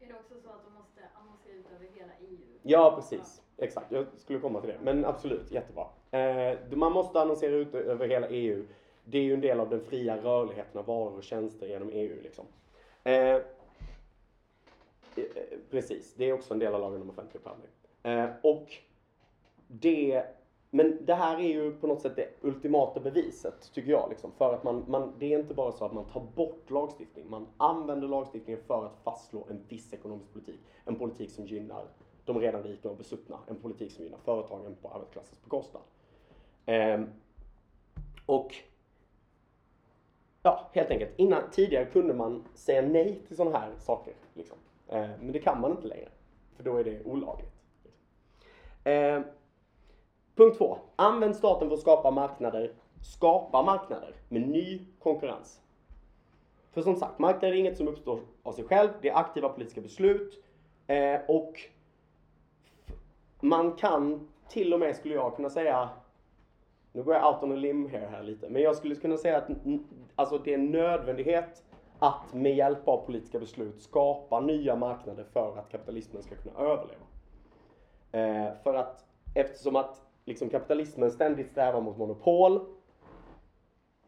Är 0.00 0.06
det 0.06 0.14
också 0.14 0.34
så 0.34 0.48
att 0.48 0.64
de 0.64 0.74
måste 0.74 1.00
annonsera 1.14 1.54
ut 1.54 1.66
över 1.76 1.86
hela 1.94 2.12
EU? 2.20 2.38
Ja, 2.62 2.92
precis. 2.96 3.42
Exakt, 3.56 3.92
jag 3.92 4.06
skulle 4.16 4.40
komma 4.40 4.60
till 4.60 4.70
det. 4.70 4.78
Men 4.82 5.04
absolut, 5.04 5.50
jättebra. 5.50 5.86
Eh, 6.10 6.58
man 6.70 6.92
måste 6.92 7.20
annonsera 7.20 7.54
ut 7.54 7.74
över 7.74 8.08
hela 8.08 8.28
EU. 8.28 8.64
Det 9.04 9.18
är 9.18 9.22
ju 9.22 9.34
en 9.34 9.40
del 9.40 9.60
av 9.60 9.70
den 9.70 9.80
fria 9.80 10.16
rörligheten 10.16 10.78
av 10.78 10.86
varor 10.86 11.16
och 11.16 11.24
tjänster 11.24 11.66
genom 11.66 11.90
EU. 11.92 12.22
Liksom. 12.22 12.44
Eh, 13.04 13.14
eh, 13.14 13.40
precis, 15.70 16.14
det 16.14 16.24
är 16.24 16.32
också 16.32 16.54
en 16.54 16.60
del 16.60 16.74
av 16.74 16.80
lagen 16.80 17.02
om 17.02 17.10
offentlig 17.10 17.40
upphandling. 17.40 17.70
Och 18.42 18.78
det, 19.66 20.24
men 20.70 20.98
det 21.04 21.14
här 21.14 21.38
är 21.38 21.48
ju 21.48 21.72
på 21.72 21.86
något 21.86 22.02
sätt 22.02 22.16
det 22.16 22.28
ultimata 22.40 23.00
beviset, 23.00 23.72
tycker 23.72 23.90
jag. 23.90 24.10
Liksom, 24.10 24.32
för 24.32 24.54
att 24.54 24.64
man, 24.64 24.84
man, 24.88 25.12
det 25.18 25.34
är 25.34 25.38
inte 25.38 25.54
bara 25.54 25.72
så 25.72 25.84
att 25.84 25.92
man 25.92 26.04
tar 26.04 26.26
bort 26.34 26.70
lagstiftning, 26.70 27.30
man 27.30 27.46
använder 27.56 28.08
lagstiftningen 28.08 28.62
för 28.66 28.86
att 28.86 28.98
fastslå 29.04 29.46
en 29.50 29.60
viss 29.68 29.92
ekonomisk 29.92 30.32
politik. 30.32 30.60
En 30.84 30.98
politik 30.98 31.30
som 31.30 31.46
gynnar 31.46 31.84
de 32.24 32.40
redan 32.40 32.62
rika 32.62 32.90
och 32.90 32.96
besuttna. 32.96 33.38
En 33.46 33.56
politik 33.56 33.92
som 33.92 34.04
gynnar 34.04 34.18
företagen 34.24 34.76
på 34.82 34.88
arbetarklassens 34.88 35.42
bekostnad. 35.44 35.82
Ehm, 36.66 37.06
och 38.26 38.54
ja, 40.42 40.70
helt 40.72 40.90
enkelt, 40.90 41.10
innan, 41.16 41.42
tidigare 41.50 41.84
kunde 41.84 42.14
man 42.14 42.44
säga 42.54 42.82
nej 42.82 43.20
till 43.26 43.36
sådana 43.36 43.58
här 43.58 43.72
saker. 43.78 44.14
Liksom. 44.34 44.58
Ehm, 44.88 45.10
men 45.20 45.32
det 45.32 45.38
kan 45.38 45.60
man 45.60 45.70
inte 45.70 45.86
längre, 45.86 46.08
för 46.56 46.64
då 46.64 46.76
är 46.76 46.84
det 46.84 47.04
olagligt. 47.04 47.52
Ehm, 48.84 49.22
punkt 50.36 50.58
två. 50.58 50.78
Använd 50.96 51.36
staten 51.36 51.68
för 51.68 51.74
att 51.74 51.80
skapa 51.80 52.10
marknader, 52.10 52.72
skapa 53.02 53.62
marknader 53.62 54.14
med 54.28 54.48
ny 54.48 54.86
konkurrens. 54.98 55.60
För 56.72 56.82
som 56.82 56.96
sagt, 56.96 57.18
marknader 57.18 57.54
är 57.54 57.58
inget 57.58 57.76
som 57.76 57.88
uppstår 57.88 58.20
av 58.42 58.52
sig 58.52 58.64
själv, 58.64 58.88
det 59.02 59.08
är 59.08 59.16
aktiva 59.16 59.48
politiska 59.48 59.80
beslut 59.80 60.44
eh, 60.86 61.20
och 61.28 61.60
man 63.40 63.72
kan 63.72 64.28
till 64.48 64.74
och 64.74 64.80
med, 64.80 64.96
skulle 64.96 65.14
jag 65.14 65.36
kunna 65.36 65.50
säga, 65.50 65.88
nu 66.92 67.02
går 67.02 67.14
jag 67.14 67.34
out 67.34 67.42
on 67.42 67.52
a 67.52 67.56
limb 67.56 67.90
here 67.90 68.06
här 68.06 68.22
lite, 68.22 68.48
men 68.48 68.62
jag 68.62 68.76
skulle 68.76 68.94
kunna 68.94 69.16
säga 69.16 69.36
att 69.36 69.48
alltså 70.14 70.38
det 70.38 70.50
är 70.50 70.58
en 70.58 70.70
nödvändighet 70.70 71.62
att 71.98 72.34
med 72.34 72.56
hjälp 72.56 72.88
av 72.88 73.06
politiska 73.06 73.38
beslut 73.38 73.82
skapa 73.82 74.40
nya 74.40 74.76
marknader 74.76 75.24
för 75.32 75.58
att 75.58 75.70
kapitalismen 75.70 76.22
ska 76.22 76.34
kunna 76.34 76.58
överleva. 76.58 77.04
Eh, 78.12 78.52
för 78.62 78.74
att 78.74 79.04
eftersom 79.34 79.76
att 79.76 80.02
liksom 80.24 80.48
kapitalismen 80.48 81.10
ständigt 81.10 81.50
strävar 81.50 81.80
mot 81.80 81.98
monopol 81.98 82.60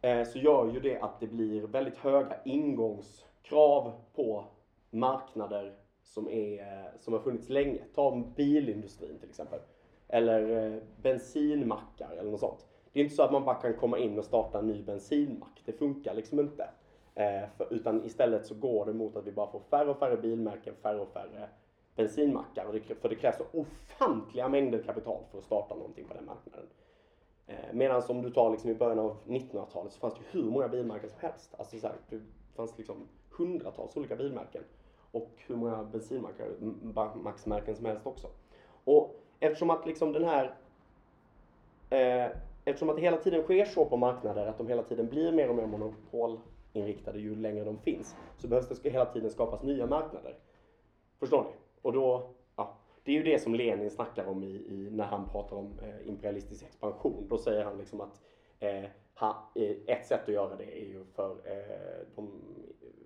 eh, 0.00 0.24
så 0.24 0.38
gör 0.38 0.72
ju 0.72 0.81
det 0.81 0.98
att 0.98 1.20
det 1.20 1.26
blir 1.26 1.62
väldigt 1.62 1.96
höga 1.96 2.37
ingångskrav 2.44 3.92
på 4.14 4.44
marknader 4.90 5.74
som, 6.02 6.29
är, 6.29 6.61
eh, 6.61 6.90
som 7.00 7.12
har 7.12 7.20
funnits 7.20 7.48
länge. 7.48 7.79
Ta 7.94 8.22
bilindustrin 8.37 9.18
till 9.18 9.29
exempel. 9.29 9.61
Eller 10.09 10.72
eh, 10.74 10.83
bensinmackar 11.02 12.11
eller 12.11 12.31
något 12.31 12.40
sånt. 12.40 12.66
Det 12.92 13.00
är 13.00 13.05
inte 13.05 13.16
så 13.16 13.22
att 13.22 13.33
man 13.33 13.44
bara 13.44 13.55
kan 13.55 13.74
komma 13.74 13.98
in 13.98 14.18
och 14.18 14.24
starta 14.24 14.59
en 14.59 14.66
ny 14.66 14.83
bensinmack. 14.83 15.62
Det 15.64 15.72
funkar 15.72 16.14
liksom 16.14 16.40
inte. 16.40 16.68
Eh, 17.14 17.48
för, 17.57 17.72
utan 17.72 18.05
istället 18.05 18.46
så 18.46 18.55
går 18.55 18.87
det 18.87 18.92
mot 18.92 19.16
att 19.16 19.26
vi 19.26 19.33
bara 19.33 19.50
får 19.50 19.61
färre 19.61 19.90
och 19.90 19.98
färre 19.98 20.16
bilmärken, 20.16 20.74
färre 20.83 21.00
och 21.00 21.12
färre 21.12 21.48
bensinmackar. 21.96 22.80
För 23.00 23.09
det 23.09 23.14
krävs 23.14 23.37
så 23.37 23.44
ofantliga 23.52 24.48
mängder 24.48 24.82
kapital 24.82 25.22
för 25.30 25.38
att 25.38 25.44
starta 25.44 25.74
någonting 25.74 26.04
på 26.04 26.14
den 26.14 26.24
marknaden. 26.24 26.66
Eh, 27.46 27.72
medan 27.72 28.02
om 28.09 28.22
du 28.22 28.30
tar 28.30 28.50
liksom 28.50 28.70
i 28.70 28.74
början 28.74 28.98
av 28.98 29.16
1900-talet 29.26 29.92
så 29.92 29.98
fanns 29.98 30.14
det 30.14 30.20
ju 30.20 30.26
hur 30.42 30.50
många 30.50 30.68
bilmärken 30.68 31.11
som 31.11 31.18
helst. 31.20 31.54
Alltså 31.59 31.78
så 31.78 31.87
här, 31.87 31.96
det 32.09 32.20
fanns 32.56 32.78
liksom 32.78 33.09
hundratals 33.30 33.96
olika 33.96 34.16
bilmärken. 34.16 34.62
Och 35.11 35.30
hur 35.37 35.56
många 35.56 35.85
bensinmacksmärken 35.85 37.76
som 37.76 37.85
helst 37.85 38.06
också. 38.06 38.26
Och 38.85 39.20
eftersom 39.40 39.70
att 39.70 39.87
liksom 39.87 40.12
den 40.12 40.24
här 40.24 40.54
eh, 41.90 42.37
Eftersom 42.68 42.90
att 42.90 42.96
det 42.96 43.02
hela 43.02 43.16
tiden 43.16 43.42
sker 43.42 43.64
så 43.64 43.85
på 43.85 43.96
marknader 43.96 44.46
att 44.46 44.59
de 44.59 44.66
hela 44.66 44.82
tiden 44.82 45.09
blir 45.09 45.32
mer 45.32 45.48
och 45.48 45.54
mer 45.54 45.66
monopolinriktade 45.66 47.18
ju 47.18 47.35
längre 47.35 47.64
de 47.64 47.78
finns 47.78 48.16
så 48.38 48.48
behövs 48.48 48.68
det 48.68 48.90
hela 48.90 49.04
tiden 49.04 49.30
skapas 49.30 49.62
nya 49.62 49.87
marknader. 49.87 50.35
Förstår 51.18 51.44
ni? 51.44 51.50
Och 51.87 51.92
då, 51.92 52.29
ja, 52.57 52.77
det 53.05 53.12
är 53.12 53.16
ju 53.16 53.22
det 53.22 53.38
som 53.38 53.55
Lenin 53.55 53.90
snackar 53.90 54.27
om 54.27 54.42
i, 54.42 54.46
i 54.46 54.88
när 54.92 55.05
han 55.05 55.29
pratar 55.29 55.57
om 55.57 55.79
eh, 55.83 56.09
imperialistisk 56.09 56.64
expansion. 56.64 57.27
Då 57.29 57.38
säger 57.38 57.64
han 57.64 57.79
liksom 57.79 58.01
att 58.01 58.20
eh, 58.59 58.85
ha, 59.14 59.51
eh, 59.55 59.77
ett 59.87 60.07
sätt 60.07 60.20
att 60.22 60.35
göra 60.35 60.57
det 60.57 60.83
är 60.83 60.85
ju 60.85 61.05
för 61.14 61.31
eh, 61.31 62.07
de 62.16 62.31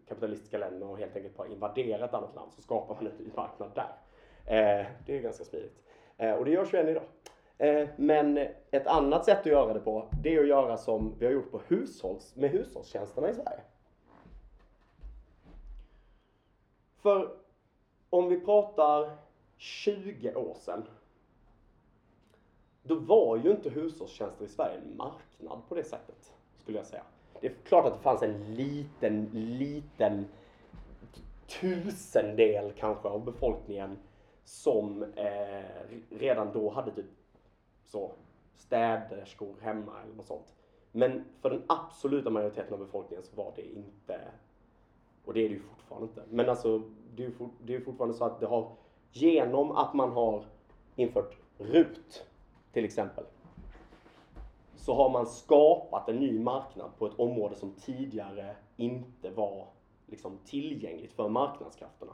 kapitalistiska 0.09 0.59
länderna 0.59 0.93
att 0.93 0.99
helt 0.99 1.17
enkelt 1.17 1.37
bara 1.37 1.49
invadera 1.49 2.05
ett 2.05 2.15
annat 2.15 2.35
land 2.35 2.53
så 2.53 2.63
skapar 2.63 2.95
man 2.95 3.07
en 3.07 3.13
ny 3.19 3.31
marknad 3.37 3.71
där. 3.75 3.93
Eh, 4.45 4.87
det 5.07 5.17
är 5.17 5.21
ganska 5.21 5.45
smidigt. 5.45 5.83
Eh, 6.17 6.33
och 6.33 6.45
det 6.45 6.51
görs 6.51 6.75
ju 6.75 6.79
än 6.79 6.89
idag. 6.89 7.05
Eh, 7.59 7.89
men 7.97 8.39
ett 8.71 8.87
annat 8.87 9.25
sätt 9.25 9.41
att 9.41 9.47
göra 9.47 9.75
det 9.75 9.81
på, 9.81 10.09
det 10.23 10.35
är 10.35 10.41
att 10.41 10.49
göra 10.49 10.77
som 10.77 11.15
vi 11.19 11.27
har 11.27 11.33
gjort 11.33 11.51
på 11.51 11.61
hushålls, 11.69 12.37
med 12.37 12.51
hushållstjänsterna 12.51 13.31
i 13.31 13.35
Sverige. 13.35 13.61
För 17.03 17.40
om 18.11 18.29
vi 18.29 18.41
pratar 18.41 19.17
20 19.57 20.35
år 20.35 20.55
sedan, 20.55 20.85
då 22.83 22.95
var 22.95 23.37
ju 23.37 23.51
inte 23.51 23.71
hushållstjänster 23.71 24.45
i 24.45 24.49
Sverige 24.49 24.79
en 24.79 24.97
marknad 24.97 25.59
på 25.69 25.75
det 25.75 25.85
sättet, 25.85 26.33
skulle 26.59 26.79
jag 26.79 26.87
säga. 26.87 27.03
Det 27.41 27.47
är 27.47 27.55
klart 27.65 27.87
att 27.87 27.97
det 27.97 28.03
fanns 28.03 28.23
en 28.23 28.55
liten, 28.55 29.29
liten 29.33 30.27
tusendel 31.47 32.73
kanske 32.73 33.09
av 33.09 33.25
befolkningen 33.25 33.99
som 34.45 35.03
eh, 35.03 35.99
redan 36.11 36.53
då 36.53 36.71
hade 36.71 36.91
typ 36.91 37.07
så 37.85 38.11
städerskor 38.57 39.55
hemma 39.61 39.93
eller 40.05 40.15
något 40.15 40.27
sånt. 40.27 40.55
Men 40.93 41.25
för 41.41 41.51
den 41.51 41.63
absoluta 41.67 42.31
majoriteten 42.31 42.73
av 42.73 42.79
befolkningen 42.79 43.25
så 43.25 43.37
var 43.37 43.53
det 43.57 43.63
inte, 43.63 44.21
och 45.25 45.35
det 45.35 45.41
är 45.41 45.49
det 45.49 45.55
ju 45.55 45.61
fortfarande 45.61 46.09
inte. 46.09 46.23
Men 46.31 46.49
alltså, 46.49 46.83
det 47.17 47.25
är 47.25 47.31
fort, 47.31 47.51
det 47.65 47.75
är 47.75 47.81
fortfarande 47.81 48.17
så 48.17 48.25
att 48.25 48.41
det 48.41 48.47
har, 48.47 48.73
genom 49.13 49.73
att 49.73 49.95
man 49.95 50.13
har 50.13 50.45
infört 50.97 51.37
RUT 51.59 52.25
till 52.73 52.85
exempel, 52.85 53.25
så 54.77 54.95
har 54.95 55.11
man 55.11 55.27
skapat 55.27 56.09
en 56.09 56.17
ny 56.17 56.39
marknad 56.39 56.91
på 56.99 57.07
ett 57.07 57.19
område 57.19 57.55
som 57.55 57.73
tidigare 57.73 58.57
inte 58.77 59.31
var 59.31 59.67
liksom, 60.07 60.39
tillgängligt 60.45 61.13
för 61.13 61.29
marknadskrafterna. 61.29 62.13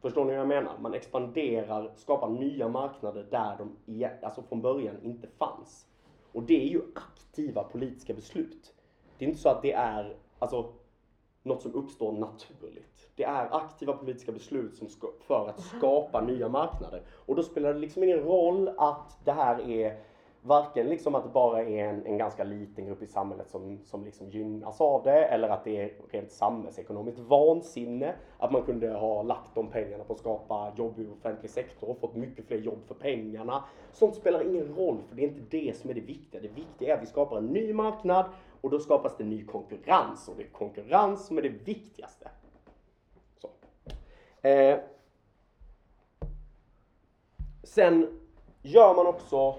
Förstår 0.00 0.24
ni 0.24 0.30
vad 0.30 0.40
jag 0.40 0.48
menar? 0.48 0.78
Man 0.80 0.94
expanderar, 0.94 1.92
skapar 1.96 2.28
nya 2.28 2.68
marknader 2.68 3.26
där 3.30 3.58
de 3.58 4.04
alltså 4.22 4.42
från 4.42 4.62
början 4.62 5.02
inte 5.02 5.26
fanns. 5.26 5.86
Och 6.32 6.42
det 6.42 6.62
är 6.62 6.68
ju 6.68 6.82
aktiva 6.94 7.62
politiska 7.62 8.14
beslut. 8.14 8.74
Det 9.18 9.24
är 9.24 9.28
inte 9.28 9.40
så 9.40 9.48
att 9.48 9.62
det 9.62 9.72
är 9.72 10.16
alltså, 10.38 10.72
något 11.42 11.62
som 11.62 11.74
uppstår 11.74 12.12
naturligt. 12.12 13.08
Det 13.16 13.24
är 13.24 13.56
aktiva 13.56 13.92
politiska 13.92 14.32
beslut 14.32 14.74
som 14.74 14.88
ska, 14.88 15.08
för 15.20 15.48
att 15.48 15.60
skapa 15.60 16.20
nya 16.20 16.48
marknader. 16.48 17.02
Och 17.26 17.36
då 17.36 17.42
spelar 17.42 17.74
det 17.74 17.80
liksom 17.80 18.04
ingen 18.04 18.20
roll 18.20 18.70
att 18.76 19.18
det 19.24 19.32
här 19.32 19.70
är 19.70 19.98
varken 20.44 20.86
liksom 20.86 21.14
att 21.14 21.24
det 21.24 21.30
bara 21.30 21.62
är 21.62 21.84
en, 21.84 22.06
en 22.06 22.18
ganska 22.18 22.44
liten 22.44 22.86
grupp 22.86 23.02
i 23.02 23.06
samhället 23.06 23.50
som, 23.50 23.78
som 23.84 24.04
liksom 24.04 24.28
gynnas 24.30 24.80
av 24.80 25.02
det 25.02 25.24
eller 25.24 25.48
att 25.48 25.64
det 25.64 25.82
är 25.82 25.92
rent 26.10 26.30
samhällsekonomiskt 26.30 27.18
vansinne 27.18 28.14
att 28.38 28.52
man 28.52 28.62
kunde 28.62 28.90
ha 28.90 29.22
lagt 29.22 29.54
de 29.54 29.66
pengarna 29.66 30.04
på 30.04 30.12
att 30.12 30.18
skapa 30.18 30.72
jobb 30.76 30.98
i 30.98 31.06
offentlig 31.06 31.50
sektor 31.50 31.90
och 31.90 31.98
fått 31.98 32.14
mycket 32.14 32.46
fler 32.46 32.58
jobb 32.58 32.78
för 32.86 32.94
pengarna. 32.94 33.64
Sånt 33.92 34.14
spelar 34.14 34.42
ingen 34.42 34.74
roll 34.76 34.98
för 35.08 35.16
det 35.16 35.22
är 35.24 35.28
inte 35.28 35.56
det 35.56 35.76
som 35.76 35.90
är 35.90 35.94
det 35.94 36.00
viktiga. 36.00 36.40
Det 36.40 36.48
viktiga 36.48 36.92
är 36.92 36.96
att 36.96 37.02
vi 37.02 37.06
skapar 37.06 37.38
en 37.38 37.46
ny 37.46 37.72
marknad 37.72 38.24
och 38.62 38.70
då 38.70 38.80
skapas 38.80 39.16
det 39.16 39.24
ny 39.24 39.44
konkurrens 39.44 40.28
och 40.28 40.36
det 40.36 40.42
är 40.42 40.48
konkurrens 40.48 41.26
som 41.26 41.38
är 41.38 41.42
det 41.42 41.48
viktigaste. 41.48 42.30
Så. 43.38 43.50
Eh. 44.48 44.78
Sen 47.62 48.20
gör 48.62 48.94
man 48.94 49.06
också 49.06 49.58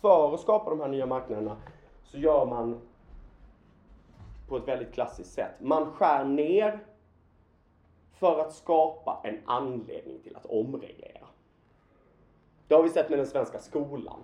för 0.00 0.34
att 0.34 0.40
skapa 0.40 0.70
de 0.70 0.80
här 0.80 0.88
nya 0.88 1.06
marknaderna 1.06 1.56
så 2.04 2.18
gör 2.18 2.46
man 2.46 2.80
på 4.48 4.56
ett 4.56 4.68
väldigt 4.68 4.92
klassiskt 4.92 5.32
sätt. 5.32 5.52
Man 5.60 5.92
skär 5.92 6.24
ner 6.24 6.84
för 8.12 8.40
att 8.40 8.52
skapa 8.52 9.20
en 9.24 9.40
anledning 9.44 10.20
till 10.22 10.36
att 10.36 10.46
omreglera. 10.46 11.26
Det 12.68 12.74
har 12.74 12.82
vi 12.82 12.90
sett 12.90 13.10
med 13.10 13.18
den 13.18 13.26
svenska 13.26 13.58
skolan. 13.58 14.22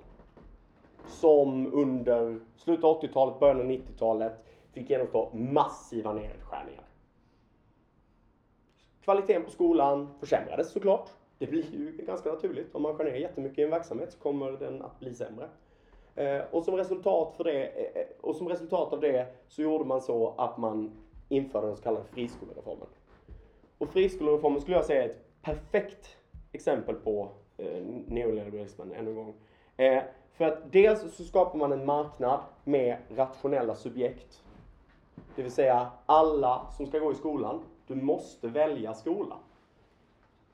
Som 1.07 1.75
under 1.75 2.41
slutet 2.57 2.85
av 2.85 3.01
80-talet, 3.01 3.41
början 3.41 3.61
av 3.61 3.67
90-talet 3.67 4.33
fick 4.73 4.91
genomstå 4.91 5.31
massiva 5.35 6.13
nedskärningar. 6.13 6.85
Kvaliteten 9.05 9.45
på 9.45 9.51
skolan 9.51 10.09
försämrades 10.21 10.71
såklart. 10.71 11.11
Det 11.39 11.47
blir 11.47 11.65
ju 11.73 12.05
ganska 12.07 12.33
naturligt. 12.33 12.75
Om 12.75 12.83
man 12.83 12.95
skär 12.95 13.05
ner 13.05 13.15
jättemycket 13.15 13.59
i 13.59 13.63
en 13.63 13.71
verksamhet 13.71 14.13
så 14.13 14.19
kommer 14.19 14.53
den 14.53 14.83
att 14.83 15.01
bli 15.01 15.15
sämre. 15.15 15.49
Eh, 16.15 16.43
och, 16.51 16.65
som 16.65 16.77
resultat 16.77 17.35
för 17.37 17.45
det, 17.45 17.67
eh, 17.67 18.07
och 18.21 18.37
som 18.37 18.49
resultat 18.49 18.93
av 18.93 19.01
det 19.01 19.27
så 19.49 19.63
gjorde 19.63 19.85
man 19.85 20.01
så 20.01 20.35
att 20.39 20.59
man 20.59 20.91
införde 21.29 21.67
den 21.67 21.77
så 21.77 21.83
kallade 21.83 22.05
friskolereformen. 22.05 22.87
Och 23.79 23.89
friskolereformen 23.89 24.61
skulle 24.61 24.77
jag 24.77 24.85
säga 24.85 25.05
är 25.05 25.09
ett 25.09 25.43
perfekt 25.43 26.17
exempel 26.53 26.95
på 26.95 27.29
eh, 27.57 27.83
neoliberalismen 28.07 28.93
ännu 28.93 29.11
en 29.11 29.17
gång. 29.17 29.35
Eh, 29.77 30.03
för 30.37 30.45
att 30.45 30.73
dels 30.73 31.17
så 31.17 31.25
skapar 31.25 31.59
man 31.59 31.73
en 31.73 31.87
marknad 31.87 32.41
med 32.65 32.97
rationella 33.09 33.75
subjekt. 33.75 34.43
Det 35.37 35.43
vill 35.43 35.53
säga 35.53 35.91
alla 36.07 36.67
som 36.77 36.87
ska 36.87 36.99
gå 36.99 37.13
i 37.13 37.15
skolan, 37.15 37.61
du 37.87 37.95
måste 37.95 38.49
välja 38.49 38.95
skola. 38.95 39.37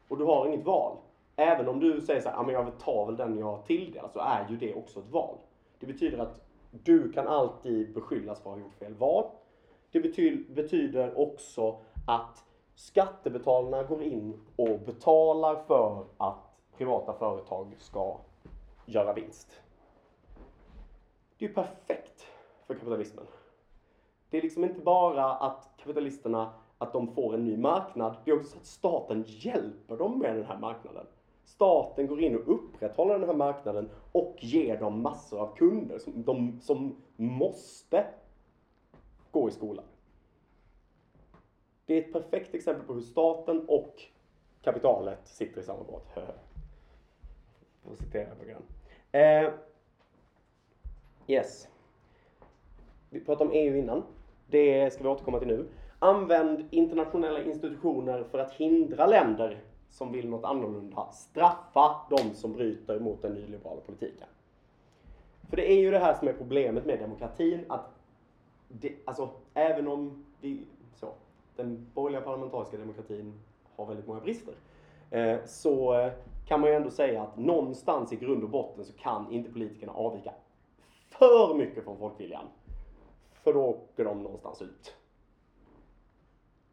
Och 0.09 0.19
du 0.19 0.25
har 0.25 0.47
inget 0.47 0.67
val. 0.67 0.97
Även 1.37 1.69
om 1.69 1.81
du 1.81 2.01
säger 2.01 2.21
så 2.21 2.29
här, 2.29 2.37
ja 2.37 2.43
men 2.43 2.55
jag 2.55 2.65
vill 2.65 2.75
ta 2.75 3.05
väl 3.05 3.17
den 3.17 3.39
jag 3.39 3.65
tilldelas, 3.65 4.13
så 4.13 4.19
är 4.19 4.47
ju 4.51 4.57
det 4.57 4.75
också 4.75 5.01
ett 5.01 5.11
val. 5.11 5.37
Det 5.79 5.87
betyder 5.87 6.19
att 6.19 6.41
du 6.71 7.13
kan 7.13 7.29
alltid 7.29 7.95
beskyllas 7.95 8.41
för 8.41 8.51
att 8.51 8.57
ha 8.57 8.65
gjort 8.65 8.75
fel 8.75 8.95
val. 8.95 9.25
Det 9.91 10.01
betyder 10.55 11.19
också 11.19 11.77
att 12.07 12.45
skattebetalarna 12.75 13.83
går 13.83 14.03
in 14.03 14.41
och 14.57 14.81
betalar 14.81 15.57
för 15.67 16.05
att 16.17 16.39
privata 16.77 17.13
företag 17.13 17.75
ska 17.79 18.17
göra 18.87 19.13
vinst. 19.13 19.63
Det 21.39 21.45
är 21.45 21.49
ju 21.49 21.55
perfekt 21.55 22.27
för 22.67 22.75
kapitalismen. 22.75 23.27
Det 24.31 24.39
är 24.39 24.43
liksom 24.43 24.65
inte 24.65 24.81
bara 24.81 25.35
att 25.35 25.71
kapitalisterna 25.77 26.53
att 26.79 26.93
de 26.93 27.15
får 27.15 27.35
en 27.35 27.45
ny 27.45 27.57
marknad, 27.57 28.17
det 28.25 28.31
är 28.31 28.37
också 28.37 28.51
så 28.51 28.59
att 28.59 28.67
staten 28.67 29.25
hjälper 29.27 29.97
dem 29.97 30.19
med 30.19 30.37
den 30.37 30.45
här 30.45 30.59
marknaden. 30.59 31.07
Staten 31.45 32.07
går 32.07 32.21
in 32.21 32.37
och 32.37 32.55
upprätthåller 32.55 33.19
den 33.19 33.29
här 33.29 33.37
marknaden 33.37 33.91
och 34.13 34.37
ger 34.41 34.81
dem 34.81 35.03
massor 35.03 35.41
av 35.41 35.57
kunder 35.57 35.99
som, 35.99 36.23
de, 36.23 36.61
som 36.61 36.97
måste 37.17 38.07
gå 39.31 39.49
i 39.49 39.53
skolan. 39.53 39.85
Det 41.87 41.95
är 41.95 42.03
ett 42.03 42.13
perfekt 42.13 42.55
exempel 42.55 42.87
på 42.87 42.95
hur 42.95 43.01
staten 43.01 43.65
och 43.69 44.03
kapitalet 44.63 45.29
sitter 45.29 45.61
i 45.61 45.65
samma 45.65 45.83
båt. 45.83 46.09
Får 47.83 47.97
citera 47.97 48.35
på 48.35 48.45
grann. 48.45 48.63
Eh, 49.13 49.53
Yes. 51.31 51.69
Vi 53.11 53.21
pratade 53.21 53.51
om 53.51 53.57
EU 53.57 53.77
innan. 53.77 54.03
Det 54.47 54.93
ska 54.93 55.03
vi 55.03 55.09
återkomma 55.09 55.39
till 55.39 55.49
nu. 55.49 55.69
Använd 55.99 56.65
internationella 56.71 57.43
institutioner 57.43 58.25
för 58.25 58.39
att 58.39 58.53
hindra 58.53 59.07
länder 59.07 59.61
som 59.91 60.13
vill 60.13 60.29
något 60.29 60.45
annorlunda. 60.45 61.07
Straffa 61.13 61.97
de 62.11 62.35
som 62.35 62.53
bryter 62.53 63.01
mot 63.01 63.23
den 63.23 63.33
nyliberala 63.33 63.81
politiken. 63.81 64.29
För 65.49 65.57
det 65.57 65.73
är 65.73 65.79
ju 65.79 65.91
det 65.91 65.99
här 65.99 66.15
som 66.15 66.29
är 66.29 66.33
problemet 66.33 66.87
med 66.87 66.99
demokratin. 66.99 67.65
Att 67.69 67.91
det, 68.69 68.93
alltså, 69.05 69.31
även 69.55 69.89
om 69.89 70.25
vi, 70.41 70.61
så, 70.95 71.13
den 71.57 71.87
borgerliga 71.95 72.21
parlamentariska 72.21 72.77
demokratin 72.77 73.35
har 73.77 73.87
väldigt 73.87 74.07
många 74.07 74.21
brister. 74.21 74.55
Eh, 75.11 75.37
så 75.47 76.01
eh, 76.01 76.13
kan 76.47 76.61
man 76.61 76.71
ju 76.71 76.77
ändå 76.77 76.91
säga 76.91 77.23
att 77.23 77.39
någonstans 77.39 78.13
i 78.13 78.17
grund 78.17 78.45
och 78.45 78.51
botten 78.51 78.85
så 78.85 78.93
kan 78.93 79.33
inte 79.33 79.53
politikerna 79.53 79.93
avvika 79.93 80.33
för 81.19 81.55
mycket 81.55 81.85
från 81.85 81.99
folkviljan. 81.99 82.47
För 83.33 83.53
då 83.53 83.61
åker 83.61 84.05
de 84.05 84.23
någonstans 84.23 84.63
ut. 84.63 84.97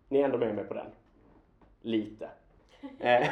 Ni 0.10 0.20
är 0.20 0.26
ändå 0.26 0.38
med 0.38 0.56
mig 0.56 0.64
på 0.66 0.74
den? 0.74 0.88
Lite. 1.82 2.30
Eh, 3.00 3.28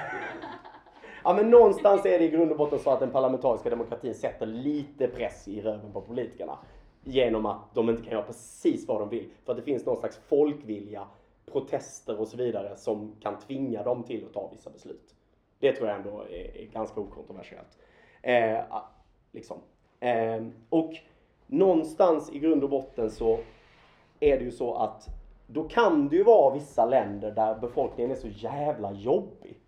ja 1.23 1.33
men 1.33 1.49
någonstans 1.49 2.05
är 2.05 2.19
det 2.19 2.25
i 2.25 2.29
grund 2.29 2.51
och 2.51 2.57
botten 2.57 2.79
så 2.79 2.89
att 2.89 2.99
den 2.99 3.11
parlamentariska 3.11 3.69
demokratin 3.69 4.15
sätter 4.15 4.45
lite 4.45 5.07
press 5.07 5.47
i 5.47 5.61
röven 5.61 5.91
på 5.91 6.01
politikerna. 6.01 6.57
Genom 7.03 7.45
att 7.45 7.73
de 7.73 7.89
inte 7.89 8.03
kan 8.03 8.11
göra 8.11 8.23
precis 8.23 8.87
vad 8.87 9.01
de 9.01 9.09
vill. 9.09 9.29
För 9.45 9.51
att 9.51 9.57
det 9.57 9.63
finns 9.63 9.85
någon 9.85 9.99
slags 9.99 10.17
folkvilja, 10.17 11.07
protester 11.45 12.19
och 12.19 12.27
så 12.27 12.37
vidare 12.37 12.75
som 12.75 13.15
kan 13.21 13.39
tvinga 13.39 13.83
dem 13.83 14.03
till 14.03 14.25
att 14.25 14.33
ta 14.33 14.49
vissa 14.51 14.69
beslut. 14.69 15.15
Det 15.59 15.71
tror 15.71 15.87
jag 15.87 15.97
ändå 15.97 16.21
är, 16.21 16.57
är 16.57 16.65
ganska 16.65 16.99
okontroversiellt. 16.99 17.77
Eh, 18.21 18.63
liksom 19.31 19.57
eh, 20.03 20.43
och 20.69 20.93
någonstans 21.47 22.31
i 22.33 22.39
grund 22.39 22.63
och 22.63 22.69
botten 22.69 23.11
så 23.11 23.39
är 24.19 24.37
det 24.37 24.43
ju 24.43 24.51
så 24.51 24.75
att 24.75 25.07
då 25.47 25.63
kan 25.63 26.09
det 26.09 26.15
ju 26.15 26.23
vara 26.23 26.53
vissa 26.53 26.85
länder 26.85 27.31
där 27.31 27.55
befolkningen 27.55 28.11
är 28.11 28.15
så 28.15 28.27
jävla 28.27 28.91
jobbig. 28.91 29.59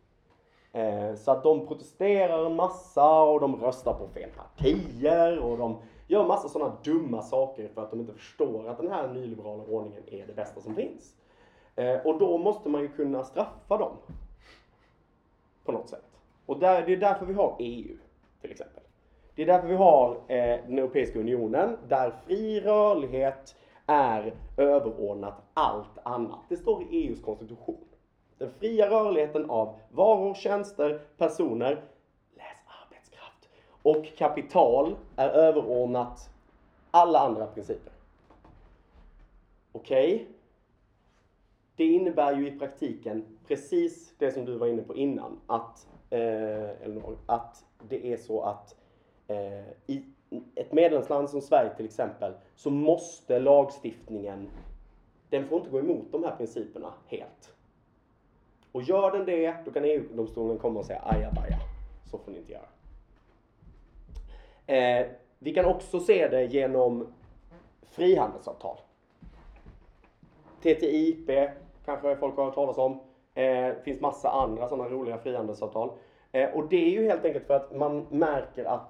Eh, 0.71 1.15
så 1.15 1.31
att 1.31 1.43
de 1.43 1.67
protesterar 1.67 2.45
en 2.45 2.55
massa 2.55 3.21
och 3.21 3.39
de 3.39 3.55
röstar 3.61 3.93
på 3.93 4.07
fel 4.07 4.29
partier 4.29 5.39
och 5.39 5.57
de 5.57 5.77
gör 6.07 6.27
massa 6.27 6.49
sådana 6.49 6.77
dumma 6.83 7.21
saker 7.21 7.67
för 7.67 7.83
att 7.83 7.91
de 7.91 7.99
inte 7.99 8.13
förstår 8.13 8.67
att 8.67 8.77
den 8.77 8.91
här 8.91 9.13
nyliberala 9.13 9.63
ordningen 9.63 10.03
är 10.07 10.27
det 10.27 10.33
bästa 10.33 10.61
som 10.61 10.75
finns. 10.75 11.15
Eh, 11.75 12.05
och 12.05 12.19
då 12.19 12.37
måste 12.37 12.69
man 12.69 12.81
ju 12.81 12.87
kunna 12.87 13.23
straffa 13.23 13.77
dem. 13.77 13.97
På 15.65 15.71
något 15.71 15.89
sätt. 15.89 16.19
Och 16.45 16.59
där, 16.59 16.85
det 16.85 16.93
är 16.93 16.97
därför 16.97 17.25
vi 17.25 17.33
har 17.33 17.55
EU 17.59 17.97
till 18.41 18.51
exempel. 18.51 18.83
Det 19.35 19.41
är 19.41 19.45
därför 19.45 19.67
vi 19.67 19.75
har 19.75 20.11
eh, 20.11 20.59
den 20.65 20.79
Europeiska 20.79 21.19
Unionen 21.19 21.77
där 21.87 22.13
fri 22.25 22.59
rörlighet 22.59 23.55
är 23.85 24.33
överordnat 24.57 25.41
allt 25.53 25.97
annat. 26.03 26.39
Det 26.49 26.57
står 26.57 26.83
i 26.83 26.85
EUs 26.91 27.21
konstitution. 27.21 27.85
Den 28.37 28.51
fria 28.59 28.89
rörligheten 28.89 29.49
av 29.49 29.79
varor, 29.91 30.33
tjänster, 30.33 31.01
personer, 31.17 31.83
läs 32.35 32.57
arbetskraft 32.83 33.49
och 33.81 34.17
kapital 34.17 34.95
är 35.15 35.29
överordnat 35.29 36.29
alla 36.91 37.19
andra 37.19 37.47
principer. 37.47 37.93
Okej? 39.71 40.15
Okay? 40.15 40.25
Det 41.75 41.85
innebär 41.85 42.35
ju 42.35 42.47
i 42.47 42.59
praktiken 42.59 43.25
precis 43.47 44.13
det 44.17 44.31
som 44.31 44.45
du 44.45 44.57
var 44.57 44.67
inne 44.67 44.81
på 44.81 44.95
innan, 44.95 45.39
att, 45.47 45.87
eh, 46.09 46.83
Elinor, 46.83 47.17
att 47.25 47.65
det 47.89 48.13
är 48.13 48.17
så 48.17 48.41
att 48.41 48.75
Eh, 49.27 49.65
i 49.87 50.03
ett 50.55 50.73
medlemsland 50.73 51.29
som 51.29 51.41
Sverige 51.41 51.75
till 51.75 51.85
exempel, 51.85 52.33
så 52.55 52.69
måste 52.69 53.39
lagstiftningen, 53.39 54.49
den 55.29 55.47
får 55.47 55.57
inte 55.57 55.71
gå 55.71 55.79
emot 55.79 56.11
de 56.11 56.23
här 56.23 56.35
principerna 56.35 56.93
helt. 57.07 57.53
Och 58.71 58.81
gör 58.81 59.11
den 59.11 59.25
det, 59.25 59.55
då 59.65 59.71
kan 59.71 59.85
EU-domstolen 59.85 60.57
komma 60.57 60.79
och 60.79 60.85
säga 60.85 61.01
ajabaja, 61.03 61.57
så 62.11 62.17
får 62.17 62.31
ni 62.31 62.37
inte 62.37 62.51
göra. 62.51 62.65
Eh, 64.67 65.07
vi 65.39 65.53
kan 65.53 65.65
också 65.65 65.99
se 65.99 66.27
det 66.27 66.45
genom 66.45 67.07
frihandelsavtal. 67.81 68.77
TTIP 70.61 71.29
kanske 71.85 72.15
folk 72.15 72.35
har 72.35 72.45
hört 72.45 72.55
talas 72.55 72.77
om. 72.77 72.91
Eh, 73.33 73.43
det 73.43 73.81
finns 73.83 74.01
massa 74.01 74.29
andra 74.29 74.67
sådana 74.69 74.89
roliga 74.89 75.17
frihandelsavtal. 75.17 75.91
Eh, 76.31 76.49
och 76.49 76.69
det 76.69 76.85
är 76.85 76.89
ju 76.89 77.05
helt 77.05 77.25
enkelt 77.25 77.47
för 77.47 77.53
att 77.53 77.75
man 77.75 78.05
märker 78.09 78.65
att 78.65 78.89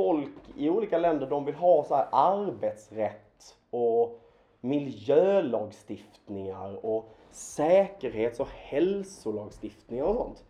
folk 0.00 0.32
i 0.56 0.70
olika 0.70 0.98
länder 0.98 1.26
de 1.26 1.44
vill 1.44 1.54
ha 1.54 1.84
så 1.84 1.94
här 1.94 2.08
arbetsrätt 2.12 3.56
och 3.70 4.20
miljölagstiftningar 4.60 6.86
och 6.86 7.08
säkerhets 7.30 8.40
och 8.40 8.48
hälsolagstiftningar 8.48 10.04
och 10.04 10.14
sånt. 10.14 10.44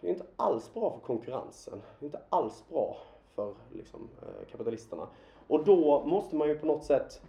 Det 0.00 0.06
är 0.06 0.10
inte 0.10 0.26
alls 0.36 0.74
bra 0.74 0.90
för 0.90 1.00
konkurrensen. 1.00 1.82
Det 1.98 2.04
är 2.04 2.06
inte 2.06 2.22
alls 2.28 2.64
bra 2.68 2.96
för 3.34 3.54
liksom, 3.72 4.08
eh, 4.22 4.28
kapitalisterna. 4.50 5.08
Och 5.46 5.64
då 5.64 6.04
måste 6.04 6.36
man 6.36 6.48
ju 6.48 6.54
på 6.54 6.66
något 6.66 6.84
sätt 6.84 7.22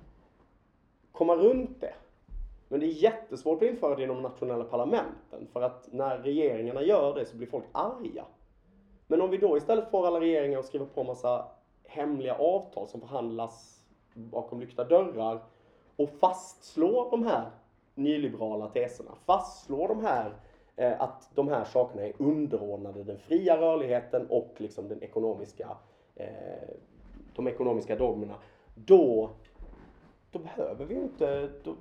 komma 1.12 1.36
runt 1.36 1.82
det. 1.82 1.94
Men 2.68 2.80
det 2.80 2.86
är 2.86 3.04
jättesvårt 3.04 3.62
att 3.62 3.70
införa 3.70 3.96
det 3.96 4.04
inom 4.04 4.16
de 4.16 4.24
nationella 4.24 4.64
parlamenten 4.64 5.48
för 5.54 5.62
att 5.62 5.90
när 5.92 6.18
regeringarna 6.18 6.82
gör 6.82 7.16
det 7.16 7.26
så 7.26 7.38
blir 7.38 7.48
folk 7.48 7.66
arga. 7.72 8.26
Men 9.08 9.22
om 9.22 9.30
vi 9.30 9.38
då 9.38 9.58
istället 9.58 9.92
får 9.92 10.08
alla 10.08 10.20
regeringar 10.20 10.60
att 10.60 10.66
skriva 10.66 10.86
på 10.86 11.04
massa 11.04 11.46
hemliga 11.84 12.36
avtal 12.36 12.88
som 12.88 13.02
förhandlas 13.02 13.84
bakom 14.14 14.60
lyckta 14.60 14.84
dörrar 14.84 15.44
och 15.96 16.10
fastslår 16.10 17.12
de 17.12 17.24
här 17.24 17.52
nyliberala 17.96 18.68
teserna, 18.68 19.12
fastslår 19.26 19.88
de 19.88 20.06
här 20.06 20.34
eh, 20.76 21.02
att 21.02 21.30
de 21.36 21.48
här 21.48 21.64
sakerna 21.66 22.02
är 22.02 22.14
underordnade 22.18 23.04
den 23.04 23.18
fria 23.18 23.58
rörligheten 23.58 24.28
och 24.30 24.54
liksom 24.58 24.90
den 24.90 25.04
ekonomiska, 25.04 25.78
eh, 26.16 26.70
de 27.36 27.48
ekonomiska 27.48 27.96
dogmerna, 27.96 28.36
då, 28.76 29.30
då 30.32 30.40
behöver 30.40 30.86
vi 30.86 30.96
inte, 30.96 31.50
då 31.64 31.76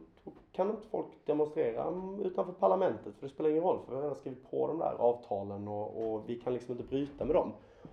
kan 0.53 0.71
inte 0.71 0.89
folk 0.89 1.07
demonstrera 1.25 1.95
utanför 2.25 2.53
parlamentet 2.53 3.15
för 3.15 3.27
det 3.27 3.33
spelar 3.33 3.51
ingen 3.51 3.63
roll 3.63 3.79
för 3.85 3.91
vi 3.91 3.97
har 3.97 4.03
redan 4.03 4.17
skrivit 4.17 4.51
på 4.51 4.67
de 4.67 4.79
där 4.79 4.95
avtalen 4.99 5.69
och, 5.69 6.15
och 6.15 6.29
vi 6.29 6.41
kan 6.41 6.53
liksom 6.53 6.73
inte 6.73 6.85
bryta 6.85 7.25
med 7.25 7.37
dem. 7.37 7.53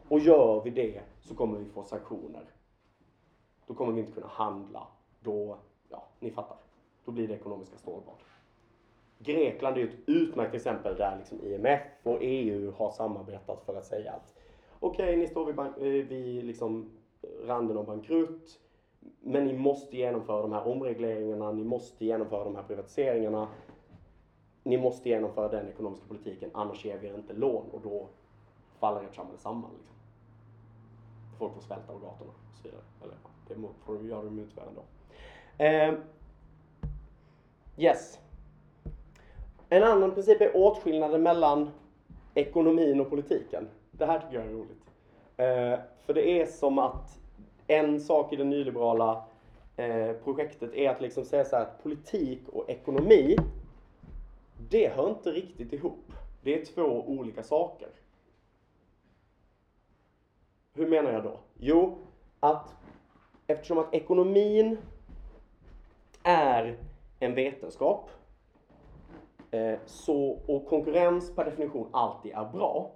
Och 0.10 0.20
gör 0.20 0.62
vi 0.64 0.70
det 0.70 1.02
så 1.22 1.36
kommer 1.36 1.60
vi 1.60 1.66
få 1.66 1.84
sanktioner. 1.84 2.44
Då 3.68 3.74
kommer 3.74 3.94
vi 3.94 4.00
inte 4.00 4.12
kunna 4.12 4.28
handla. 4.28 4.88
Då, 5.20 5.58
ja, 5.90 6.04
ni 6.20 6.32
fattar. 6.32 6.58
Då 7.06 7.12
blir 7.12 7.28
det 7.28 7.34
ekonomiska 7.34 7.78
stålbad. 7.78 8.16
Grekland 9.20 9.78
är 9.78 9.82
ju 9.82 9.90
ett 9.90 10.10
utmärkt 10.10 10.56
exempel 10.56 10.96
där 10.96 11.18
liksom 11.18 11.42
IMF 11.44 11.82
och 12.04 12.18
EU 12.22 12.74
har 12.78 12.92
samarbetat 12.92 13.66
för 13.66 13.76
att 13.76 13.86
säga 13.86 14.12
att 14.12 14.34
okej, 14.80 15.04
okay, 15.06 15.16
ni 15.18 15.28
står 15.28 15.46
vid, 15.46 15.56
bank, 15.56 15.78
eh, 15.78 15.84
vid 15.84 16.46
liksom 16.46 16.92
randen 17.46 17.78
av 17.78 17.86
bankrutt. 17.86 18.60
Men 19.22 19.46
ni 19.46 19.54
måste 19.54 19.98
genomföra 19.98 20.42
de 20.42 20.52
här 20.52 20.68
omregleringarna, 20.68 21.52
ni 21.52 21.64
måste 21.64 22.06
genomföra 22.06 22.44
de 22.44 22.56
här 22.56 22.64
privatiseringarna. 22.64 23.48
Ni 24.64 24.78
måste 24.78 25.10
genomföra 25.10 25.48
den 25.48 25.70
ekonomiska 25.70 26.06
politiken, 26.08 26.50
annars 26.54 26.86
ger 26.86 26.98
vi 26.98 27.08
er 27.08 27.16
inte 27.16 27.34
lån 27.34 27.70
och 27.72 27.82
då 27.84 28.08
faller 28.80 29.04
ert 29.04 29.16
samhälle 29.16 29.38
samman. 29.38 29.72
Liksom. 29.78 29.96
Folk 31.40 31.54
får 31.54 31.62
svälta 31.62 31.94
på 31.94 32.00
gatorna 32.00 32.32
och 32.32 32.58
så 32.58 32.64
vidare. 32.64 32.82
Eller 33.04 33.16
det 33.48 33.56
får 33.86 33.94
de 33.94 34.08
göra 34.08 34.24
de 34.24 34.48
tyvärr 34.50 34.68
ändå. 34.68 34.84
Eh, 35.58 35.94
yes. 37.78 38.20
En 39.70 39.84
annan 39.84 40.12
princip 40.12 40.42
är 40.42 40.58
åtskillnaden 40.58 41.24
mellan 41.24 41.70
ekonomin 42.34 43.02
och 43.02 43.10
politiken. 43.10 43.68
Det 43.92 44.06
här 44.06 44.20
tycker 44.20 44.36
jag 44.36 44.46
är 44.46 44.52
roligt. 44.52 44.84
Eh, 45.38 45.80
för 46.06 46.14
det 46.14 46.42
är 46.42 46.46
som 46.46 46.80
att 46.80 47.23
en 47.68 48.02
sak 48.02 48.34
i 48.34 48.36
det 48.36 48.44
nyliberala 48.44 49.26
eh, 49.76 50.14
projektet 50.24 50.74
är 50.74 50.90
att 50.90 51.02
liksom 51.02 51.26
säga 51.26 51.46
så 51.46 51.56
här 51.56 51.64
att 51.64 51.84
politik 51.84 52.50
och 52.50 52.70
ekonomi, 52.70 53.38
det 54.70 54.88
hör 54.88 55.10
inte 55.10 55.32
riktigt 55.32 55.74
ihop. 55.74 56.12
Det 56.42 56.62
är 56.62 56.66
två 56.66 57.04
olika 57.08 57.44
saker. 57.44 57.88
Hur 60.74 60.88
menar 60.88 61.12
jag 61.12 61.24
då? 61.24 61.40
Jo, 61.60 61.98
att 62.40 62.76
eftersom 63.48 63.78
att 63.78 63.94
ekonomin 63.94 64.78
är 66.24 66.78
en 67.20 67.36
vetenskap 67.36 68.10
eh, 69.52 69.80
så, 69.86 70.40
och 70.48 70.68
konkurrens 70.68 71.36
per 71.36 71.46
definition 71.46 71.88
alltid 71.92 72.32
är 72.32 72.46
bra 72.46 72.92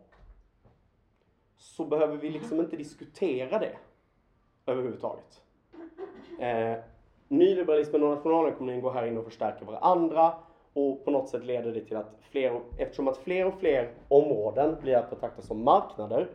så 1.58 1.86
behöver 1.86 2.18
vi 2.18 2.30
liksom 2.30 2.60
inte 2.60 2.78
diskutera 2.78 3.60
det 3.60 3.78
överhuvudtaget. 4.68 5.42
Eh, 6.40 6.74
nyliberalismen 7.28 8.04
och 8.04 8.10
nationalekonomin 8.10 8.82
går 8.82 8.92
här 8.92 9.06
in 9.06 9.18
och 9.18 9.26
förstärker 9.26 9.66
varandra 9.66 10.34
och 10.74 11.06
på 11.06 11.12
något 11.12 11.30
sätt 11.30 11.46
leder 11.46 11.72
det 11.72 11.82
till 11.82 11.98
att 11.98 12.16
fler, 12.20 12.62
eftersom 12.78 13.08
att 13.08 13.18
fler 13.18 13.46
och 13.46 13.60
fler 13.60 13.92
områden 14.08 14.76
blir 14.82 14.96
att 14.96 15.10
betrakta 15.10 15.42
som 15.42 15.64
marknader 15.64 16.28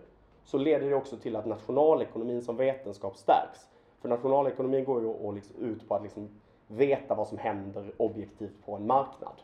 så 0.44 0.58
leder 0.58 0.90
det 0.90 0.94
också 0.94 1.16
till 1.16 1.36
att 1.36 1.46
nationalekonomin 1.46 2.42
som 2.42 2.56
vetenskap 2.56 3.16
stärks. 3.16 3.68
För 4.00 4.08
nationalekonomin 4.08 4.84
går 4.84 5.00
ju 5.00 5.06
och 5.06 5.34
liksom 5.34 5.56
ut 5.60 5.88
på 5.88 5.94
att 5.94 6.02
liksom 6.02 6.28
veta 6.66 7.14
vad 7.14 7.28
som 7.28 7.38
händer 7.38 7.92
objektivt 7.96 8.66
på 8.66 8.76
en 8.76 8.86
marknad. 8.86 9.34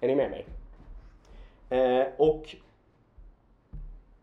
Är 0.00 0.08
ni 0.08 0.14
med 0.16 0.30
mig? 0.30 0.46
Eh, 1.70 2.06
och 2.16 2.56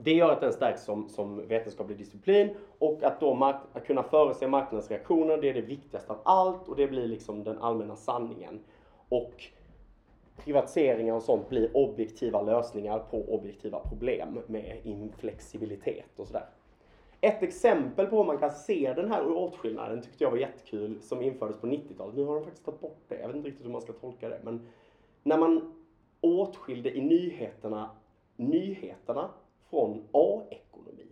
det 0.03 0.13
gör 0.13 0.31
att 0.31 0.41
den 0.41 0.53
stärks 0.53 0.83
som, 0.83 1.09
som 1.09 1.47
vetenskaplig 1.47 1.97
disciplin 1.97 2.49
och 2.79 3.03
att 3.03 3.19
då 3.19 3.33
mark- 3.33 3.61
att 3.73 3.85
kunna 3.85 4.03
förutse 4.03 4.47
marknadens 4.47 4.91
reaktioner, 4.91 5.37
det 5.37 5.49
är 5.49 5.53
det 5.53 5.61
viktigaste 5.61 6.11
av 6.11 6.19
allt 6.23 6.67
och 6.67 6.75
det 6.75 6.87
blir 6.87 7.07
liksom 7.07 7.43
den 7.43 7.57
allmänna 7.57 7.95
sanningen. 7.95 8.59
Och 9.09 9.43
privatiseringar 10.37 11.13
och 11.13 11.23
sånt 11.23 11.49
blir 11.49 11.77
objektiva 11.77 12.41
lösningar 12.41 12.99
på 12.99 13.17
objektiva 13.17 13.79
problem 13.79 14.39
med 14.47 14.77
inflexibilitet 14.83 16.19
och 16.19 16.27
sådär. 16.27 16.45
Ett 17.21 17.43
exempel 17.43 18.07
på 18.07 18.17
hur 18.17 18.23
man 18.23 18.37
kan 18.37 18.51
se 18.51 18.93
den 18.95 19.11
här 19.11 19.27
åtskillnaden 19.27 20.01
tyckte 20.01 20.23
jag 20.23 20.31
var 20.31 20.37
jättekul 20.37 21.01
som 21.01 21.21
infördes 21.21 21.61
på 21.61 21.67
90-talet. 21.67 22.15
Nu 22.15 22.23
har 22.23 22.35
de 22.35 22.43
faktiskt 22.43 22.65
tagit 22.65 22.81
bort 22.81 23.03
det. 23.07 23.19
Jag 23.19 23.27
vet 23.27 23.35
inte 23.35 23.49
riktigt 23.49 23.65
hur 23.65 23.71
man 23.71 23.81
ska 23.81 23.93
tolka 23.93 24.29
det. 24.29 24.39
Men 24.43 24.67
när 25.23 25.37
man 25.37 25.73
åtskilde 26.21 26.97
i 26.97 27.01
nyheterna 27.01 27.89
nyheterna 28.41 29.29
från 29.72 30.03
A-ekonomi. 30.11 31.07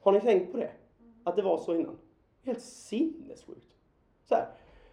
Har 0.00 0.12
ni 0.12 0.20
tänkt 0.20 0.52
på 0.52 0.58
det? 0.58 0.70
Att 1.24 1.36
det 1.36 1.42
var 1.42 1.58
så 1.58 1.74
innan? 1.74 1.98
Helt 2.42 2.60
sinnessjukt. 2.60 3.76
Så 4.24 4.34
här, 4.34 4.46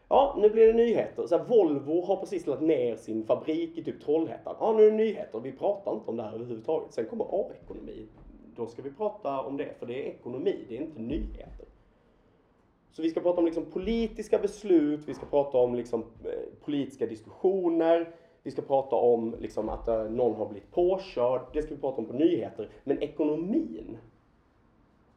ja, 0.09 0.37
nu 0.41 0.49
blir 0.49 0.67
det 0.67 0.73
nyheter. 0.73 1.27
Så 1.27 1.37
här, 1.37 1.45
Volvo 1.45 2.01
har 2.01 2.15
precis 2.15 2.47
lagt 2.47 2.61
ner 2.61 2.95
sin 2.95 3.25
fabrik 3.25 3.77
i 3.77 3.83
typ 3.83 4.01
Trollhättan. 4.01 4.55
Ja, 4.59 4.73
nu 4.73 4.87
är 4.87 4.91
det 4.91 4.97
nyheter. 4.97 5.39
Vi 5.39 5.51
pratar 5.51 5.93
inte 5.93 6.11
om 6.11 6.17
det 6.17 6.23
här 6.23 6.33
överhuvudtaget. 6.33 6.93
Sen 6.93 7.05
kommer 7.05 7.25
A-ekonomi. 7.29 8.07
Då 8.55 8.67
ska 8.67 8.81
vi 8.81 8.91
prata 8.91 9.41
om 9.41 9.57
det, 9.57 9.73
för 9.79 9.85
det 9.85 10.07
är 10.07 10.11
ekonomi, 10.11 10.65
det 10.69 10.77
är 10.77 10.81
inte 10.81 11.01
nyheter. 11.01 11.65
Så 12.91 13.01
vi 13.01 13.09
ska 13.09 13.19
prata 13.19 13.39
om 13.39 13.45
liksom 13.45 13.65
politiska 13.65 14.37
beslut, 14.37 15.01
vi 15.05 15.13
ska 15.13 15.25
prata 15.25 15.57
om 15.57 15.75
liksom, 15.75 16.01
eh, 16.01 16.63
politiska 16.65 17.05
diskussioner, 17.05 18.15
vi 18.43 18.51
ska 18.51 18.61
prata 18.61 18.95
om 18.95 19.35
liksom, 19.39 19.69
att 19.69 19.87
eh, 19.87 20.03
någon 20.03 20.35
har 20.35 20.45
blivit 20.45 20.71
påkörd, 20.71 21.41
det 21.53 21.61
ska 21.61 21.75
vi 21.75 21.81
prata 21.81 21.97
om 21.97 22.05
på 22.05 22.13
nyheter. 22.13 22.69
Men 22.83 23.03
ekonomin, 23.03 23.97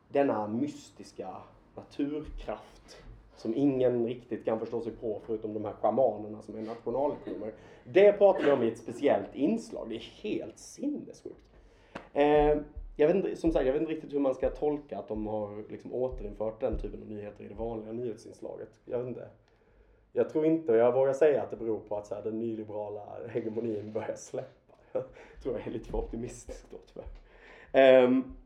denna 0.08 0.48
mystiska 0.48 1.36
naturkraft 1.74 3.02
som 3.36 3.54
ingen 3.56 4.06
riktigt 4.06 4.44
kan 4.44 4.58
förstå 4.58 4.80
sig 4.80 4.92
på 4.92 5.20
förutom 5.26 5.54
de 5.54 5.64
här 5.64 5.72
schamanerna 5.72 6.42
som 6.42 6.56
är 6.56 6.62
nationalekonomer. 6.62 7.52
Det 7.84 8.12
pratar 8.12 8.44
vi 8.44 8.50
om 8.50 8.62
i 8.62 8.68
ett 8.68 8.78
speciellt 8.78 9.34
inslag. 9.34 9.88
Det 9.88 9.96
är 9.96 10.22
helt 10.22 10.58
sinnessjukt. 10.58 11.60
Eh, 12.12 12.56
jag 12.96 13.06
vet 13.06 13.16
inte, 13.16 13.36
som 13.36 13.52
sagt, 13.52 13.66
jag 13.66 13.72
vet 13.72 13.82
inte 13.82 13.92
riktigt 13.92 14.12
hur 14.12 14.20
man 14.20 14.34
ska 14.34 14.50
tolka 14.50 14.98
att 14.98 15.08
de 15.08 15.26
har 15.26 15.70
liksom 15.70 15.92
återinfört 15.92 16.60
den 16.60 16.78
typen 16.78 17.02
av 17.02 17.08
nyheter 17.08 17.44
i 17.44 17.48
det 17.48 17.54
vanliga 17.54 17.92
nyhetsinslaget. 17.92 18.68
Jag 18.84 18.98
vet 18.98 19.08
inte. 19.08 19.28
Jag 20.12 20.30
tror 20.30 20.46
inte, 20.46 20.72
och 20.72 20.78
jag 20.78 20.92
vågar 20.92 21.12
säga 21.12 21.42
att 21.42 21.50
det 21.50 21.56
beror 21.56 21.80
på 21.80 21.96
att 21.96 22.06
så 22.06 22.14
här, 22.14 22.22
den 22.22 22.38
nyliberala 22.38 23.02
hegemonin 23.28 23.92
börjar 23.92 24.14
släppa. 24.14 24.74
Jag 24.92 25.04
tror 25.42 25.58
jag 25.58 25.66
är 25.66 25.70
lite 25.70 25.90
för 25.90 25.98
optimistisk 25.98 26.66
då 26.70 26.76
tyvärr. 26.92 28.04
Um, 28.04 28.36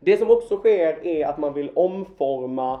det 0.00 0.16
som 0.16 0.30
också 0.30 0.56
sker 0.56 1.06
är 1.06 1.26
att 1.26 1.38
man 1.38 1.54
vill 1.54 1.70
omforma 1.74 2.80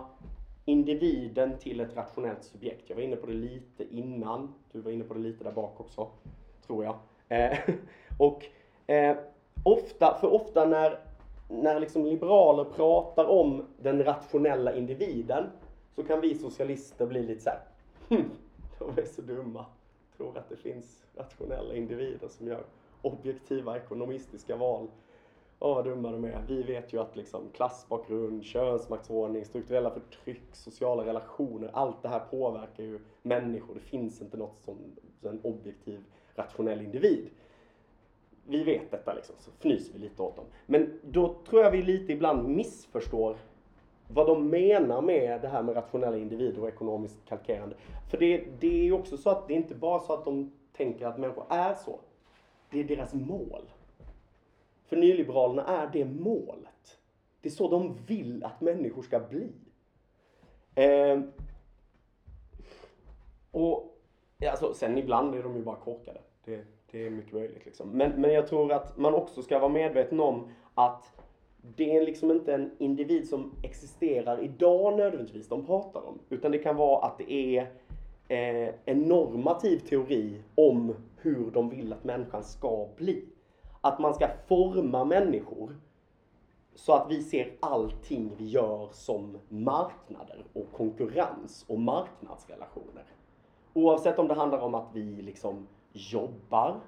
individen 0.64 1.58
till 1.58 1.80
ett 1.80 1.96
rationellt 1.96 2.44
subjekt. 2.44 2.84
Jag 2.86 2.96
var 2.96 3.02
inne 3.02 3.16
på 3.16 3.26
det 3.26 3.32
lite 3.32 3.84
innan. 3.94 4.54
Du 4.72 4.80
var 4.80 4.90
inne 4.90 5.04
på 5.04 5.14
det 5.14 5.20
lite 5.20 5.44
där 5.44 5.52
bak 5.52 5.80
också, 5.80 6.08
tror 6.66 6.84
jag. 6.84 6.96
Eh, 7.28 7.58
och 8.18 8.44
eh, 8.86 9.16
ofta, 9.64 10.18
för 10.20 10.32
ofta 10.32 10.64
när, 10.64 10.98
när 11.48 11.80
liksom 11.80 12.04
liberaler 12.06 12.64
pratar 12.64 13.24
om 13.24 13.66
den 13.78 14.04
rationella 14.04 14.74
individen 14.74 15.44
så 15.94 16.02
kan 16.02 16.20
vi 16.20 16.34
socialister 16.34 17.06
bli 17.06 17.22
lite 17.22 17.42
så 17.42 17.50
här, 17.50 17.58
de 18.78 18.98
är 18.98 19.04
så 19.04 19.22
dumma. 19.22 19.66
Tror 20.16 20.38
att 20.38 20.48
det 20.48 20.56
finns 20.56 21.04
rationella 21.16 21.74
individer 21.74 22.28
som 22.28 22.46
gör 22.46 22.64
objektiva 23.02 23.76
ekonomistiska 23.76 24.56
val. 24.56 24.88
Åh 25.58 25.74
vad 25.74 25.84
dumma 25.84 26.12
de 26.12 26.24
är. 26.24 26.44
Vi 26.48 26.62
vet 26.62 26.92
ju 26.92 27.00
att 27.00 27.16
liksom 27.16 27.48
klassbakgrund, 27.52 28.44
könsmaktsordning, 28.44 29.44
strukturella 29.44 29.90
förtryck, 29.90 30.42
sociala 30.52 31.06
relationer, 31.06 31.70
allt 31.72 32.02
det 32.02 32.08
här 32.08 32.20
påverkar 32.30 32.82
ju 32.82 33.00
människor. 33.22 33.74
Det 33.74 33.80
finns 33.80 34.22
inte 34.22 34.36
något 34.36 34.60
som 34.60 34.76
en 35.22 35.40
objektiv, 35.42 36.04
rationell 36.34 36.80
individ. 36.80 37.30
Vi 38.46 38.64
vet 38.64 38.90
detta 38.90 39.14
liksom, 39.14 39.34
så 39.38 39.50
fnyser 39.50 39.92
vi 39.92 39.98
lite 39.98 40.22
åt 40.22 40.36
dem. 40.36 40.44
Men 40.66 41.00
då 41.02 41.36
tror 41.48 41.62
jag 41.62 41.70
vi 41.70 41.82
lite 41.82 42.12
ibland 42.12 42.48
missförstår 42.48 43.36
vad 44.14 44.26
de 44.26 44.50
menar 44.50 45.02
med 45.02 45.40
det 45.40 45.48
här 45.48 45.62
med 45.62 45.76
rationella 45.76 46.16
individer 46.16 46.62
och 46.62 46.68
ekonomiskt 46.68 47.24
kalkerande. 47.28 47.76
För 48.10 48.18
det, 48.18 48.44
det 48.60 48.80
är 48.80 48.84
ju 48.84 48.92
också 48.92 49.16
så 49.16 49.30
att 49.30 49.48
det 49.48 49.54
är 49.54 49.56
inte 49.56 49.74
bara 49.74 50.00
så 50.00 50.12
att 50.12 50.24
de 50.24 50.52
tänker 50.76 51.06
att 51.06 51.18
människor 51.18 51.44
är 51.48 51.74
så. 51.74 52.00
Det 52.70 52.80
är 52.80 52.84
deras 52.84 53.14
mål. 53.14 53.62
För 54.84 54.96
nyliberalerna 54.96 55.66
är 55.66 55.90
det 55.92 56.04
målet. 56.04 56.98
Det 57.40 57.48
är 57.48 57.52
så 57.52 57.68
de 57.68 57.96
vill 58.06 58.44
att 58.44 58.60
människor 58.60 59.02
ska 59.02 59.20
bli. 59.20 59.52
Eh, 60.74 61.20
och 63.50 63.98
alltså, 64.50 64.74
sen 64.74 64.98
ibland 64.98 65.34
är 65.34 65.42
de 65.42 65.56
ju 65.56 65.62
bara 65.62 65.76
korkade. 65.76 66.20
Det, 66.44 66.64
det 66.90 67.06
är 67.06 67.10
mycket 67.10 67.32
möjligt. 67.32 67.64
Liksom. 67.64 67.88
Men, 67.88 68.20
men 68.20 68.32
jag 68.32 68.46
tror 68.46 68.72
att 68.72 68.98
man 68.98 69.14
också 69.14 69.42
ska 69.42 69.58
vara 69.58 69.72
medveten 69.72 70.20
om 70.20 70.50
att 70.74 71.21
det 71.62 71.96
är 71.96 72.06
liksom 72.06 72.30
inte 72.30 72.54
en 72.54 72.70
individ 72.78 73.28
som 73.28 73.52
existerar 73.62 74.44
idag 74.44 74.96
nödvändigtvis 74.96 75.48
de 75.48 75.66
pratar 75.66 76.06
om. 76.06 76.18
Utan 76.28 76.52
det 76.52 76.58
kan 76.58 76.76
vara 76.76 77.06
att 77.06 77.18
det 77.18 77.32
är 77.32 77.62
eh, 78.28 78.74
en 78.84 78.98
normativ 78.98 79.78
teori 79.78 80.42
om 80.54 80.94
hur 81.16 81.50
de 81.50 81.70
vill 81.70 81.92
att 81.92 82.04
människan 82.04 82.42
ska 82.42 82.88
bli. 82.96 83.24
Att 83.80 83.98
man 83.98 84.14
ska 84.14 84.28
forma 84.48 85.04
människor 85.04 85.76
så 86.74 86.92
att 86.92 87.10
vi 87.10 87.22
ser 87.22 87.52
allting 87.60 88.30
vi 88.36 88.48
gör 88.48 88.88
som 88.92 89.38
marknader 89.48 90.44
och 90.52 90.72
konkurrens 90.72 91.64
och 91.68 91.80
marknadsrelationer. 91.80 93.04
Oavsett 93.72 94.18
om 94.18 94.28
det 94.28 94.34
handlar 94.34 94.58
om 94.58 94.74
att 94.74 94.88
vi 94.92 95.22
liksom 95.22 95.66
jobbar, 95.92 96.80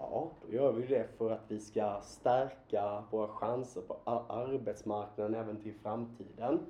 ja, 0.00 0.30
då 0.42 0.54
gör 0.54 0.72
vi 0.72 0.86
det 0.86 1.06
för 1.18 1.30
att 1.30 1.44
vi 1.48 1.60
ska 1.60 2.00
stärka 2.02 3.02
våra 3.10 3.28
chanser 3.28 3.80
på 3.80 3.96
arbetsmarknaden 4.28 5.34
även 5.34 5.56
till 5.56 5.74
framtiden. 5.74 6.60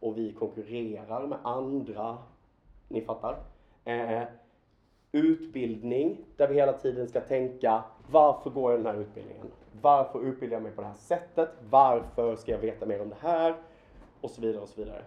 Och 0.00 0.18
vi 0.18 0.32
konkurrerar 0.32 1.26
med 1.26 1.38
andra, 1.42 2.18
ni 2.88 3.00
fattar. 3.00 3.36
Eh, 3.84 4.22
utbildning, 5.12 6.24
där 6.36 6.48
vi 6.48 6.54
hela 6.54 6.72
tiden 6.72 7.08
ska 7.08 7.20
tänka 7.20 7.84
varför 8.10 8.50
går 8.50 8.70
jag 8.70 8.80
den 8.80 8.94
här 8.94 9.02
utbildningen? 9.02 9.46
Varför 9.80 10.24
utbildar 10.24 10.56
jag 10.56 10.62
mig 10.62 10.72
på 10.72 10.80
det 10.80 10.86
här 10.86 10.94
sättet? 10.94 11.48
Varför 11.70 12.36
ska 12.36 12.52
jag 12.52 12.58
veta 12.58 12.86
mer 12.86 13.02
om 13.02 13.08
det 13.08 13.16
här? 13.20 13.54
och 14.24 14.30
så 14.30 14.40
vidare 14.40 14.62
och 14.62 14.68
så 14.68 14.80
vidare. 14.82 15.02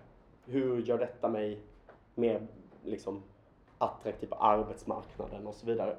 Hur 0.45 0.81
gör 0.81 0.97
detta 0.97 1.29
mig 1.29 1.59
mer 2.15 2.47
liksom, 2.83 3.23
attraktiv 3.77 4.27
på 4.27 4.35
arbetsmarknaden 4.35 5.47
och 5.47 5.55
så 5.55 5.65
vidare. 5.65 5.97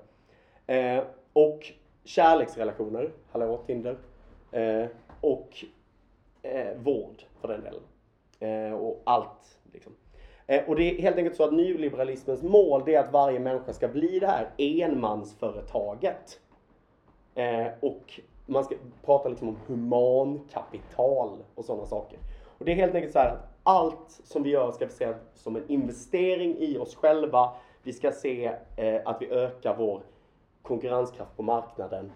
Eh, 0.66 1.04
och 1.38 1.72
kärleksrelationer, 2.04 3.10
hallå 3.30 3.60
Tinder. 3.66 3.96
Eh, 4.52 4.86
och 5.20 5.64
eh, 6.42 6.76
vård 6.76 7.22
för 7.40 7.48
den 7.48 7.60
delen. 7.60 7.82
Eh, 8.40 8.78
och 8.78 9.02
allt 9.04 9.60
liksom. 9.72 9.92
Eh, 10.46 10.68
och 10.68 10.76
det 10.76 10.82
är 10.82 11.02
helt 11.02 11.16
enkelt 11.16 11.36
så 11.36 11.44
att 11.44 11.52
nyliberalismens 11.52 12.42
mål 12.42 12.82
det 12.86 12.94
är 12.94 13.00
att 13.00 13.12
varje 13.12 13.38
människa 13.38 13.72
ska 13.72 13.88
bli 13.88 14.18
det 14.18 14.26
här 14.26 14.50
enmansföretaget. 14.58 16.40
Eh, 17.34 17.66
och 17.80 18.20
man 18.46 18.64
ska 18.64 18.74
prata 19.04 19.28
liksom 19.28 19.48
om 19.48 19.56
humankapital 19.66 21.38
och 21.54 21.64
sådana 21.64 21.86
saker. 21.86 22.18
Och 22.58 22.64
det 22.64 22.72
är 22.72 22.76
helt 22.76 22.94
enkelt 22.94 23.12
så 23.12 23.18
här 23.18 23.30
att 23.30 23.48
allt 23.62 24.20
som 24.24 24.42
vi 24.42 24.50
gör 24.50 24.70
ska 24.70 24.86
vi 24.86 24.92
se 24.92 25.14
som 25.34 25.56
en 25.56 25.64
investering 25.68 26.56
i 26.58 26.78
oss 26.78 26.94
själva. 26.94 27.52
Vi 27.82 27.92
ska 27.92 28.12
se 28.12 28.52
eh, 28.76 29.00
att 29.04 29.22
vi 29.22 29.30
ökar 29.30 29.76
vår 29.76 30.02
konkurrenskraft 30.62 31.36
på 31.36 31.42
marknaden. 31.42 32.12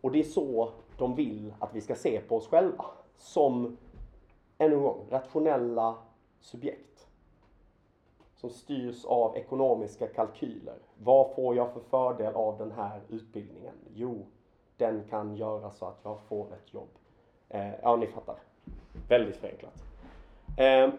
Och 0.00 0.12
det 0.12 0.18
är 0.18 0.24
så 0.24 0.70
de 0.98 1.14
vill 1.14 1.54
att 1.58 1.74
vi 1.74 1.80
ska 1.80 1.94
se 1.94 2.20
på 2.20 2.36
oss 2.36 2.48
själva. 2.48 2.84
Som, 3.16 3.76
ännu 4.58 4.74
en 4.74 4.82
gång, 4.82 5.06
rationella 5.10 5.94
subjekt. 6.40 7.06
Som 8.34 8.50
styrs 8.50 9.04
av 9.04 9.36
ekonomiska 9.36 10.06
kalkyler. 10.06 10.78
Vad 10.98 11.34
får 11.34 11.56
jag 11.56 11.72
för 11.72 11.80
fördel 11.80 12.34
av 12.34 12.58
den 12.58 12.72
här 12.72 13.00
utbildningen? 13.08 13.74
Jo, 13.94 14.26
den 14.76 15.04
kan 15.10 15.36
göra 15.36 15.70
så 15.70 15.86
att 15.86 16.00
jag 16.02 16.20
får 16.28 16.46
ett 16.54 16.74
jobb. 16.74 16.88
Eh, 17.48 17.80
ja, 17.82 17.96
ni 17.96 18.06
fattar. 18.06 18.36
Väldigt 19.08 19.36
förenklat. 19.36 19.84
Eh, 20.58 20.90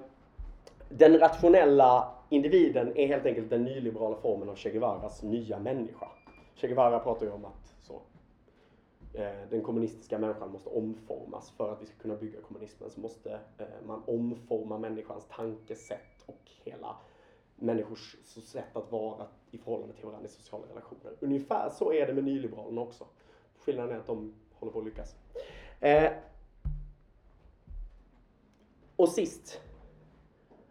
den 0.89 1.19
rationella 1.19 2.11
individen 2.29 2.97
är 2.97 3.07
helt 3.07 3.25
enkelt 3.25 3.49
den 3.49 3.63
nyliberala 3.63 4.15
formen 4.15 4.49
av 4.49 4.55
Che 4.55 4.69
Guevaras 4.69 5.23
nya 5.23 5.59
människa. 5.59 6.07
Che 6.57 6.67
Guevara 6.67 6.99
pratar 6.99 7.25
ju 7.25 7.31
om 7.31 7.45
att 7.45 7.75
så, 7.81 8.01
eh, 9.13 9.49
den 9.49 9.61
kommunistiska 9.61 10.19
människan 10.19 10.51
måste 10.51 10.69
omformas. 10.69 11.51
För 11.51 11.71
att 11.71 11.81
vi 11.81 11.85
ska 11.85 11.95
kunna 11.97 12.15
bygga 12.15 12.41
kommunismen 12.41 12.89
så 12.89 12.99
måste 12.99 13.39
eh, 13.57 13.65
man 13.87 14.03
omforma 14.05 14.77
människans 14.77 15.25
tankesätt 15.29 16.23
och 16.25 16.41
hela 16.63 16.95
människors 17.55 18.15
sätt 18.23 18.75
att 18.75 18.91
vara 18.91 19.27
i 19.51 19.57
förhållande 19.57 19.93
till 19.93 20.05
varandra 20.05 20.27
i 20.27 20.31
sociala 20.31 20.67
relationer. 20.67 21.13
Ungefär 21.19 21.69
så 21.69 21.93
är 21.93 22.07
det 22.07 22.13
med 22.13 22.23
nyliberalerna 22.23 22.81
också. 22.81 23.05
Skillnaden 23.57 23.95
är 23.95 23.99
att 23.99 24.07
de 24.07 24.33
håller 24.53 24.73
på 24.73 24.79
att 24.79 24.85
lyckas. 24.85 25.15
Eh, 25.79 26.11
och 28.95 29.09
sist, 29.09 29.61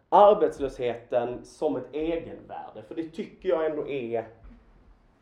arbetslösheten 0.09 1.45
som 1.45 1.75
ett 1.75 1.93
egenvärde. 1.93 2.83
För 2.83 2.95
det 2.95 3.09
tycker 3.09 3.49
jag 3.49 3.65
ändå 3.65 3.87
är 3.87 4.27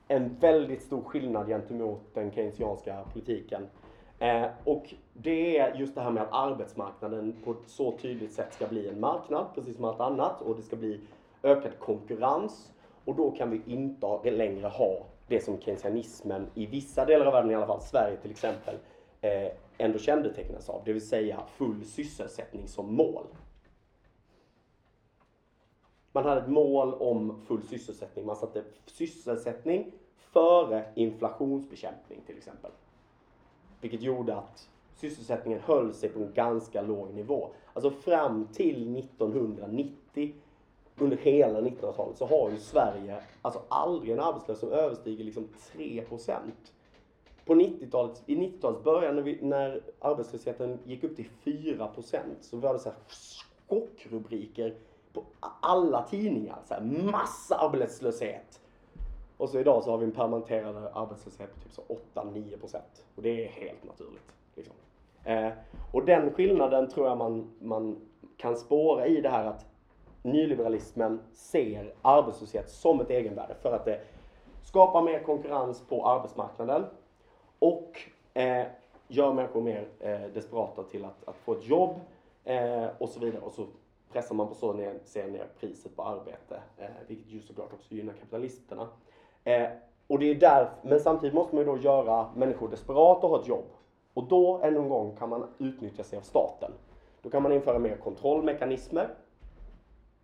en 0.07 0.35
väldigt 0.39 0.81
stor 0.81 1.01
skillnad 1.01 1.47
gentemot 1.47 2.01
den 2.13 2.31
keynesianska 2.31 3.03
politiken. 3.13 3.67
Eh, 4.19 4.45
och 4.63 4.93
det 5.13 5.57
är 5.57 5.75
just 5.75 5.95
det 5.95 6.01
här 6.01 6.11
med 6.11 6.23
att 6.23 6.29
arbetsmarknaden 6.31 7.35
på 7.43 7.51
ett 7.51 7.67
så 7.67 7.97
tydligt 7.97 8.33
sätt 8.33 8.53
ska 8.53 8.67
bli 8.67 8.89
en 8.89 8.99
marknad, 8.99 9.45
precis 9.55 9.75
som 9.75 9.85
allt 9.85 9.99
annat, 9.99 10.41
och 10.41 10.55
det 10.55 10.61
ska 10.61 10.75
bli 10.75 10.99
ökad 11.43 11.79
konkurrens. 11.79 12.71
Och 13.05 13.15
då 13.15 13.31
kan 13.31 13.49
vi 13.49 13.61
inte 13.65 14.31
längre 14.31 14.67
ha 14.67 15.05
det 15.27 15.39
som 15.39 15.59
keynesianismen 15.61 16.47
i 16.53 16.65
vissa 16.65 17.05
delar 17.05 17.25
av 17.25 17.33
världen, 17.33 17.51
i 17.51 17.55
alla 17.55 17.67
fall 17.67 17.81
Sverige 17.81 18.17
till 18.17 18.31
exempel, 18.31 18.75
eh, 19.21 19.51
ändå 19.77 19.99
kännetecknas 19.99 20.69
av. 20.69 20.81
Det 20.85 20.93
vill 20.93 21.07
säga 21.07 21.39
full 21.57 21.85
sysselsättning 21.85 22.67
som 22.67 22.95
mål. 22.95 23.23
Man 26.15 26.23
hade 26.23 26.41
ett 26.41 26.49
mål 26.49 26.93
om 26.93 27.41
full 27.47 27.61
sysselsättning. 27.67 28.25
Man 28.25 28.35
satte 28.35 28.63
sysselsättning 28.85 29.91
före 30.17 30.85
inflationsbekämpning 30.95 32.21
till 32.25 32.37
exempel. 32.37 32.71
Vilket 33.81 34.01
gjorde 34.01 34.35
att 34.35 34.69
sysselsättningen 34.95 35.59
höll 35.59 35.93
sig 35.93 36.09
på 36.09 36.19
en 36.19 36.33
ganska 36.33 36.81
låg 36.81 37.13
nivå. 37.13 37.49
Alltså 37.73 37.91
fram 37.91 38.47
till 38.53 38.97
1990, 38.97 40.33
under 40.97 41.17
hela 41.17 41.61
1900-talet, 41.61 42.17
så 42.17 42.25
har 42.25 42.49
ju 42.51 42.57
Sverige 42.57 43.21
alltså 43.41 43.61
aldrig 43.67 44.13
en 44.13 44.19
arbetslöshet 44.19 44.59
som 44.59 44.71
överstiger 44.71 45.23
liksom 45.23 45.47
3 45.71 46.03
På 47.45 47.55
90-talet, 47.55 48.23
i 48.25 48.35
90-talets 48.35 48.83
början 48.83 49.15
när, 49.15 49.23
vi, 49.23 49.39
när 49.41 49.81
arbetslösheten 49.99 50.79
gick 50.85 51.03
upp 51.03 51.15
till 51.15 51.29
4% 51.43 52.19
så 52.41 52.57
var 52.57 52.73
det 52.73 52.79
så 52.79 52.89
här 52.89 52.97
chockrubriker 53.67 54.75
på 55.15 55.23
alla 55.61 56.01
tidningar. 56.01 56.57
Så 56.65 56.73
här, 56.73 56.81
massa 57.11 57.57
arbetslöshet. 57.57 58.61
Och 59.37 59.49
så 59.49 59.59
idag 59.59 59.83
så 59.83 59.91
har 59.91 59.97
vi 59.97 60.05
en 60.05 60.11
permanenterad 60.11 60.91
arbetslöshet 60.93 61.55
på 61.55 61.61
typ 61.61 61.71
så 61.71 61.81
8-9 62.13 62.59
procent. 62.59 63.05
Och 63.15 63.21
det 63.21 63.45
är 63.45 63.49
helt 63.49 63.83
naturligt. 63.83 64.33
Liksom. 64.55 64.75
Eh, 65.23 65.51
och 65.91 66.05
den 66.05 66.31
skillnaden 66.33 66.89
tror 66.89 67.07
jag 67.07 67.17
man, 67.17 67.51
man 67.59 68.01
kan 68.37 68.55
spåra 68.55 69.07
i 69.07 69.21
det 69.21 69.29
här 69.29 69.45
att 69.45 69.65
nyliberalismen 70.21 71.19
ser 71.33 71.93
arbetslöshet 72.01 72.69
som 72.69 73.01
ett 73.01 73.09
egenvärde 73.09 73.55
för 73.61 73.73
att 73.73 73.85
det 73.85 74.01
skapar 74.63 75.01
mer 75.01 75.19
konkurrens 75.19 75.81
på 75.89 76.07
arbetsmarknaden 76.07 76.85
och 77.59 78.01
eh, 78.33 78.65
gör 79.07 79.33
människor 79.33 79.61
mer 79.61 79.87
eh, 79.99 80.21
desperata 80.33 80.83
till 80.83 81.05
att, 81.05 81.27
att 81.27 81.37
få 81.37 81.53
ett 81.53 81.67
jobb 81.67 81.99
eh, 82.43 82.87
och 82.97 83.09
så 83.09 83.19
vidare. 83.19 83.41
Och 83.41 83.51
så 83.51 83.67
pressar 84.15 84.35
man 84.35 84.47
på 84.47 84.55
så 84.55 84.73
ner, 84.73 84.99
ser 85.03 85.27
ner 85.27 85.47
priset 85.59 85.95
på 85.95 86.03
arbete, 86.03 86.59
eh, 86.77 86.85
vilket 87.07 87.27
ju 87.27 87.41
såklart 87.41 87.73
också 87.73 87.93
gynnar 87.93 88.13
kapitalisterna. 88.13 88.87
Eh, 89.43 89.67
och 90.07 90.19
det 90.19 90.25
är 90.25 90.35
där, 90.35 90.69
men 90.81 90.99
samtidigt 90.99 91.33
måste 91.33 91.55
man 91.55 91.65
ju 91.65 91.71
då 91.71 91.77
göra 91.77 92.29
människor 92.35 92.69
desperata 92.69 93.27
och 93.27 93.33
ha 93.33 93.41
ett 93.41 93.47
jobb. 93.47 93.65
Och 94.13 94.23
då, 94.23 94.59
ännu 94.63 94.79
en 94.79 94.89
gång, 94.89 95.15
kan 95.15 95.29
man 95.29 95.47
utnyttja 95.57 96.03
sig 96.03 96.17
av 96.17 96.21
staten. 96.21 96.71
Då 97.21 97.29
kan 97.29 97.43
man 97.43 97.51
införa 97.51 97.79
mer 97.79 97.97
kontrollmekanismer 97.97 99.09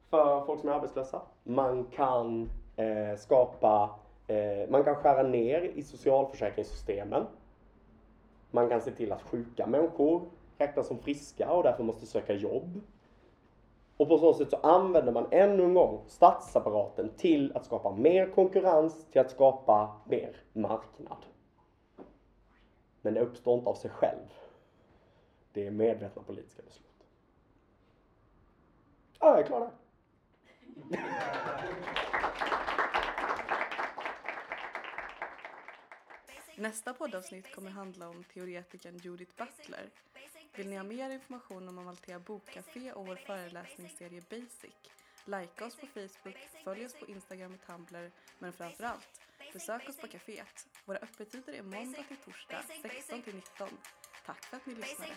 för 0.10 0.46
folk 0.46 0.60
som 0.60 0.70
är 0.70 0.74
arbetslösa. 0.74 1.22
Man 1.44 1.84
kan 1.84 2.50
eh, 2.76 3.18
skapa, 3.18 3.90
eh, 4.28 4.70
man 4.70 4.84
kan 4.84 4.96
skära 4.96 5.24
ner 5.24 5.62
i 5.62 5.84
socialförsäkringssystemen. 5.84 7.26
Man 8.52 8.70
kan 8.70 8.82
se 8.82 8.92
till 8.92 9.12
att 9.12 9.22
sjuka 9.22 9.68
människor 9.68 10.22
räknas 10.58 10.88
som 10.88 10.98
friska 10.98 11.52
och 11.52 11.64
därför 11.64 11.84
måste 11.84 12.06
söka 12.06 12.34
jobb. 12.34 12.82
Och 14.02 14.08
på 14.08 14.18
så 14.18 14.34
sätt 14.34 14.50
så 14.50 14.56
använder 14.58 15.12
man 15.12 15.28
ännu 15.32 15.64
en 15.64 15.74
gång 15.74 16.04
statsapparaten 16.08 17.10
till 17.18 17.58
att 17.58 17.66
skapa 17.66 17.92
mer 17.92 18.32
konkurrens, 18.32 19.06
till 19.12 19.22
att 19.22 19.32
skapa 19.32 20.02
mer 20.06 20.44
marknad. 20.54 21.26
Men 23.02 23.14
det 23.14 23.20
uppstår 23.20 23.58
inte 23.58 23.70
av 23.70 23.74
sig 23.74 23.92
själv. 23.92 24.34
Det 25.54 25.68
är 25.68 25.72
medvetna 25.72 26.22
politiska 26.22 26.62
beslut. 26.64 27.08
Ja, 29.20 29.30
jag 29.30 29.40
är 29.40 29.44
klar 29.44 29.60
där. 29.60 29.72
Nästa 36.58 36.94
poddavsnitt 36.94 37.56
kommer 37.56 37.72
handla 37.72 38.10
om 38.10 38.24
teoretikern 38.34 38.98
Judith 38.98 39.32
Butler. 39.38 39.90
Vill 40.56 40.70
ni 40.70 40.78
ha 40.78 40.84
mer 40.84 41.10
information 41.10 41.70
om 41.70 41.78
Amalthea 41.78 42.20
Bokcafé 42.20 42.92
och 42.92 43.08
vår 43.08 43.16
föreläsningsserie 43.16 44.22
Basic? 44.30 44.76
Like 45.26 45.66
oss 45.66 45.76
på 45.76 45.88
Facebook, 45.88 46.38
följ 46.64 46.86
oss 46.86 46.94
på 46.94 47.06
Instagram 47.06 47.54
och 47.54 47.68
Tumblr, 47.68 48.12
men 48.40 48.54
framför 48.54 48.84
allt, 48.84 49.22
besök 49.54 49.90
oss 49.90 49.98
på 49.98 50.08
kaféet. 50.08 50.68
Våra 50.86 50.98
öppettider 50.98 51.54
är 51.54 51.64
måndag 51.64 52.04
till 52.08 52.18
torsdag 52.18 52.64
16 52.82 53.22
till 53.22 53.36
19. 53.36 53.70
Tack 54.26 54.46
för 54.46 54.58
att 54.58 54.66
ni 54.66 54.76
lyssnade. 54.76 55.14